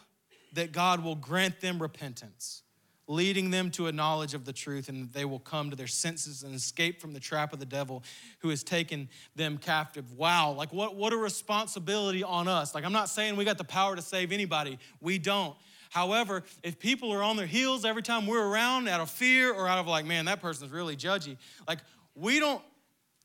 that 0.52 0.72
God 0.72 1.02
will 1.02 1.14
grant 1.14 1.60
them 1.60 1.80
repentance, 1.80 2.62
leading 3.06 3.50
them 3.50 3.70
to 3.72 3.86
a 3.86 3.92
knowledge 3.92 4.34
of 4.34 4.44
the 4.44 4.52
truth, 4.52 4.88
and 4.88 5.04
that 5.04 5.12
they 5.12 5.24
will 5.24 5.38
come 5.38 5.70
to 5.70 5.76
their 5.76 5.86
senses 5.86 6.42
and 6.42 6.54
escape 6.54 7.00
from 7.00 7.12
the 7.12 7.20
trap 7.20 7.52
of 7.52 7.58
the 7.58 7.66
devil 7.66 8.02
who 8.40 8.50
has 8.50 8.62
taken 8.62 9.08
them 9.34 9.58
captive. 9.58 10.12
Wow, 10.12 10.52
like 10.52 10.72
what, 10.72 10.94
what 10.94 11.12
a 11.12 11.16
responsibility 11.16 12.22
on 12.22 12.48
us. 12.48 12.74
Like, 12.74 12.84
I'm 12.84 12.92
not 12.92 13.08
saying 13.08 13.36
we 13.36 13.44
got 13.44 13.58
the 13.58 13.64
power 13.64 13.96
to 13.96 14.02
save 14.02 14.32
anybody, 14.32 14.78
we 15.00 15.18
don't. 15.18 15.56
However, 15.90 16.42
if 16.62 16.78
people 16.78 17.12
are 17.12 17.22
on 17.22 17.36
their 17.36 17.46
heels 17.46 17.84
every 17.84 18.02
time 18.02 18.26
we're 18.26 18.46
around 18.46 18.88
out 18.88 19.00
of 19.00 19.10
fear 19.10 19.52
or 19.52 19.66
out 19.66 19.78
of 19.78 19.86
like, 19.86 20.04
man, 20.04 20.26
that 20.26 20.40
person's 20.40 20.70
really 20.70 20.96
judgy, 20.96 21.38
like 21.66 21.78
we 22.14 22.38
don't 22.38 22.62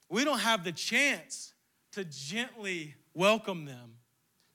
we 0.10 0.24
don't 0.24 0.40
have 0.40 0.64
the 0.64 0.72
chance 0.72 1.53
to 1.94 2.04
gently 2.04 2.96
welcome 3.14 3.66
them, 3.66 3.96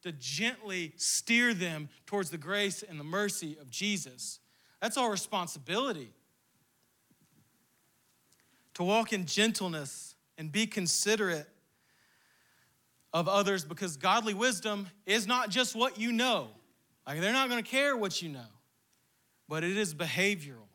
to 0.03 0.13
gently 0.13 0.93
steer 0.97 1.55
them 1.55 1.89
towards 2.07 2.31
the 2.31 2.39
grace 2.39 2.83
and 2.83 2.99
the 2.99 3.05
mercy 3.05 3.57
of 3.61 3.71
Jesus. 3.71 4.41
That's 4.81 4.97
our 4.97 5.11
responsibility. 5.11 6.13
To 8.75 8.85
walk 8.85 9.13
in 9.13 9.27
gentleness 9.27 10.15
and 10.37 10.53
be 10.53 10.67
considerate 10.67 11.49
of 13.13 13.29
others 13.29 13.65
because 13.65 13.97
godly 13.97 14.35
wisdom 14.35 14.89
is 15.07 15.27
not 15.27 15.51
just 15.51 15.75
what 15.75 15.99
you 15.99 16.13
know. 16.13 16.49
Like 17.07 17.21
they're 17.21 17.33
not 17.33 17.49
going 17.49 17.63
to 17.63 17.69
care 17.69 17.97
what 17.97 18.21
you 18.21 18.29
know, 18.29 18.47
but 19.49 19.65
it 19.65 19.77
is 19.77 19.95
behavioral. 19.95 20.69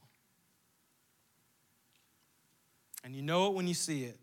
And 3.04 3.16
you 3.16 3.22
know 3.22 3.48
it 3.48 3.54
when 3.54 3.68
you 3.68 3.74
see 3.74 4.04
it. 4.04 4.18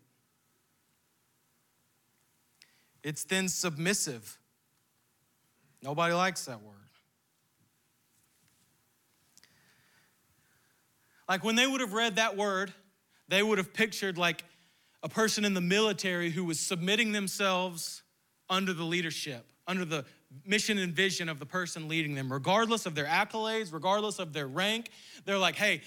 It's 3.03 3.23
then 3.23 3.47
submissive. 3.47 4.37
Nobody 5.81 6.13
likes 6.13 6.45
that 6.45 6.61
word. 6.61 6.75
Like 11.27 11.43
when 11.43 11.55
they 11.55 11.65
would 11.65 11.81
have 11.81 11.93
read 11.93 12.17
that 12.17 12.35
word, 12.35 12.73
they 13.27 13.41
would 13.41 13.57
have 13.57 13.73
pictured 13.73 14.17
like 14.17 14.43
a 15.01 15.09
person 15.09 15.45
in 15.45 15.53
the 15.53 15.61
military 15.61 16.29
who 16.29 16.43
was 16.43 16.59
submitting 16.59 17.11
themselves 17.11 18.03
under 18.49 18.73
the 18.73 18.83
leadership, 18.83 19.45
under 19.65 19.85
the 19.85 20.05
mission 20.45 20.77
and 20.77 20.93
vision 20.93 21.29
of 21.29 21.39
the 21.39 21.45
person 21.45 21.87
leading 21.87 22.15
them, 22.15 22.31
regardless 22.31 22.85
of 22.85 22.95
their 22.95 23.05
accolades, 23.05 23.73
regardless 23.73 24.19
of 24.19 24.33
their 24.33 24.47
rank. 24.47 24.89
They're 25.25 25.37
like, 25.37 25.55
hey, 25.55 25.81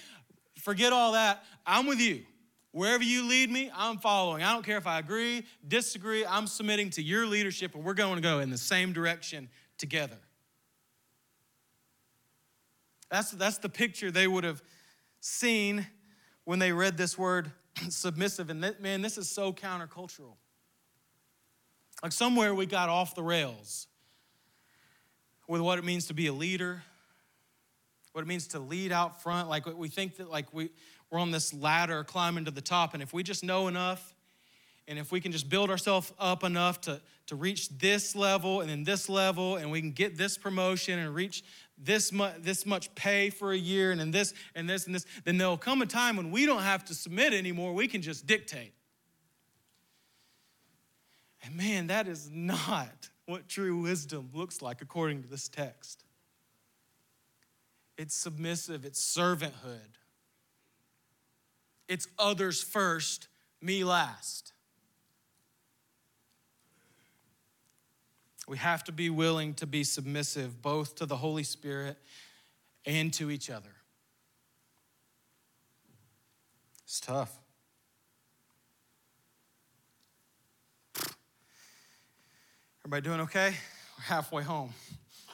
forget 0.57 0.91
all 0.91 1.13
that. 1.13 1.43
I'm 1.65 1.85
with 1.85 1.99
you. 1.99 2.23
Wherever 2.75 3.05
you 3.05 3.25
lead 3.25 3.49
me, 3.49 3.71
I'm 3.73 3.99
following. 3.99 4.43
I 4.43 4.51
don't 4.51 4.65
care 4.65 4.77
if 4.77 4.85
I 4.85 4.99
agree, 4.99 5.45
disagree, 5.65 6.25
I'm 6.25 6.45
submitting 6.45 6.89
to 6.89 7.01
your 7.01 7.25
leadership, 7.25 7.73
and 7.73 7.85
we're 7.85 7.93
going 7.93 8.15
to 8.15 8.21
go 8.21 8.41
in 8.41 8.49
the 8.49 8.57
same 8.57 8.91
direction 8.91 9.47
together. 9.77 10.17
That's, 13.09 13.31
that's 13.31 13.59
the 13.59 13.69
picture 13.69 14.11
they 14.11 14.27
would 14.27 14.43
have 14.43 14.61
seen 15.21 15.87
when 16.43 16.59
they 16.59 16.73
read 16.73 16.97
this 16.97 17.17
word 17.17 17.49
submissive. 17.89 18.49
And 18.49 18.75
man, 18.81 19.01
this 19.01 19.17
is 19.17 19.29
so 19.29 19.53
countercultural. 19.53 20.33
Like 22.03 22.11
somewhere 22.11 22.53
we 22.53 22.65
got 22.65 22.89
off 22.89 23.15
the 23.15 23.23
rails 23.23 23.87
with 25.47 25.61
what 25.61 25.79
it 25.79 25.85
means 25.85 26.07
to 26.07 26.13
be 26.13 26.27
a 26.27 26.33
leader, 26.33 26.83
what 28.11 28.21
it 28.21 28.27
means 28.27 28.47
to 28.47 28.59
lead 28.59 28.91
out 28.91 29.23
front. 29.23 29.47
Like 29.47 29.65
we 29.65 29.87
think 29.87 30.17
that 30.17 30.29
like 30.29 30.53
we, 30.53 30.71
we're 31.11 31.19
on 31.19 31.31
this 31.31 31.53
ladder 31.53 32.03
climbing 32.03 32.45
to 32.45 32.51
the 32.51 32.61
top, 32.61 32.93
and 32.93 33.03
if 33.03 33.13
we 33.13 33.23
just 33.23 33.43
know 33.43 33.67
enough, 33.67 34.13
and 34.87 34.99
if 34.99 35.11
we 35.11 35.19
can 35.19 35.31
just 35.31 35.49
build 35.49 35.69
ourselves 35.69 36.13
up 36.19 36.43
enough 36.43 36.81
to, 36.81 37.01
to 37.27 37.35
reach 37.35 37.69
this 37.69 38.15
level 38.15 38.61
and 38.61 38.69
then 38.69 38.83
this 38.83 39.09
level, 39.09 39.55
and 39.55 39.71
we 39.71 39.81
can 39.81 39.91
get 39.91 40.17
this 40.17 40.37
promotion 40.37 40.99
and 40.99 41.15
reach 41.15 41.43
this 41.77 42.11
much, 42.11 42.35
this 42.39 42.65
much 42.65 42.93
pay 42.95 43.29
for 43.29 43.51
a 43.51 43.57
year, 43.57 43.91
and 43.91 43.99
then 43.99 44.11
this 44.11 44.33
and 44.53 44.69
this 44.69 44.85
and 44.85 44.93
this, 44.93 45.05
then 45.23 45.37
there'll 45.37 45.57
come 45.57 45.81
a 45.81 45.85
time 45.85 46.17
when 46.17 46.31
we 46.31 46.45
don't 46.45 46.61
have 46.61 46.85
to 46.85 46.93
submit 46.93 47.33
anymore. 47.33 47.73
We 47.73 47.87
can 47.87 48.01
just 48.01 48.27
dictate. 48.27 48.73
And 51.43 51.55
man, 51.55 51.87
that 51.87 52.07
is 52.07 52.29
not 52.31 53.09
what 53.25 53.47
true 53.47 53.81
wisdom 53.81 54.29
looks 54.33 54.61
like 54.61 54.81
according 54.81 55.23
to 55.23 55.27
this 55.27 55.47
text. 55.47 56.03
It's 57.97 58.15
submissive, 58.15 58.85
it's 58.85 58.99
servanthood, 58.99 59.97
it's 61.87 62.07
others 62.17 62.61
first, 62.61 63.27
me 63.61 63.83
last. 63.83 64.53
We 68.47 68.57
have 68.57 68.83
to 68.85 68.91
be 68.91 69.09
willing 69.09 69.55
to 69.55 69.65
be 69.65 69.83
submissive 69.83 70.61
both 70.61 70.95
to 70.95 71.05
the 71.05 71.17
Holy 71.17 71.43
Spirit 71.43 71.97
and 72.85 73.11
to 73.13 73.31
each 73.31 73.49
other. 73.49 73.71
It's 76.83 76.99
tough. 76.99 77.35
Everybody 82.81 83.01
doing 83.01 83.21
okay? 83.21 83.55
We're 83.97 84.03
halfway 84.03 84.43
home. 84.43 84.71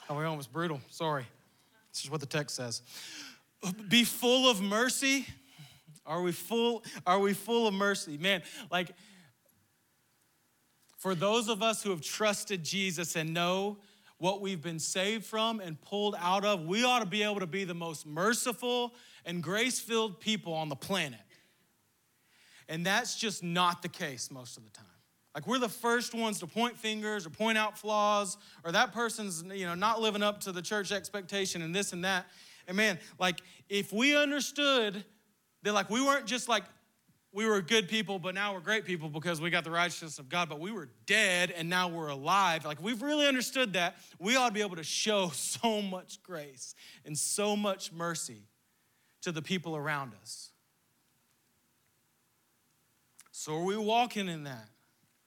Halfway 0.08 0.24
home 0.24 0.40
is 0.40 0.46
brutal. 0.46 0.80
Sorry. 0.88 1.26
This 1.92 2.04
is 2.04 2.10
what 2.10 2.20
the 2.20 2.26
text 2.26 2.56
says. 2.56 2.80
Be 3.90 4.04
full 4.04 4.50
of 4.50 4.62
mercy. 4.62 5.26
Are 6.04 6.22
we 6.22 6.32
full? 6.32 6.84
Are 7.06 7.18
we 7.18 7.32
full 7.32 7.66
of 7.66 7.74
mercy? 7.74 8.18
Man, 8.18 8.42
like 8.70 8.92
for 10.98 11.14
those 11.14 11.48
of 11.48 11.62
us 11.62 11.82
who 11.82 11.90
have 11.90 12.00
trusted 12.00 12.64
Jesus 12.64 13.16
and 13.16 13.34
know 13.34 13.78
what 14.18 14.40
we've 14.40 14.62
been 14.62 14.78
saved 14.78 15.24
from 15.24 15.58
and 15.58 15.80
pulled 15.80 16.14
out 16.18 16.44
of, 16.44 16.64
we 16.64 16.84
ought 16.84 17.00
to 17.00 17.06
be 17.06 17.24
able 17.24 17.40
to 17.40 17.46
be 17.46 17.64
the 17.64 17.74
most 17.74 18.06
merciful 18.06 18.94
and 19.24 19.42
grace 19.42 19.80
filled 19.80 20.20
people 20.20 20.54
on 20.54 20.68
the 20.68 20.76
planet. 20.76 21.18
And 22.68 22.86
that's 22.86 23.16
just 23.16 23.42
not 23.42 23.82
the 23.82 23.88
case 23.88 24.30
most 24.30 24.56
of 24.56 24.64
the 24.64 24.70
time. 24.70 24.86
Like 25.34 25.46
we're 25.46 25.58
the 25.58 25.68
first 25.68 26.14
ones 26.14 26.38
to 26.40 26.46
point 26.46 26.76
fingers 26.76 27.26
or 27.26 27.30
point 27.30 27.56
out 27.56 27.78
flaws, 27.78 28.36
or 28.64 28.72
that 28.72 28.92
person's 28.92 29.42
you 29.52 29.66
know 29.66 29.74
not 29.74 30.00
living 30.00 30.22
up 30.22 30.40
to 30.42 30.52
the 30.52 30.62
church 30.62 30.92
expectation 30.92 31.62
and 31.62 31.74
this 31.74 31.92
and 31.92 32.04
that. 32.04 32.26
And 32.68 32.76
man, 32.76 32.98
like 33.18 33.40
if 33.68 33.92
we 33.92 34.16
understood 34.16 35.04
that 35.62 35.72
like 35.72 35.90
we 35.90 36.00
weren't 36.02 36.26
just 36.26 36.48
like 36.48 36.64
we 37.32 37.46
were 37.46 37.62
good 37.62 37.88
people, 37.88 38.18
but 38.18 38.34
now 38.34 38.52
we're 38.52 38.60
great 38.60 38.84
people 38.84 39.08
because 39.08 39.40
we 39.40 39.48
got 39.48 39.64
the 39.64 39.70
righteousness 39.70 40.18
of 40.18 40.28
God, 40.28 40.50
but 40.50 40.60
we 40.60 40.70
were 40.70 40.90
dead 41.06 41.50
and 41.50 41.68
now 41.68 41.88
we're 41.88 42.08
alive. 42.08 42.66
Like, 42.66 42.82
we've 42.82 43.00
really 43.00 43.26
understood 43.26 43.72
that. 43.72 43.96
We 44.18 44.36
ought 44.36 44.48
to 44.48 44.54
be 44.54 44.60
able 44.60 44.76
to 44.76 44.84
show 44.84 45.28
so 45.34 45.80
much 45.80 46.22
grace 46.22 46.74
and 47.06 47.16
so 47.16 47.56
much 47.56 47.90
mercy 47.90 48.42
to 49.22 49.32
the 49.32 49.40
people 49.40 49.76
around 49.76 50.12
us. 50.20 50.50
So, 53.30 53.56
are 53.56 53.64
we 53.64 53.76
walking 53.76 54.28
in 54.28 54.44
that? 54.44 54.68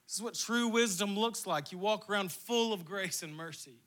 This 0.06 0.14
is 0.14 0.22
what 0.22 0.34
true 0.34 0.68
wisdom 0.68 1.18
looks 1.18 1.44
like. 1.44 1.72
You 1.72 1.78
walk 1.78 2.08
around 2.08 2.30
full 2.30 2.72
of 2.72 2.84
grace 2.84 3.24
and 3.24 3.36
mercy 3.36 3.80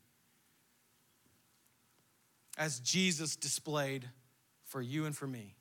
as 2.58 2.82
Jesus 2.82 3.38
displayed 3.38 4.10
for 4.66 4.82
you 4.82 5.06
and 5.06 5.16
for 5.16 5.26
me 5.26 5.56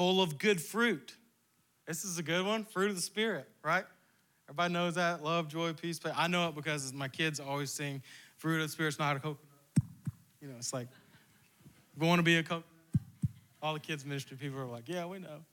full 0.00 0.22
of 0.22 0.38
good 0.38 0.62
fruit. 0.62 1.14
This 1.86 2.04
is 2.06 2.16
a 2.16 2.22
good 2.22 2.46
one 2.46 2.64
fruit 2.64 2.88
of 2.88 2.96
the 2.96 3.02
Spirit, 3.02 3.46
right? 3.62 3.84
Everybody 4.48 4.72
knows 4.72 4.94
that 4.94 5.22
love, 5.22 5.46
joy, 5.46 5.74
peace. 5.74 6.00
I 6.16 6.26
know 6.26 6.48
it 6.48 6.54
because 6.54 6.94
my 6.94 7.06
kids 7.06 7.38
always 7.38 7.70
sing 7.70 8.00
fruit 8.38 8.62
of 8.62 8.62
the 8.62 8.68
Spirit's 8.70 8.98
not 8.98 9.16
a 9.16 9.18
coconut. 9.18 9.38
You 10.40 10.48
know, 10.48 10.54
it's 10.56 10.72
like, 10.72 10.88
want 11.98 12.18
to 12.18 12.22
be 12.22 12.38
a 12.38 12.42
coconut, 12.42 12.64
all 13.60 13.74
the 13.74 13.80
kids' 13.80 14.06
ministry 14.06 14.38
people 14.38 14.58
are 14.58 14.64
like, 14.64 14.84
yeah, 14.88 15.04
we 15.04 15.18
know. 15.18 15.44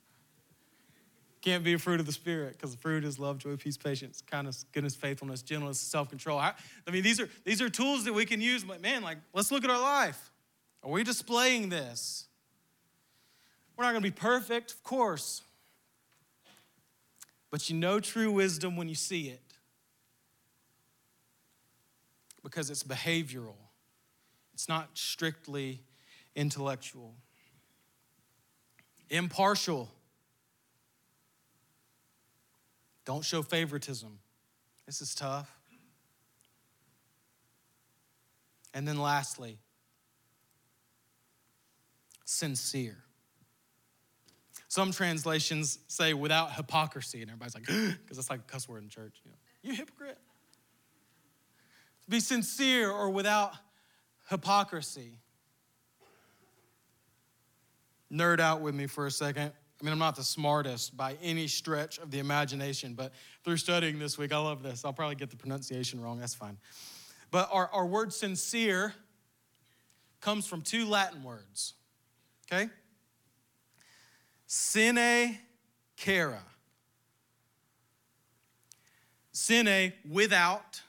Can't 1.42 1.66
be 1.66 1.74
a 1.74 1.78
fruit 1.78 2.00
of 2.00 2.06
the 2.06 2.14
Spirit 2.14 2.54
because 2.54 2.72
the 2.72 2.80
fruit 2.80 3.04
is 3.04 3.20
love, 3.20 3.40
joy, 3.40 3.58
peace, 3.58 3.76
patience, 3.76 4.24
kindness, 4.32 4.64
goodness, 4.72 4.96
faithfulness, 4.96 5.42
gentleness, 5.42 5.78
self 5.78 6.08
control. 6.08 6.40
I, 6.40 6.54
I 6.88 6.92
mean, 6.92 7.04
these 7.04 7.20
are, 7.20 7.28
these 7.44 7.62
are 7.62 7.68
tools 7.68 8.06
that 8.06 8.14
we 8.14 8.26
can 8.26 8.40
use, 8.40 8.64
but 8.64 8.82
man, 8.82 9.04
like, 9.04 9.18
let's 9.34 9.52
look 9.52 9.66
at 9.66 9.70
our 9.70 9.82
life. 9.82 10.32
Are 10.84 10.90
we 10.90 11.04
displaying 11.04 11.68
this? 11.68 12.28
We're 13.78 13.84
not 13.84 13.92
going 13.92 14.04
to 14.04 14.10
be 14.10 14.12
perfect, 14.12 14.72
of 14.72 14.84
course. 14.84 15.44
But 17.52 17.70
you 17.70 17.78
know 17.78 18.00
true 18.00 18.32
wisdom 18.32 18.76
when 18.76 18.90
you 18.90 18.96
see 18.96 19.30
it 19.30 19.42
because 22.44 22.70
it's 22.70 22.84
behavioral, 22.84 23.56
it's 24.54 24.68
not 24.68 24.90
strictly 24.94 25.82
intellectual. 26.36 27.14
Impartial. 29.10 29.90
Don't 33.06 33.24
show 33.24 33.42
favoritism. 33.42 34.20
This 34.86 35.02
is 35.02 35.14
tough. 35.16 35.50
And 38.74 38.88
then 38.88 38.98
lastly, 38.98 39.58
sincere. 42.26 42.98
Some 44.70 44.92
translations 44.92 45.80
say 45.88 46.14
without 46.14 46.54
hypocrisy, 46.54 47.22
and 47.22 47.32
everybody's 47.32 47.56
like, 47.56 47.66
because 48.04 48.18
it's 48.18 48.30
like 48.30 48.42
a 48.42 48.52
cuss 48.52 48.68
word 48.68 48.84
in 48.84 48.90
church. 48.90 49.22
You 49.24 49.32
know, 49.32 49.38
you 49.64 49.74
hypocrite. 49.76 50.18
Be 52.10 52.20
sincere 52.20 52.90
or 52.90 53.10
without 53.10 53.54
hypocrisy. 54.30 55.20
Nerd 58.12 58.40
out 58.40 58.62
with 58.62 58.76
me 58.76 58.88
for 58.88 59.06
a 59.06 59.12
second. 59.12 59.52
I 59.80 59.84
mean, 59.84 59.94
I'm 59.94 60.00
not 60.00 60.16
the 60.16 60.24
smartest 60.24 60.98
by 60.98 61.18
any 61.22 61.48
stretch 61.48 62.00
of 62.00 62.10
the 62.10 62.20
imagination, 62.20 62.94
but 62.94 63.14
through 63.44 63.58
studying 63.58 64.00
this 64.00 64.18
week, 64.18 64.34
I 64.34 64.38
love 64.38 64.64
this. 64.64 64.84
I'll 64.84 64.94
probably 64.94 65.16
get 65.16 65.30
the 65.30 65.36
pronunciation 65.36 66.02
wrong, 66.02 66.20
that's 66.20 66.34
fine. 66.34 66.58
But 67.30 67.50
our, 67.52 67.70
our 67.72 67.86
word 67.86 68.12
sincere 68.12 68.94
comes 70.20 70.48
from 70.48 70.62
two 70.62 70.88
Latin 70.88 71.24
words, 71.24 71.74
okay? 72.52 72.70
Sine 74.48 75.38
cara. 75.98 76.42
Sine 79.34 79.94
without, 80.10 80.82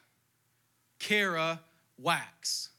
cara 1.01 1.61
wax. 1.99 2.71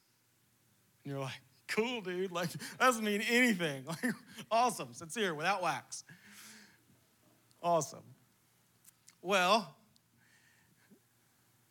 And 1.04 1.12
you're 1.12 1.22
like, 1.22 1.42
cool, 1.68 2.00
dude. 2.02 2.32
Like, 2.32 2.50
that 2.52 2.80
doesn't 2.80 3.04
mean 3.04 3.22
anything. 3.30 3.84
Like, 3.88 4.14
awesome, 4.50 4.94
sincere, 4.94 5.36
without 5.36 5.62
wax. 5.62 6.06
Awesome. 7.62 8.04
Well, 9.22 9.76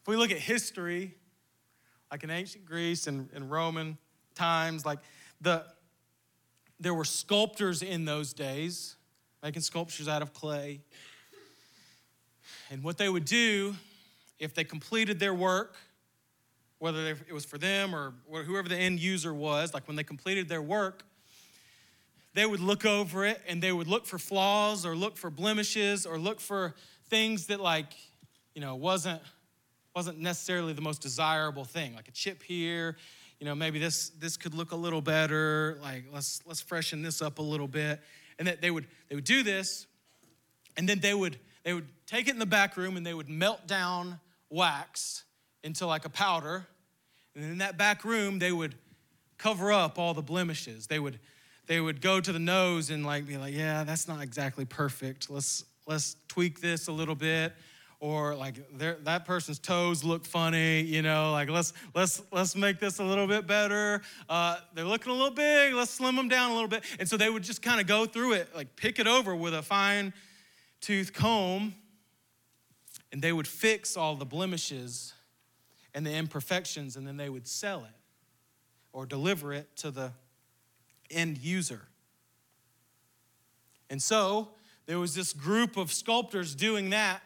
if 0.02 0.06
we 0.06 0.16
look 0.16 0.30
at 0.30 0.38
history, 0.38 1.14
like 2.10 2.22
in 2.24 2.30
ancient 2.30 2.66
Greece 2.66 3.06
and, 3.06 3.30
and 3.34 3.50
Roman 3.50 3.96
times, 4.34 4.84
like 4.84 4.98
the 5.40 5.64
there 6.78 6.94
were 6.94 7.04
sculptors 7.04 7.82
in 7.82 8.04
those 8.04 8.32
days 8.32 8.96
making 9.42 9.62
sculptures 9.62 10.08
out 10.08 10.22
of 10.22 10.32
clay. 10.32 10.80
And 12.70 12.82
what 12.82 12.98
they 12.98 13.08
would 13.08 13.24
do 13.24 13.74
if 14.38 14.54
they 14.54 14.64
completed 14.64 15.18
their 15.18 15.34
work, 15.34 15.76
whether 16.78 17.06
it 17.06 17.32
was 17.32 17.44
for 17.44 17.58
them 17.58 17.94
or 17.94 18.14
whoever 18.44 18.68
the 18.68 18.76
end 18.76 19.00
user 19.00 19.34
was, 19.34 19.74
like 19.74 19.86
when 19.88 19.96
they 19.96 20.04
completed 20.04 20.48
their 20.48 20.62
work, 20.62 21.02
they 22.34 22.46
would 22.46 22.60
look 22.60 22.84
over 22.84 23.24
it 23.24 23.40
and 23.48 23.60
they 23.60 23.72
would 23.72 23.88
look 23.88 24.06
for 24.06 24.18
flaws 24.18 24.86
or 24.86 24.94
look 24.94 25.16
for 25.16 25.30
blemishes 25.30 26.06
or 26.06 26.18
look 26.18 26.40
for 26.40 26.74
things 27.08 27.46
that 27.46 27.60
like, 27.60 27.94
you 28.54 28.60
know, 28.60 28.76
wasn't 28.76 29.20
wasn't 29.94 30.20
necessarily 30.20 30.72
the 30.72 30.80
most 30.80 31.02
desirable 31.02 31.64
thing, 31.64 31.92
like 31.96 32.06
a 32.06 32.12
chip 32.12 32.40
here, 32.44 32.96
you 33.40 33.46
know, 33.46 33.54
maybe 33.54 33.80
this 33.80 34.10
this 34.10 34.36
could 34.36 34.54
look 34.54 34.70
a 34.70 34.76
little 34.76 35.00
better, 35.00 35.78
like 35.82 36.04
let's 36.12 36.40
let's 36.46 36.60
freshen 36.60 37.02
this 37.02 37.20
up 37.22 37.38
a 37.38 37.42
little 37.42 37.66
bit. 37.66 38.00
And 38.38 38.48
that 38.48 38.60
they 38.60 38.70
would 38.70 38.86
they 39.08 39.14
would 39.14 39.24
do 39.24 39.42
this 39.42 39.86
and 40.76 40.88
then 40.88 41.00
they 41.00 41.12
would 41.12 41.38
they 41.64 41.74
would 41.74 41.88
take 42.06 42.28
it 42.28 42.30
in 42.30 42.38
the 42.38 42.46
back 42.46 42.76
room 42.76 42.96
and 42.96 43.04
they 43.04 43.12
would 43.12 43.28
melt 43.28 43.66
down 43.66 44.20
wax 44.48 45.24
into 45.62 45.86
like 45.86 46.04
a 46.04 46.08
powder. 46.08 46.66
And 47.34 47.44
in 47.44 47.58
that 47.58 47.76
back 47.76 48.04
room, 48.04 48.38
they 48.38 48.52
would 48.52 48.74
cover 49.36 49.72
up 49.72 49.98
all 49.98 50.14
the 50.14 50.22
blemishes. 50.22 50.86
They 50.86 50.98
would 50.98 51.18
they 51.66 51.80
would 51.80 52.00
go 52.00 52.20
to 52.20 52.32
the 52.32 52.38
nose 52.38 52.90
and 52.90 53.04
like 53.04 53.26
be 53.26 53.36
like, 53.36 53.54
yeah, 53.54 53.84
that's 53.84 54.08
not 54.08 54.22
exactly 54.22 54.64
perfect. 54.64 55.28
Let's 55.28 55.64
let's 55.86 56.16
tweak 56.28 56.60
this 56.60 56.88
a 56.88 56.92
little 56.92 57.14
bit. 57.14 57.52
Or 58.00 58.36
like 58.36 58.54
that 58.78 59.24
person's 59.24 59.58
toes 59.58 60.04
look 60.04 60.24
funny, 60.24 60.82
you 60.82 61.02
know. 61.02 61.32
Like 61.32 61.50
let's 61.50 61.72
let's 61.96 62.22
let's 62.30 62.54
make 62.54 62.78
this 62.78 63.00
a 63.00 63.04
little 63.04 63.26
bit 63.26 63.48
better. 63.48 64.02
Uh, 64.28 64.58
they're 64.72 64.84
looking 64.84 65.10
a 65.10 65.16
little 65.16 65.34
big. 65.34 65.74
Let's 65.74 65.90
slim 65.90 66.14
them 66.14 66.28
down 66.28 66.52
a 66.52 66.54
little 66.54 66.68
bit. 66.68 66.84
And 67.00 67.08
so 67.08 67.16
they 67.16 67.28
would 67.28 67.42
just 67.42 67.60
kind 67.60 67.80
of 67.80 67.88
go 67.88 68.06
through 68.06 68.34
it, 68.34 68.54
like 68.54 68.76
pick 68.76 69.00
it 69.00 69.08
over 69.08 69.34
with 69.34 69.52
a 69.52 69.62
fine 69.62 70.12
tooth 70.80 71.12
comb, 71.12 71.74
and 73.10 73.20
they 73.20 73.32
would 73.32 73.48
fix 73.48 73.96
all 73.96 74.14
the 74.14 74.26
blemishes 74.26 75.12
and 75.92 76.06
the 76.06 76.12
imperfections, 76.12 76.96
and 76.96 77.04
then 77.04 77.16
they 77.16 77.28
would 77.28 77.48
sell 77.48 77.80
it 77.80 77.96
or 78.92 79.06
deliver 79.06 79.52
it 79.52 79.74
to 79.76 79.90
the 79.90 80.12
end 81.10 81.38
user. 81.38 81.80
And 83.90 84.00
so 84.00 84.50
there 84.86 84.98
was 84.98 85.14
this 85.14 85.32
group 85.32 85.76
of 85.76 85.92
sculptors 85.92 86.54
doing 86.54 86.90
that. 86.90 87.22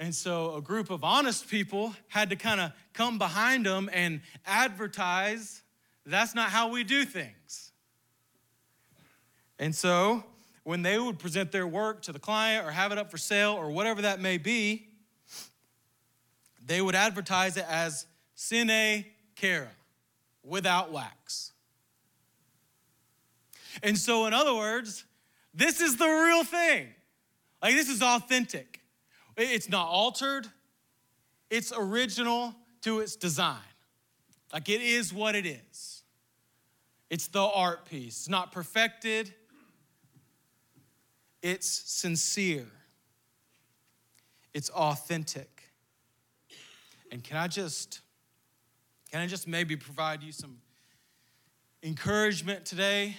And 0.00 0.14
so 0.14 0.56
a 0.56 0.62
group 0.62 0.90
of 0.90 1.04
honest 1.04 1.48
people 1.48 1.94
had 2.08 2.30
to 2.30 2.36
kind 2.36 2.60
of 2.60 2.72
come 2.94 3.18
behind 3.18 3.66
them 3.66 3.88
and 3.92 4.22
advertise 4.46 5.62
that's 6.06 6.34
not 6.34 6.48
how 6.50 6.70
we 6.70 6.84
do 6.84 7.04
things. 7.04 7.72
And 9.58 9.74
so 9.74 10.24
when 10.64 10.80
they 10.80 10.98
would 10.98 11.18
present 11.18 11.52
their 11.52 11.66
work 11.66 12.02
to 12.02 12.12
the 12.12 12.18
client 12.18 12.66
or 12.66 12.70
have 12.70 12.92
it 12.92 12.98
up 12.98 13.10
for 13.10 13.18
sale 13.18 13.52
or 13.52 13.70
whatever 13.70 14.02
that 14.02 14.20
may 14.20 14.38
be, 14.38 14.86
they 16.64 16.80
would 16.80 16.94
advertise 16.94 17.56
it 17.56 17.66
as 17.68 18.06
sine 18.34 19.04
cera, 19.38 19.68
without 20.42 20.92
wax. 20.92 21.52
And 23.82 23.96
so, 23.96 24.26
in 24.26 24.34
other 24.34 24.54
words, 24.54 25.04
this 25.54 25.80
is 25.80 25.96
the 25.96 26.06
real 26.06 26.44
thing. 26.44 26.88
Like, 27.62 27.74
this 27.74 27.88
is 27.88 28.02
authentic. 28.02 28.69
It's 29.48 29.68
not 29.68 29.86
altered, 29.86 30.46
it's 31.48 31.72
original 31.76 32.54
to 32.82 33.00
its 33.00 33.16
design. 33.16 33.58
Like, 34.52 34.68
it 34.68 34.82
is 34.82 35.12
what 35.12 35.34
it 35.34 35.46
is. 35.46 36.02
It's 37.08 37.28
the 37.28 37.42
art 37.42 37.86
piece. 37.86 38.18
It's 38.18 38.28
not 38.28 38.52
perfected, 38.52 39.34
it's 41.42 41.68
sincere, 41.68 42.66
it's 44.52 44.70
authentic. 44.70 45.64
And 47.12 47.24
can 47.24 47.36
I 47.36 47.48
just 47.48 48.00
can 49.10 49.20
I 49.20 49.26
just 49.26 49.48
maybe 49.48 49.74
provide 49.74 50.22
you 50.22 50.30
some 50.30 50.58
encouragement 51.82 52.64
today? 52.64 53.16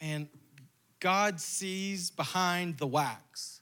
And 0.00 0.26
God 1.02 1.40
sees 1.40 2.12
behind 2.12 2.78
the 2.78 2.86
wax. 2.86 3.60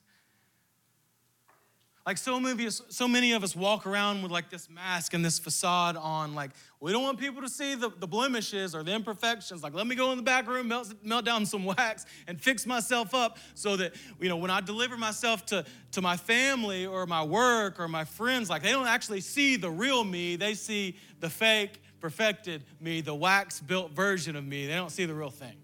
Like 2.05 2.19
so 2.19 2.39
many, 2.39 2.69
so 2.69 3.07
many 3.07 3.31
of 3.31 3.43
us 3.43 3.55
walk 3.55 3.87
around 3.87 4.21
with 4.21 4.31
like 4.31 4.51
this 4.51 4.69
mask 4.69 5.15
and 5.15 5.25
this 5.25 5.39
facade 5.39 5.97
on, 5.97 6.35
like, 6.35 6.51
we 6.79 6.91
don't 6.91 7.01
want 7.01 7.19
people 7.19 7.41
to 7.41 7.49
see 7.49 7.73
the, 7.73 7.89
the 7.99 8.05
blemishes 8.05 8.75
or 8.75 8.83
the 8.83 8.91
imperfections. 8.91 9.63
Like, 9.63 9.73
let 9.73 9.87
me 9.87 9.95
go 9.95 10.11
in 10.11 10.17
the 10.17 10.23
back 10.23 10.47
room, 10.47 10.67
melt, 10.67 10.93
melt 11.03 11.25
down 11.25 11.47
some 11.47 11.63
wax, 11.63 12.05
and 12.27 12.39
fix 12.39 12.67
myself 12.67 13.15
up 13.15 13.39
so 13.55 13.75
that, 13.75 13.95
you 14.19 14.29
know, 14.29 14.37
when 14.37 14.51
I 14.51 14.61
deliver 14.61 14.95
myself 14.95 15.43
to, 15.47 15.65
to 15.93 16.01
my 16.01 16.17
family 16.17 16.85
or 16.85 17.07
my 17.07 17.23
work 17.23 17.79
or 17.79 17.87
my 17.87 18.03
friends, 18.03 18.51
like, 18.51 18.61
they 18.61 18.71
don't 18.71 18.87
actually 18.87 19.21
see 19.21 19.55
the 19.55 19.69
real 19.71 20.03
me. 20.03 20.35
They 20.35 20.53
see 20.53 20.95
the 21.19 21.29
fake, 21.29 21.81
perfected 21.99 22.63
me, 22.79 23.01
the 23.01 23.15
wax 23.15 23.59
built 23.59 23.91
version 23.93 24.35
of 24.35 24.45
me. 24.45 24.67
They 24.67 24.75
don't 24.75 24.91
see 24.91 25.05
the 25.05 25.15
real 25.15 25.31
thing. 25.31 25.60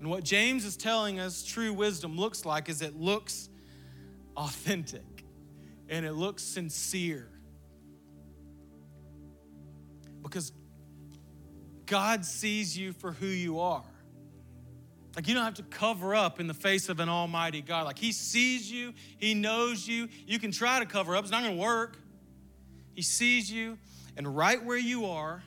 And 0.00 0.08
what 0.08 0.24
James 0.24 0.64
is 0.64 0.78
telling 0.78 1.20
us 1.20 1.44
true 1.44 1.74
wisdom 1.74 2.16
looks 2.16 2.46
like 2.46 2.70
is 2.70 2.80
it 2.80 2.98
looks 2.98 3.50
authentic 4.34 5.24
and 5.90 6.06
it 6.06 6.14
looks 6.14 6.42
sincere. 6.42 7.28
Because 10.22 10.52
God 11.84 12.24
sees 12.24 12.76
you 12.76 12.94
for 12.94 13.12
who 13.12 13.26
you 13.26 13.60
are. 13.60 13.84
Like, 15.16 15.28
you 15.28 15.34
don't 15.34 15.44
have 15.44 15.54
to 15.54 15.64
cover 15.64 16.14
up 16.14 16.40
in 16.40 16.46
the 16.46 16.54
face 16.54 16.88
of 16.88 17.00
an 17.00 17.10
almighty 17.10 17.60
God. 17.60 17.84
Like, 17.84 17.98
He 17.98 18.12
sees 18.12 18.70
you, 18.72 18.94
He 19.18 19.34
knows 19.34 19.86
you. 19.86 20.08
You 20.26 20.38
can 20.38 20.50
try 20.50 20.78
to 20.78 20.86
cover 20.86 21.14
up, 21.14 21.24
it's 21.24 21.32
not 21.32 21.42
gonna 21.42 21.56
work. 21.56 21.98
He 22.94 23.02
sees 23.02 23.50
you, 23.50 23.76
and 24.16 24.34
right 24.34 24.64
where 24.64 24.78
you 24.78 25.06
are, 25.06 25.42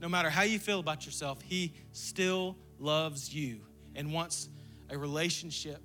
no 0.00 0.08
matter 0.08 0.30
how 0.30 0.42
you 0.42 0.60
feel 0.60 0.78
about 0.78 1.06
yourself, 1.06 1.42
He 1.42 1.72
still 1.92 2.56
loves 2.78 3.34
you 3.34 3.62
and 3.94 4.12
wants 4.12 4.48
a 4.90 4.98
relationship 4.98 5.80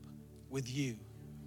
with 0.50 0.74
you 0.74 0.98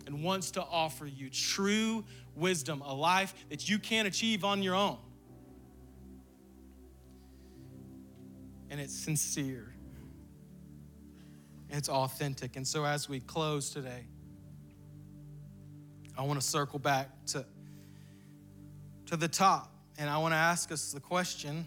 and 0.06 0.24
wants 0.24 0.50
to 0.52 0.62
offer 0.62 1.06
you 1.06 1.28
true 1.28 2.02
wisdom, 2.34 2.82
a 2.82 2.94
life 2.94 3.34
that 3.50 3.68
you 3.68 3.78
can't 3.78 4.08
achieve 4.08 4.42
on 4.42 4.62
your 4.62 4.74
own. 4.74 4.96
And 8.70 8.80
it's 8.80 8.94
sincere, 8.94 9.74
and 11.68 11.78
it's 11.78 11.88
authentic. 11.88 12.56
And 12.56 12.66
so, 12.66 12.84
as 12.84 13.08
we 13.08 13.20
close 13.20 13.70
today, 13.70 14.06
I 16.16 16.22
want 16.22 16.40
to 16.40 16.46
circle 16.46 16.78
back 16.78 17.10
to, 17.26 17.44
to 19.06 19.16
the 19.16 19.28
top. 19.28 19.72
And 19.98 20.08
I 20.08 20.18
want 20.18 20.32
to 20.32 20.38
ask 20.38 20.72
us 20.72 20.92
the 20.92 21.00
question, 21.00 21.66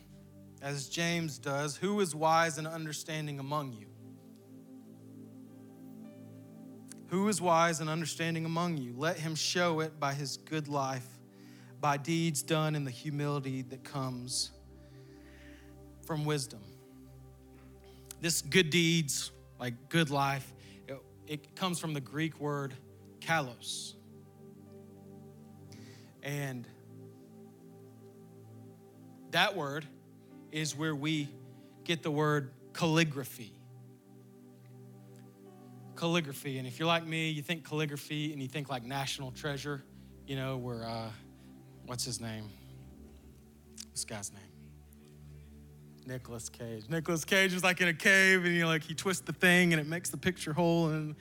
as 0.62 0.90
James 0.90 1.38
does 1.38 1.76
who 1.76 2.00
is 2.00 2.16
wise 2.16 2.58
and 2.58 2.68
understanding 2.68 3.40
among 3.40 3.74
you? 3.74 3.91
Who 7.12 7.28
is 7.28 7.42
wise 7.42 7.82
and 7.82 7.90
understanding 7.90 8.46
among 8.46 8.78
you? 8.78 8.94
Let 8.96 9.18
him 9.20 9.36
show 9.36 9.82
it 9.82 10.00
by 10.00 10.14
his 10.14 10.38
good 10.38 10.70
life, 10.70 11.06
by 11.82 11.98
deeds 11.98 12.42
done 12.42 12.74
in 12.74 12.86
the 12.86 12.92
humility 12.92 13.64
that 13.64 13.84
comes 13.84 14.52
from 16.06 16.24
wisdom. 16.24 16.62
This 18.22 18.42
good 18.42 18.70
deeds, 18.70 19.32
like 19.60 19.90
good 19.90 20.10
life, 20.10 20.54
it, 20.88 21.02
it 21.28 21.56
comes 21.58 21.80
from 21.80 21.94
the 21.94 22.00
Greek 22.00 22.40
word 22.40 22.74
kalos. 23.20 23.96
And 26.24 26.66
that 29.32 29.58
word 29.58 29.86
is 30.54 30.78
where 30.78 30.96
we 30.96 31.28
get 31.84 32.04
the 32.04 32.12
word 32.12 32.52
calligraphy 32.72 33.52
calligraphy. 36.02 36.58
And 36.58 36.68
if 36.68 36.80
you're 36.80 36.88
like 36.88 37.06
me, 37.06 37.30
you 37.30 37.44
think 37.44 37.64
calligraphy 37.64 38.34
and 38.34 38.42
you 38.42 38.48
think 38.48 38.70
like 38.70 38.84
National 38.84 39.30
Treasure, 39.30 39.84
you 40.26 40.36
know, 40.36 40.58
where, 40.58 40.84
uh, 40.84 41.10
what's 41.86 42.04
his 42.04 42.20
name? 42.20 42.50
This 43.92 44.04
guy's 44.04 44.34
name. 44.34 44.42
Nicolas 46.08 46.50
Cage. 46.50 46.90
Nicolas 46.90 47.24
Cage 47.24 47.54
is 47.54 47.64
like 47.64 47.82
in 47.82 47.88
a 47.88 47.94
cave 47.94 48.44
and 48.46 48.56
you 48.56 48.62
know, 48.62 48.68
like 48.68 48.82
he 48.82 48.96
twists 48.96 49.22
the 49.22 49.34
thing 49.34 49.74
and 49.74 49.80
it 49.80 49.86
makes 49.86 50.10
the 50.10 50.18
picture 50.18 50.54
whole 50.54 50.88
and 50.88 51.14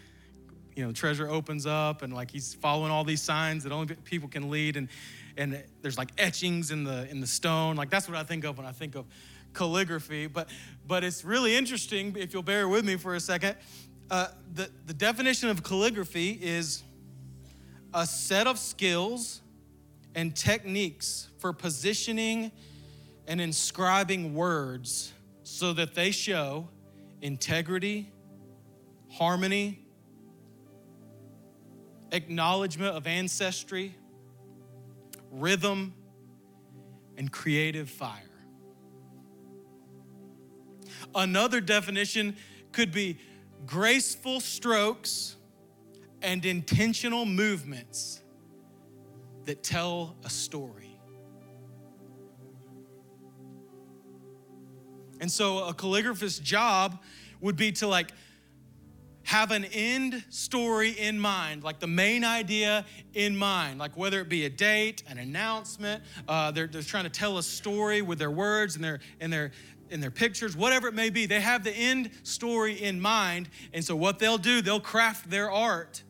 you 0.74 0.86
know, 0.86 0.92
treasure 0.92 1.28
opens 1.28 1.66
up 1.66 2.00
and 2.00 2.14
like 2.14 2.30
he's 2.30 2.54
following 2.54 2.90
all 2.90 3.04
these 3.04 3.20
signs 3.20 3.64
that 3.64 3.72
only 3.72 3.94
people 3.96 4.30
can 4.30 4.48
lead 4.48 4.78
and 4.78 4.88
and 5.36 5.62
there's 5.82 5.98
like 5.98 6.10
etchings 6.16 6.70
in 6.70 6.84
the 6.84 7.06
in 7.10 7.20
the 7.20 7.26
stone. 7.26 7.76
Like 7.76 7.90
that's 7.90 8.08
what 8.08 8.16
I 8.16 8.22
think 8.22 8.44
of 8.44 8.56
when 8.56 8.66
I 8.66 8.72
think 8.72 8.94
of 8.94 9.04
calligraphy. 9.52 10.26
But 10.26 10.48
but 10.86 11.04
it's 11.04 11.22
really 11.22 11.54
interesting 11.54 12.16
if 12.16 12.32
you'll 12.32 12.42
bear 12.42 12.66
with 12.66 12.86
me 12.86 12.96
for 12.96 13.14
a 13.14 13.20
second 13.20 13.56
uh, 14.10 14.28
the, 14.54 14.70
the 14.86 14.94
definition 14.94 15.48
of 15.48 15.62
calligraphy 15.62 16.30
is 16.42 16.82
a 17.94 18.04
set 18.04 18.46
of 18.46 18.58
skills 18.58 19.40
and 20.14 20.34
techniques 20.34 21.28
for 21.38 21.52
positioning 21.52 22.50
and 23.28 23.40
inscribing 23.40 24.34
words 24.34 25.12
so 25.44 25.72
that 25.72 25.94
they 25.94 26.10
show 26.10 26.68
integrity, 27.22 28.10
harmony, 29.10 29.78
acknowledgement 32.10 32.96
of 32.96 33.06
ancestry, 33.06 33.94
rhythm, 35.30 35.94
and 37.16 37.30
creative 37.30 37.88
fire. 37.88 38.22
Another 41.14 41.60
definition 41.60 42.36
could 42.72 42.92
be 42.92 43.18
graceful 43.66 44.40
strokes 44.40 45.36
and 46.22 46.44
intentional 46.44 47.24
movements 47.24 48.22
that 49.44 49.62
tell 49.62 50.16
a 50.24 50.30
story. 50.30 50.98
And 55.20 55.30
so 55.30 55.64
a 55.64 55.74
calligraphist's 55.74 56.38
job 56.38 57.02
would 57.40 57.56
be 57.56 57.72
to 57.72 57.86
like 57.86 58.12
have 59.24 59.50
an 59.50 59.64
end 59.66 60.24
story 60.30 60.90
in 60.90 61.18
mind, 61.18 61.62
like 61.62 61.78
the 61.78 61.86
main 61.86 62.24
idea 62.24 62.84
in 63.14 63.36
mind, 63.36 63.78
like 63.78 63.96
whether 63.96 64.20
it 64.20 64.28
be 64.28 64.44
a 64.46 64.50
date, 64.50 65.04
an 65.08 65.18
announcement, 65.18 66.02
uh, 66.26 66.50
they're, 66.50 66.66
they're 66.66 66.82
trying 66.82 67.04
to 67.04 67.10
tell 67.10 67.38
a 67.38 67.42
story 67.42 68.02
with 68.02 68.18
their 68.18 68.30
words 68.30 68.74
and 68.74 68.82
their, 68.82 68.98
and 69.20 69.32
their, 69.32 69.52
in 69.90 70.00
their 70.00 70.10
pictures, 70.10 70.56
whatever 70.56 70.88
it 70.88 70.94
may 70.94 71.10
be, 71.10 71.26
they 71.26 71.40
have 71.40 71.64
the 71.64 71.72
end 71.72 72.10
story 72.22 72.80
in 72.80 73.00
mind. 73.00 73.48
And 73.72 73.84
so, 73.84 73.94
what 73.96 74.18
they'll 74.18 74.38
do, 74.38 74.62
they'll 74.62 74.80
craft 74.80 75.30
their 75.30 75.50
art 75.50 76.02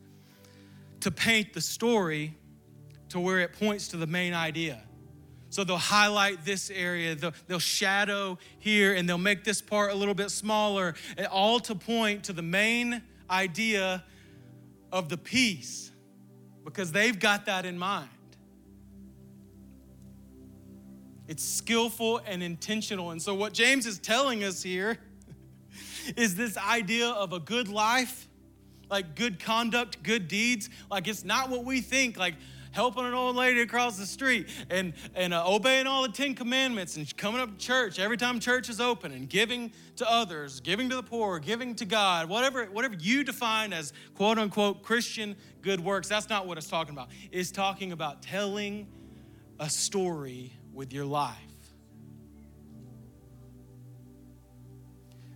to 1.01 1.11
paint 1.11 1.53
the 1.55 1.61
story 1.61 2.35
to 3.09 3.19
where 3.21 3.41
it 3.41 3.53
points 3.53 3.89
to 3.89 3.97
the 3.97 4.07
main 4.07 4.35
idea. 4.35 4.83
So 5.51 5.65
they'll 5.65 5.79
highlight 5.79 6.45
this 6.45 6.71
area, 6.71 7.17
they'll, 7.17 7.35
they'll, 7.49 7.59
shadow 7.59 8.39
here, 8.61 8.95
and 8.95 9.09
they'll 9.09 9.19
make 9.19 9.43
this 9.43 9.61
part 9.61 9.91
a 9.91 9.95
little 9.95 10.15
bit 10.15 10.31
smaller, 10.31 10.95
eh, 11.19 11.25
all 11.25 11.59
to 11.61 11.75
point 11.75 12.25
to 12.25 12.33
the 12.33 12.43
main 12.43 13.03
idea 13.29 14.05
of 14.93 15.09
the 15.09 15.17
piece 15.17 15.91
because 16.65 16.93
they've 16.93 17.19
got 17.19 17.47
that 17.47 17.67
in 17.67 17.77
mind. 17.77 18.09
It's 21.31 21.45
skillful 21.45 22.21
and 22.27 22.43
intentional. 22.43 23.13
And 23.13 23.23
so, 23.23 23.37
what 23.37 23.53
James 23.53 23.87
is 23.87 24.01
telling 24.01 24.43
us 24.43 24.65
here 24.65 24.99
is 26.17 26.35
this 26.35 26.57
idea 26.57 27.07
of 27.07 27.33
a 27.33 27.39
good 27.39 27.69
life, 27.69 28.27
like 28.91 29.15
good 29.15 29.39
conduct, 29.39 30.03
good 30.03 30.27
deeds. 30.27 30.69
Like, 30.91 31.07
it's 31.07 31.25
not 31.25 31.49
what 31.49 31.65
we 31.65 31.83
think. 31.83 32.19
Like, 32.19 32.35
helping 32.73 33.05
an 33.05 33.15
old 33.15 33.37
lady 33.37 33.61
across 33.61 33.97
the 33.97 34.07
street 34.07 34.49
and, 34.71 34.93
and 35.15 35.33
uh, 35.33 35.45
obeying 35.47 35.87
all 35.87 36.03
the 36.03 36.09
Ten 36.09 36.35
Commandments 36.35 36.97
and 36.97 37.17
coming 37.17 37.41
up 37.41 37.57
to 37.57 37.65
church 37.65 38.01
every 38.01 38.17
time 38.17 38.41
church 38.41 38.69
is 38.69 38.81
open 38.81 39.13
and 39.13 39.29
giving 39.29 39.71
to 39.97 40.11
others, 40.11 40.59
giving 40.59 40.91
to 40.91 40.97
the 40.97 41.03
poor, 41.03 41.39
giving 41.39 41.77
to 41.77 41.85
God, 41.85 42.29
whatever, 42.29 42.65
whatever 42.65 42.97
you 42.99 43.23
define 43.23 43.73
as 43.73 43.93
quote 44.17 44.37
unquote 44.37 44.83
Christian 44.83 45.37
good 45.63 45.79
works, 45.79 46.09
that's 46.09 46.29
not 46.29 46.49
what 46.49 46.59
it's 46.59 46.67
talking 46.67 46.93
about. 46.93 47.11
It's 47.31 47.53
talking 47.53 47.93
about 47.93 48.21
telling 48.21 48.89
a 49.61 49.71
story 49.71 50.55
with 50.73 50.93
your 50.93 51.05
life. 51.05 51.37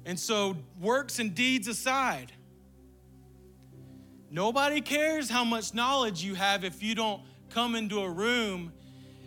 And 0.07 0.21
so, 0.21 0.57
works 0.81 1.19
and 1.19 1.35
deeds 1.35 1.67
aside, 1.67 2.33
Nobody 4.35 4.81
cares 4.81 5.31
how 5.31 5.45
much 5.45 5.75
knowledge 5.75 6.25
you 6.25 6.35
have 6.35 6.65
if 6.65 6.83
you 6.83 6.97
don't 6.97 7.23
come 7.51 7.77
into 7.77 8.01
a 8.01 8.11
room 8.11 8.73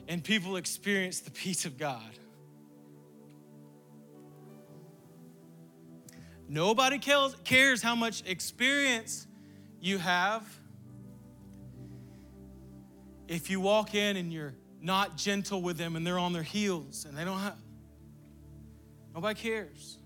and 0.10 0.22
people 0.22 0.58
experience 0.58 1.22
the 1.22 1.32
peace 1.32 1.64
of 1.64 1.78
God. 1.78 2.02
Nobody 6.50 7.00
cares 7.00 7.82
how 7.82 7.96
much 7.96 8.22
experience 8.26 9.28
you 9.80 9.98
have 9.98 10.46
if 13.30 13.50
you 13.50 13.62
walk 13.62 13.96
in 13.96 14.18
and 14.18 14.34
you're 14.34 14.56
not 14.88 15.18
gentle 15.18 15.62
with 15.62 15.78
them 15.78 15.96
and 15.96 16.08
they're 16.08 16.18
on 16.18 16.34
their 16.34 16.42
heels 16.42 17.06
and 17.06 17.16
they 17.16 17.24
don't 17.24 17.40
have. 17.40 17.58
Nobody 19.14 19.40
cares. 19.40 20.00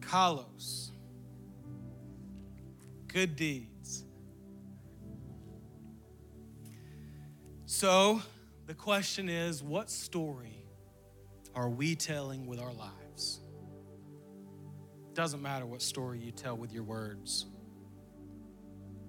Kalos 0.00 0.92
good 3.12 3.36
deeds. 3.36 4.04
So, 7.66 8.22
the 8.66 8.74
question 8.74 9.28
is 9.28 9.62
what 9.62 9.90
story 9.90 10.64
are 11.54 11.68
we 11.68 11.94
telling 11.94 12.46
with 12.46 12.58
our 12.58 12.72
lives? 12.72 13.40
Doesn't 15.14 15.42
matter 15.42 15.66
what 15.66 15.82
story 15.82 16.20
you 16.20 16.32
tell 16.32 16.56
with 16.56 16.72
your 16.72 16.84
words 16.84 17.46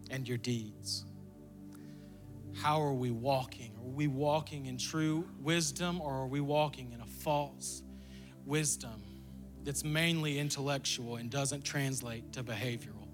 and 0.09 0.27
your 0.27 0.37
deeds. 0.37 1.05
How 2.53 2.81
are 2.81 2.93
we 2.93 3.11
walking? 3.11 3.73
Are 3.77 3.89
we 3.89 4.07
walking 4.07 4.67
in 4.67 4.77
true 4.77 5.27
wisdom 5.41 5.99
or 5.99 6.13
are 6.13 6.27
we 6.27 6.39
walking 6.39 6.91
in 6.91 7.01
a 7.01 7.05
false 7.05 7.83
wisdom 8.45 9.03
that's 9.63 9.83
mainly 9.83 10.39
intellectual 10.39 11.15
and 11.15 11.29
doesn't 11.29 11.63
translate 11.63 12.33
to 12.33 12.43
behavioral? 12.43 13.07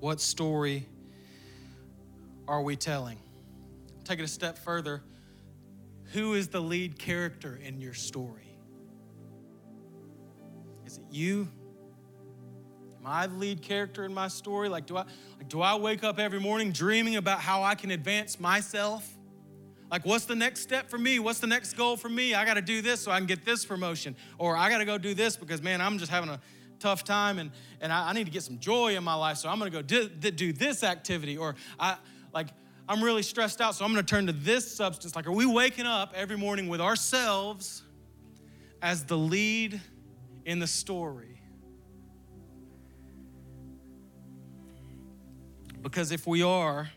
What 0.00 0.20
story 0.20 0.86
are 2.48 2.60
we 2.60 2.76
telling? 2.76 3.18
Take 4.04 4.18
it 4.18 4.24
a 4.24 4.28
step 4.28 4.58
further. 4.58 5.02
Who 6.12 6.34
is 6.34 6.48
the 6.48 6.60
lead 6.60 6.98
character 6.98 7.58
in 7.62 7.80
your 7.80 7.94
story? 7.94 8.58
Is 10.84 10.98
it 10.98 11.04
you? 11.10 11.48
Am 13.02 13.10
I 13.10 13.26
the 13.26 13.34
lead 13.34 13.62
character 13.62 14.04
in 14.04 14.14
my 14.14 14.28
story? 14.28 14.68
Like, 14.68 14.86
do 14.86 14.96
I, 14.96 15.04
like, 15.38 15.48
do 15.48 15.60
I 15.60 15.74
wake 15.74 16.04
up 16.04 16.20
every 16.20 16.38
morning 16.38 16.70
dreaming 16.70 17.16
about 17.16 17.40
how 17.40 17.64
I 17.64 17.74
can 17.74 17.90
advance 17.90 18.38
myself? 18.38 19.08
Like, 19.90 20.06
what's 20.06 20.24
the 20.24 20.36
next 20.36 20.60
step 20.60 20.88
for 20.88 20.98
me? 20.98 21.18
What's 21.18 21.40
the 21.40 21.48
next 21.48 21.74
goal 21.74 21.96
for 21.96 22.08
me? 22.08 22.32
I 22.34 22.44
got 22.44 22.54
to 22.54 22.62
do 22.62 22.80
this 22.80 23.00
so 23.00 23.10
I 23.10 23.18
can 23.18 23.26
get 23.26 23.44
this 23.44 23.64
promotion. 23.64 24.14
Or 24.38 24.56
I 24.56 24.70
got 24.70 24.78
to 24.78 24.84
go 24.84 24.98
do 24.98 25.14
this 25.14 25.36
because, 25.36 25.60
man, 25.60 25.80
I'm 25.80 25.98
just 25.98 26.10
having 26.10 26.30
a 26.30 26.40
tough 26.82 27.04
time 27.04 27.38
and, 27.38 27.50
and 27.80 27.92
I, 27.92 28.10
I 28.10 28.12
need 28.12 28.24
to 28.24 28.30
get 28.30 28.42
some 28.42 28.58
joy 28.58 28.96
in 28.96 29.04
my 29.04 29.14
life, 29.14 29.38
so 29.38 29.48
I'm 29.48 29.58
gonna 29.58 29.70
go 29.70 29.82
do, 29.82 30.08
do 30.08 30.52
this 30.52 30.82
activity. 30.82 31.36
Or 31.38 31.54
I 31.78 31.96
like 32.34 32.48
I'm 32.88 33.02
really 33.02 33.22
stressed 33.22 33.60
out, 33.60 33.76
so 33.76 33.84
I'm 33.84 33.92
gonna 33.92 34.02
turn 34.02 34.26
to 34.26 34.32
this 34.32 34.70
substance. 34.74 35.14
Like, 35.14 35.26
are 35.26 35.32
we 35.32 35.46
waking 35.46 35.86
up 35.86 36.12
every 36.14 36.36
morning 36.36 36.68
with 36.68 36.80
ourselves 36.80 37.84
as 38.82 39.04
the 39.04 39.16
lead 39.16 39.80
in 40.44 40.58
the 40.58 40.66
story? 40.66 41.31
Because 45.82 46.12
if 46.12 46.26
we 46.26 46.42
are, 46.42 46.88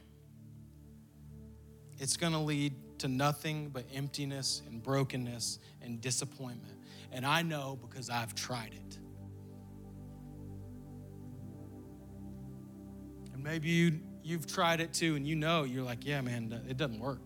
it's 1.97 2.17
gonna 2.17 2.41
lead 2.41 2.73
to 2.99 3.07
nothing 3.07 3.69
but 3.69 3.85
emptiness 3.93 4.61
and 4.67 4.81
brokenness 4.81 5.59
and 5.81 5.99
disappointment. 5.99 6.77
And 7.11 7.25
I 7.25 7.41
know 7.41 7.77
because 7.81 8.09
I've 8.09 8.35
tried 8.35 8.73
it. 8.73 8.97
And 13.33 13.43
maybe 13.43 13.69
you, 13.69 13.99
you've 14.23 14.47
tried 14.47 14.81
it 14.81 14.93
too 14.93 15.15
and 15.15 15.27
you 15.27 15.35
know, 15.35 15.63
you're 15.63 15.83
like, 15.83 16.05
yeah, 16.05 16.21
man, 16.21 16.63
it 16.69 16.77
doesn't 16.77 16.99
work. 16.99 17.21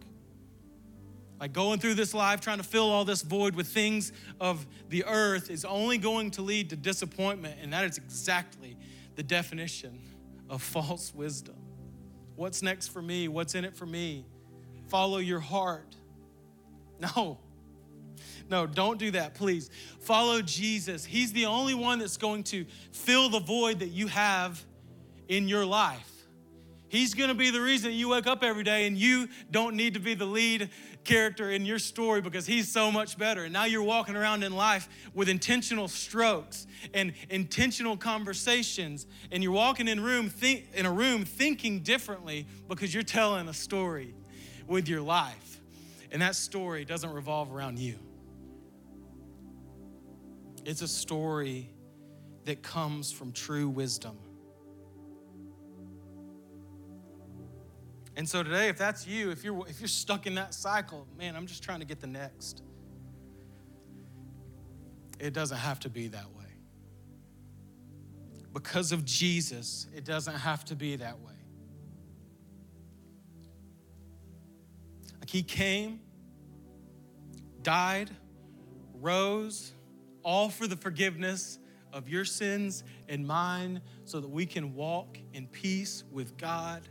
Like 1.40 1.54
going 1.54 1.80
through 1.80 1.94
this 1.94 2.14
life 2.14 2.42
trying 2.42 2.58
to 2.58 2.64
fill 2.64 2.90
all 2.90 3.06
this 3.06 3.22
void 3.22 3.56
with 3.56 3.68
things 3.68 4.12
of 4.40 4.66
the 4.90 5.06
earth 5.06 5.50
is 5.50 5.64
only 5.66 5.98
going 5.98 6.32
to 6.32 6.42
lead 6.42 6.70
to 6.72 6.76
disappointment. 6.76 7.58
And 7.62 7.72
that 7.74 7.86
is 7.86 7.98
exactly 7.98 8.78
the 9.16 9.24
definition 9.24 10.00
of 10.50 10.62
false 10.62 11.14
wisdom. 11.14 11.56
What's 12.36 12.62
next 12.62 12.90
for 12.90 13.02
me? 13.02 13.28
What's 13.28 13.56
in 13.56 13.66
it 13.66 13.76
for 13.76 13.86
me? 13.86 14.26
Follow 14.88 15.18
your 15.18 15.40
heart. 15.40 15.96
No, 17.00 17.38
no, 18.50 18.68
don't 18.68 19.00
do 19.00 19.12
that, 19.12 19.36
please. 19.36 19.70
Follow 20.02 20.42
Jesus. 20.42 21.06
He's 21.06 21.32
the 21.32 21.46
only 21.46 21.74
one 21.74 22.00
that's 22.00 22.18
going 22.18 22.44
to 22.46 22.66
fill 22.92 23.30
the 23.30 23.40
void 23.40 23.80
that 23.80 23.90
you 23.90 24.08
have 24.08 24.64
in 25.28 25.48
your 25.48 25.66
life. 25.66 26.12
He's 26.90 27.14
gonna 27.14 27.36
be 27.36 27.52
the 27.52 27.62
reason 27.62 27.94
you 27.94 28.10
wake 28.10 28.28
up 28.28 28.44
every 28.44 28.64
day 28.64 28.88
and 28.88 28.98
you 28.98 29.30
don't 29.52 29.76
need 29.76 29.94
to 29.94 30.00
be 30.00 30.16
the 30.16 30.26
lead 30.26 30.70
character 31.04 31.52
in 31.52 31.66
your 31.66 31.80
story 31.80 32.20
because 32.20 32.46
he's 32.46 32.72
so 32.72 32.92
much 32.92 33.18
better. 33.18 33.44
And 33.44 33.54
now 33.54 33.66
you're 33.66 33.84
walking 33.84 34.16
around 34.16 34.44
in 34.44 34.56
life 34.56 34.90
with 35.14 35.30
intentional 35.30 35.88
strokes 35.88 36.68
and 36.94 37.14
intentional 37.30 37.96
conversations, 37.96 39.06
and 39.32 39.44
you're 39.44 39.52
walking 39.52 39.88
in 39.88 40.02
room 40.02 40.30
think, 40.30 40.66
in 40.74 40.86
a 40.86 40.92
room 40.92 41.26
thinking 41.26 41.82
differently 41.82 42.48
because 42.68 42.94
you're 42.94 43.04
telling 43.04 43.48
a 43.48 43.54
story 43.54 44.16
with 44.68 44.88
your 44.90 45.02
life. 45.02 45.62
And 46.12 46.22
that 46.22 46.36
story 46.36 46.86
doesn't 46.86 47.12
revolve 47.12 47.54
around 47.54 47.78
you. 47.78 47.96
It's 50.66 50.82
a 50.82 50.88
story 50.88 51.70
that 52.46 52.64
comes 52.64 53.12
from 53.12 53.32
true 53.32 53.70
wisdom. 53.70 54.18
And 58.20 58.28
so 58.28 58.44
today, 58.44 58.68
if 58.68 58.78
that's 58.78 59.08
you, 59.08 59.32
if 59.32 59.46
you're 59.46 59.66
if 59.70 59.80
you're 59.80 59.88
stuck 59.88 60.28
in 60.28 60.36
that 60.36 60.54
cycle, 60.54 61.08
man, 61.18 61.38
I'm 61.38 61.48
just 61.48 61.64
trying 61.64 61.80
to 61.80 61.86
get 61.86 62.02
the 62.02 62.08
next. 62.08 62.64
It 65.20 65.32
doesn't 65.32 65.58
have 65.58 65.80
to 65.80 65.90
be 65.90 66.10
that 66.10 66.30
way. 66.38 66.44
Because 68.54 68.92
of 68.92 69.06
Jesus, 69.06 69.88
it 69.96 70.04
doesn't 70.04 70.36
have 70.36 70.66
to 70.66 70.76
be 70.76 70.98
that 70.98 71.18
way. 71.22 71.32
Like 75.22 75.30
he 75.30 75.42
came, 75.42 76.02
died, 77.62 78.10
rose, 78.96 79.72
all 80.24 80.50
for 80.50 80.68
the 80.68 80.76
forgiveness 80.76 81.58
of 81.94 82.10
your 82.10 82.26
sins 82.26 82.84
and 83.08 83.26
mine, 83.26 83.80
so 84.04 84.20
that 84.20 84.30
we 84.30 84.46
can 84.46 84.76
walk 84.76 85.18
in 85.32 85.48
peace 85.48 86.04
with 86.12 86.36
God 86.36 86.82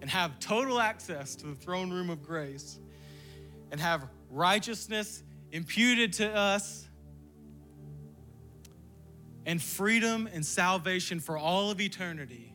and 0.00 0.10
have 0.10 0.38
total 0.38 0.80
access 0.80 1.34
to 1.36 1.46
the 1.46 1.54
throne 1.54 1.90
room 1.90 2.10
of 2.10 2.22
grace 2.22 2.78
and 3.70 3.80
have 3.80 4.06
righteousness 4.30 5.22
imputed 5.52 6.12
to 6.14 6.34
us 6.34 6.88
and 9.46 9.62
freedom 9.62 10.28
and 10.32 10.44
salvation 10.44 11.20
for 11.20 11.38
all 11.38 11.70
of 11.70 11.80
eternity. 11.80 12.54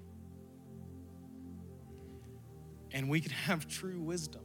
And 2.92 3.10
we 3.10 3.20
can 3.20 3.32
have 3.32 3.68
true 3.68 4.00
wisdom. 4.00 4.44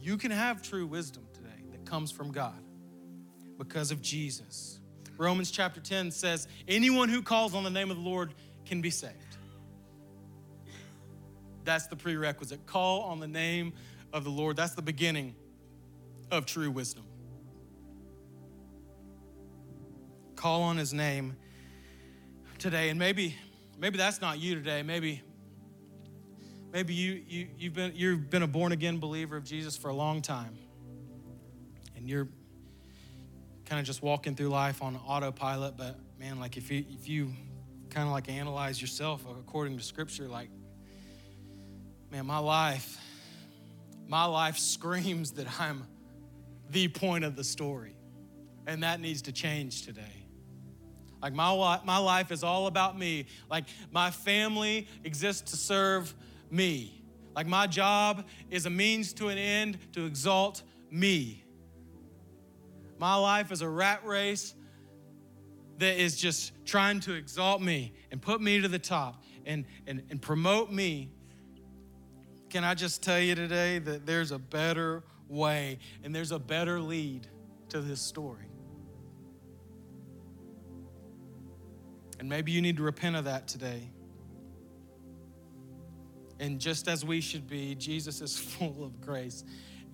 You 0.00 0.16
can 0.16 0.30
have 0.30 0.62
true 0.62 0.86
wisdom 0.86 1.24
today 1.34 1.50
that 1.70 1.84
comes 1.84 2.10
from 2.10 2.32
God 2.32 2.58
because 3.58 3.90
of 3.90 4.00
Jesus. 4.00 4.80
Romans 5.18 5.50
chapter 5.50 5.80
10 5.80 6.10
says, 6.10 6.48
Anyone 6.66 7.08
who 7.08 7.22
calls 7.22 7.54
on 7.54 7.62
the 7.62 7.70
name 7.70 7.90
of 7.90 7.98
the 7.98 8.02
Lord 8.02 8.34
can 8.64 8.80
be 8.80 8.90
saved. 8.90 9.31
That's 11.64 11.86
the 11.86 11.96
prerequisite. 11.96 12.66
Call 12.66 13.02
on 13.02 13.20
the 13.20 13.28
name 13.28 13.72
of 14.12 14.24
the 14.24 14.30
Lord. 14.30 14.56
That's 14.56 14.74
the 14.74 14.82
beginning 14.82 15.34
of 16.30 16.46
true 16.46 16.70
wisdom. 16.70 17.04
Call 20.34 20.62
on 20.62 20.76
his 20.76 20.92
name 20.92 21.36
today. 22.58 22.88
And 22.88 22.98
maybe, 22.98 23.36
maybe 23.78 23.96
that's 23.96 24.20
not 24.20 24.38
you 24.38 24.54
today. 24.54 24.82
Maybe, 24.82 25.22
maybe 26.72 26.94
you, 26.94 27.22
you, 27.28 27.48
you've, 27.56 27.74
been, 27.74 27.92
you've 27.94 28.28
been 28.28 28.42
a 28.42 28.48
born 28.48 28.72
again 28.72 28.98
believer 28.98 29.36
of 29.36 29.44
Jesus 29.44 29.76
for 29.76 29.88
a 29.88 29.94
long 29.94 30.20
time. 30.20 30.58
And 31.96 32.08
you're 32.08 32.28
kind 33.66 33.78
of 33.78 33.86
just 33.86 34.02
walking 34.02 34.34
through 34.34 34.48
life 34.48 34.82
on 34.82 34.96
autopilot. 34.96 35.76
But 35.76 35.98
man, 36.18 36.40
like 36.40 36.56
if 36.56 36.70
you, 36.72 36.84
if 36.90 37.08
you 37.08 37.32
kind 37.90 38.08
of 38.08 38.12
like 38.12 38.28
analyze 38.28 38.80
yourself 38.80 39.24
according 39.30 39.76
to 39.78 39.84
scripture, 39.84 40.26
like, 40.26 40.48
man, 42.12 42.26
my 42.26 42.36
life, 42.36 42.98
my 44.06 44.26
life 44.26 44.58
screams 44.58 45.30
that 45.32 45.46
I'm 45.58 45.86
the 46.68 46.88
point 46.88 47.24
of 47.24 47.36
the 47.36 47.42
story. 47.42 47.96
And 48.66 48.82
that 48.82 49.00
needs 49.00 49.22
to 49.22 49.32
change 49.32 49.86
today. 49.86 50.26
Like 51.22 51.32
my, 51.32 51.80
my 51.84 51.96
life 51.96 52.30
is 52.30 52.44
all 52.44 52.66
about 52.66 52.98
me. 52.98 53.24
Like 53.50 53.64
my 53.90 54.10
family 54.10 54.88
exists 55.04 55.52
to 55.52 55.56
serve 55.56 56.14
me. 56.50 57.02
Like 57.34 57.46
my 57.46 57.66
job 57.66 58.26
is 58.50 58.66
a 58.66 58.70
means 58.70 59.14
to 59.14 59.28
an 59.28 59.38
end 59.38 59.78
to 59.94 60.04
exalt 60.04 60.62
me. 60.90 61.46
My 62.98 63.14
life 63.14 63.50
is 63.50 63.62
a 63.62 63.68
rat 63.68 64.04
race 64.04 64.54
that 65.78 65.96
is 65.98 66.18
just 66.18 66.52
trying 66.66 67.00
to 67.00 67.14
exalt 67.14 67.62
me 67.62 67.94
and 68.10 68.20
put 68.20 68.42
me 68.42 68.60
to 68.60 68.68
the 68.68 68.78
top 68.78 69.24
and, 69.46 69.64
and, 69.86 70.02
and 70.10 70.20
promote 70.20 70.70
me. 70.70 71.10
Can 72.52 72.64
I 72.64 72.74
just 72.74 73.02
tell 73.02 73.18
you 73.18 73.34
today 73.34 73.78
that 73.78 74.04
there's 74.04 74.30
a 74.30 74.38
better 74.38 75.02
way 75.26 75.78
and 76.04 76.14
there's 76.14 76.32
a 76.32 76.38
better 76.38 76.80
lead 76.80 77.26
to 77.70 77.80
this 77.80 78.02
story? 78.02 78.44
And 82.20 82.28
maybe 82.28 82.52
you 82.52 82.60
need 82.60 82.76
to 82.76 82.82
repent 82.82 83.16
of 83.16 83.24
that 83.24 83.48
today. 83.48 83.88
And 86.40 86.60
just 86.60 86.88
as 86.88 87.06
we 87.06 87.22
should 87.22 87.48
be, 87.48 87.74
Jesus 87.74 88.20
is 88.20 88.38
full 88.58 88.84
of 88.84 89.00
grace 89.00 89.44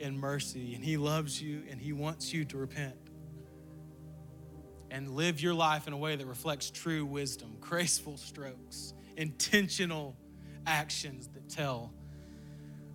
and 0.01 0.19
mercy, 0.19 0.75
and 0.75 0.85
He 0.85 0.97
loves 0.97 1.41
you 1.41 1.63
and 1.71 1.81
He 1.81 1.93
wants 1.93 2.33
you 2.33 2.45
to 2.47 2.57
repent 2.57 2.97
and 4.91 5.11
live 5.11 5.41
your 5.41 5.55
life 5.55 5.87
in 5.87 5.93
a 5.93 5.97
way 5.97 6.17
that 6.17 6.27
reflects 6.27 6.73
true 6.73 7.07
wisdom, 7.07 7.57
graceful 7.61 8.17
strokes, 8.17 8.95
intentional 9.17 10.17
actions 10.67 11.29
that 11.35 11.49
tell 11.49 11.93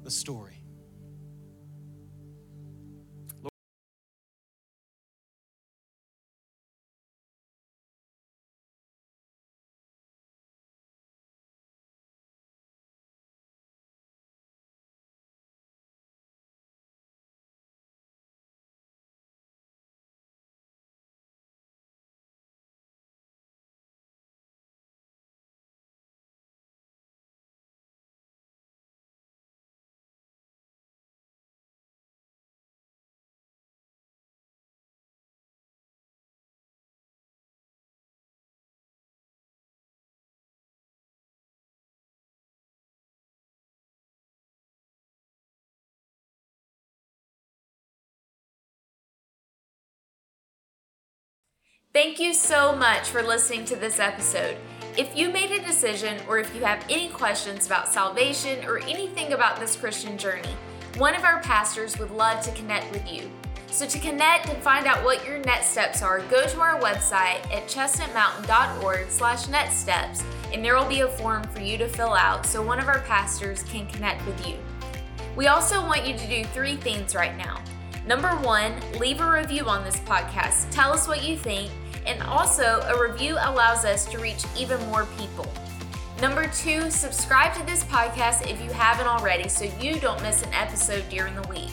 the 0.04 0.12
story. 0.12 0.63
Thank 51.94 52.20
you 52.20 52.34
so 52.34 52.76
much 52.76 53.10
for 53.10 53.22
listening 53.22 53.66
to 53.66 53.76
this 53.76 54.00
episode. 54.00 54.58
If 54.98 55.16
you 55.16 55.30
made 55.30 55.52
a 55.52 55.64
decision 55.64 56.18
or 56.28 56.40
if 56.40 56.56
you 56.56 56.64
have 56.64 56.84
any 56.90 57.10
questions 57.10 57.68
about 57.68 57.88
salvation 57.88 58.66
or 58.66 58.80
anything 58.80 59.34
about 59.34 59.60
this 59.60 59.76
Christian 59.76 60.18
journey, 60.18 60.56
one 60.98 61.14
of 61.14 61.24
our 61.24 61.40
pastors 61.42 62.00
would 62.00 62.10
love 62.10 62.44
to 62.46 62.52
connect 62.54 62.92
with 62.92 63.08
you. 63.12 63.30
So 63.68 63.86
to 63.86 64.00
connect 64.00 64.50
and 64.50 64.58
find 64.64 64.88
out 64.88 65.04
what 65.04 65.24
your 65.24 65.38
next 65.38 65.68
steps 65.68 66.02
are, 66.02 66.22
go 66.22 66.48
to 66.48 66.62
our 66.62 66.82
website 66.82 67.46
at 67.54 67.68
chestnutmountain.org 67.68 69.12
slash 69.12 69.48
next 69.48 69.76
steps 69.76 70.24
and 70.52 70.66
there 70.66 70.76
will 70.76 70.90
be 70.90 71.02
a 71.02 71.08
form 71.08 71.44
for 71.44 71.62
you 71.62 71.78
to 71.78 71.88
fill 71.88 72.16
out 72.16 72.48
so 72.48 72.64
one 72.64 72.80
of 72.80 72.88
our 72.88 73.02
pastors 73.02 73.62
can 73.62 73.86
connect 73.86 74.26
with 74.26 74.48
you. 74.48 74.58
We 75.36 75.46
also 75.46 75.80
want 75.80 76.08
you 76.08 76.18
to 76.18 76.28
do 76.28 76.44
three 76.46 76.76
things 76.76 77.14
right 77.14 77.38
now. 77.38 77.62
Number 78.08 78.30
one, 78.38 78.74
leave 78.98 79.22
a 79.22 79.32
review 79.32 79.66
on 79.66 79.86
this 79.86 80.00
podcast. 80.00 80.72
Tell 80.72 80.92
us 80.92 81.08
what 81.08 81.24
you 81.24 81.38
think 81.38 81.70
and 82.06 82.22
also, 82.24 82.82
a 82.88 83.02
review 83.02 83.36
allows 83.40 83.86
us 83.86 84.06
to 84.06 84.18
reach 84.20 84.44
even 84.58 84.80
more 84.88 85.06
people. 85.18 85.52
Number 86.22 86.48
two, 86.48 86.90
subscribe 86.90 87.54
to 87.56 87.66
this 87.66 87.84
podcast 87.84 88.50
if 88.50 88.62
you 88.62 88.72
haven't 88.72 89.08
already 89.08 89.50
so 89.50 89.66
you 89.80 90.00
don't 90.00 90.22
miss 90.22 90.44
an 90.44 90.54
episode 90.54 91.08
during 91.10 91.36
the 91.36 91.48
week. 91.48 91.72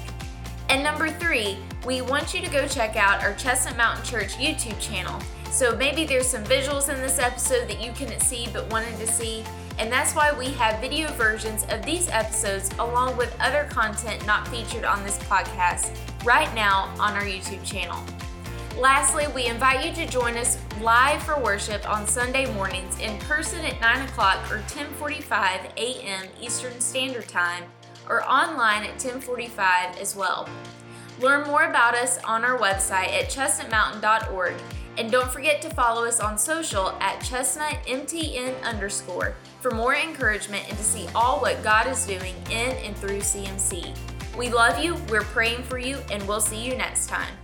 And 0.69 0.83
number 0.83 1.09
three, 1.09 1.59
we 1.85 2.01
want 2.01 2.33
you 2.33 2.41
to 2.41 2.51
go 2.51 2.67
check 2.67 2.97
out 2.97 3.23
our 3.23 3.35
Chestnut 3.35 3.77
Mountain 3.77 4.05
Church 4.05 4.35
YouTube 4.35 4.81
channel. 4.81 5.21
So 5.51 5.77
maybe 5.77 6.05
there's 6.05 6.29
some 6.29 6.45
visuals 6.45 6.89
in 6.89 7.01
this 7.01 7.19
episode 7.19 7.69
that 7.69 7.83
you 7.83 7.93
couldn't 7.93 8.21
see 8.21 8.49
but 8.53 8.71
wanted 8.71 8.97
to 8.99 9.07
see, 9.07 9.45
and 9.79 9.91
that's 9.91 10.15
why 10.15 10.33
we 10.33 10.47
have 10.51 10.81
video 10.81 11.09
versions 11.15 11.65
of 11.71 11.85
these 11.85 12.09
episodes 12.09 12.71
along 12.79 13.17
with 13.17 13.35
other 13.41 13.65
content 13.71 14.25
not 14.27 14.47
featured 14.47 14.85
on 14.85 15.03
this 15.05 15.19
podcast 15.19 15.97
right 16.25 16.53
now 16.55 16.95
on 17.01 17.15
our 17.15 17.23
YouTube 17.23 17.65
channel. 17.65 18.01
Lastly, 18.81 19.27
we 19.35 19.45
invite 19.45 19.85
you 19.85 19.93
to 19.93 20.11
join 20.11 20.39
us 20.39 20.57
live 20.81 21.23
for 21.23 21.39
worship 21.39 21.87
on 21.87 22.07
Sunday 22.07 22.51
mornings 22.55 22.99
in 22.99 23.19
person 23.19 23.63
at 23.67 23.79
9 23.79 24.09
o'clock 24.09 24.51
or 24.51 24.61
10:45 24.69 25.77
a.m. 25.77 26.25
Eastern 26.41 26.81
Standard 26.81 27.29
Time, 27.29 27.65
or 28.09 28.25
online 28.25 28.85
at 28.85 28.99
10:45 28.99 30.01
as 30.01 30.17
well. 30.17 30.49
Learn 31.19 31.47
more 31.47 31.65
about 31.65 31.95
us 31.95 32.17
on 32.25 32.43
our 32.43 32.57
website 32.57 33.13
at 33.13 33.29
chestnutmountain.org, 33.29 34.55
and 34.97 35.13
don't 35.13 35.31
forget 35.31 35.61
to 35.61 35.69
follow 35.69 36.07
us 36.07 36.19
on 36.19 36.39
social 36.39 36.93
at 37.03 37.21
chestnutmtn 37.21 38.63
underscore 38.63 39.35
for 39.61 39.73
more 39.73 39.95
encouragement 39.95 40.67
and 40.71 40.79
to 40.79 40.85
see 40.85 41.07
all 41.15 41.39
what 41.39 41.63
God 41.63 41.87
is 41.87 42.07
doing 42.07 42.35
in 42.49 42.71
and 42.79 42.97
through 42.97 43.21
CMC. 43.21 43.95
We 44.39 44.49
love 44.49 44.83
you, 44.83 44.95
we're 45.11 45.21
praying 45.21 45.65
for 45.65 45.77
you, 45.77 45.99
and 46.11 46.27
we'll 46.27 46.41
see 46.41 46.65
you 46.65 46.79
next 46.79 47.09
time. 47.11 47.37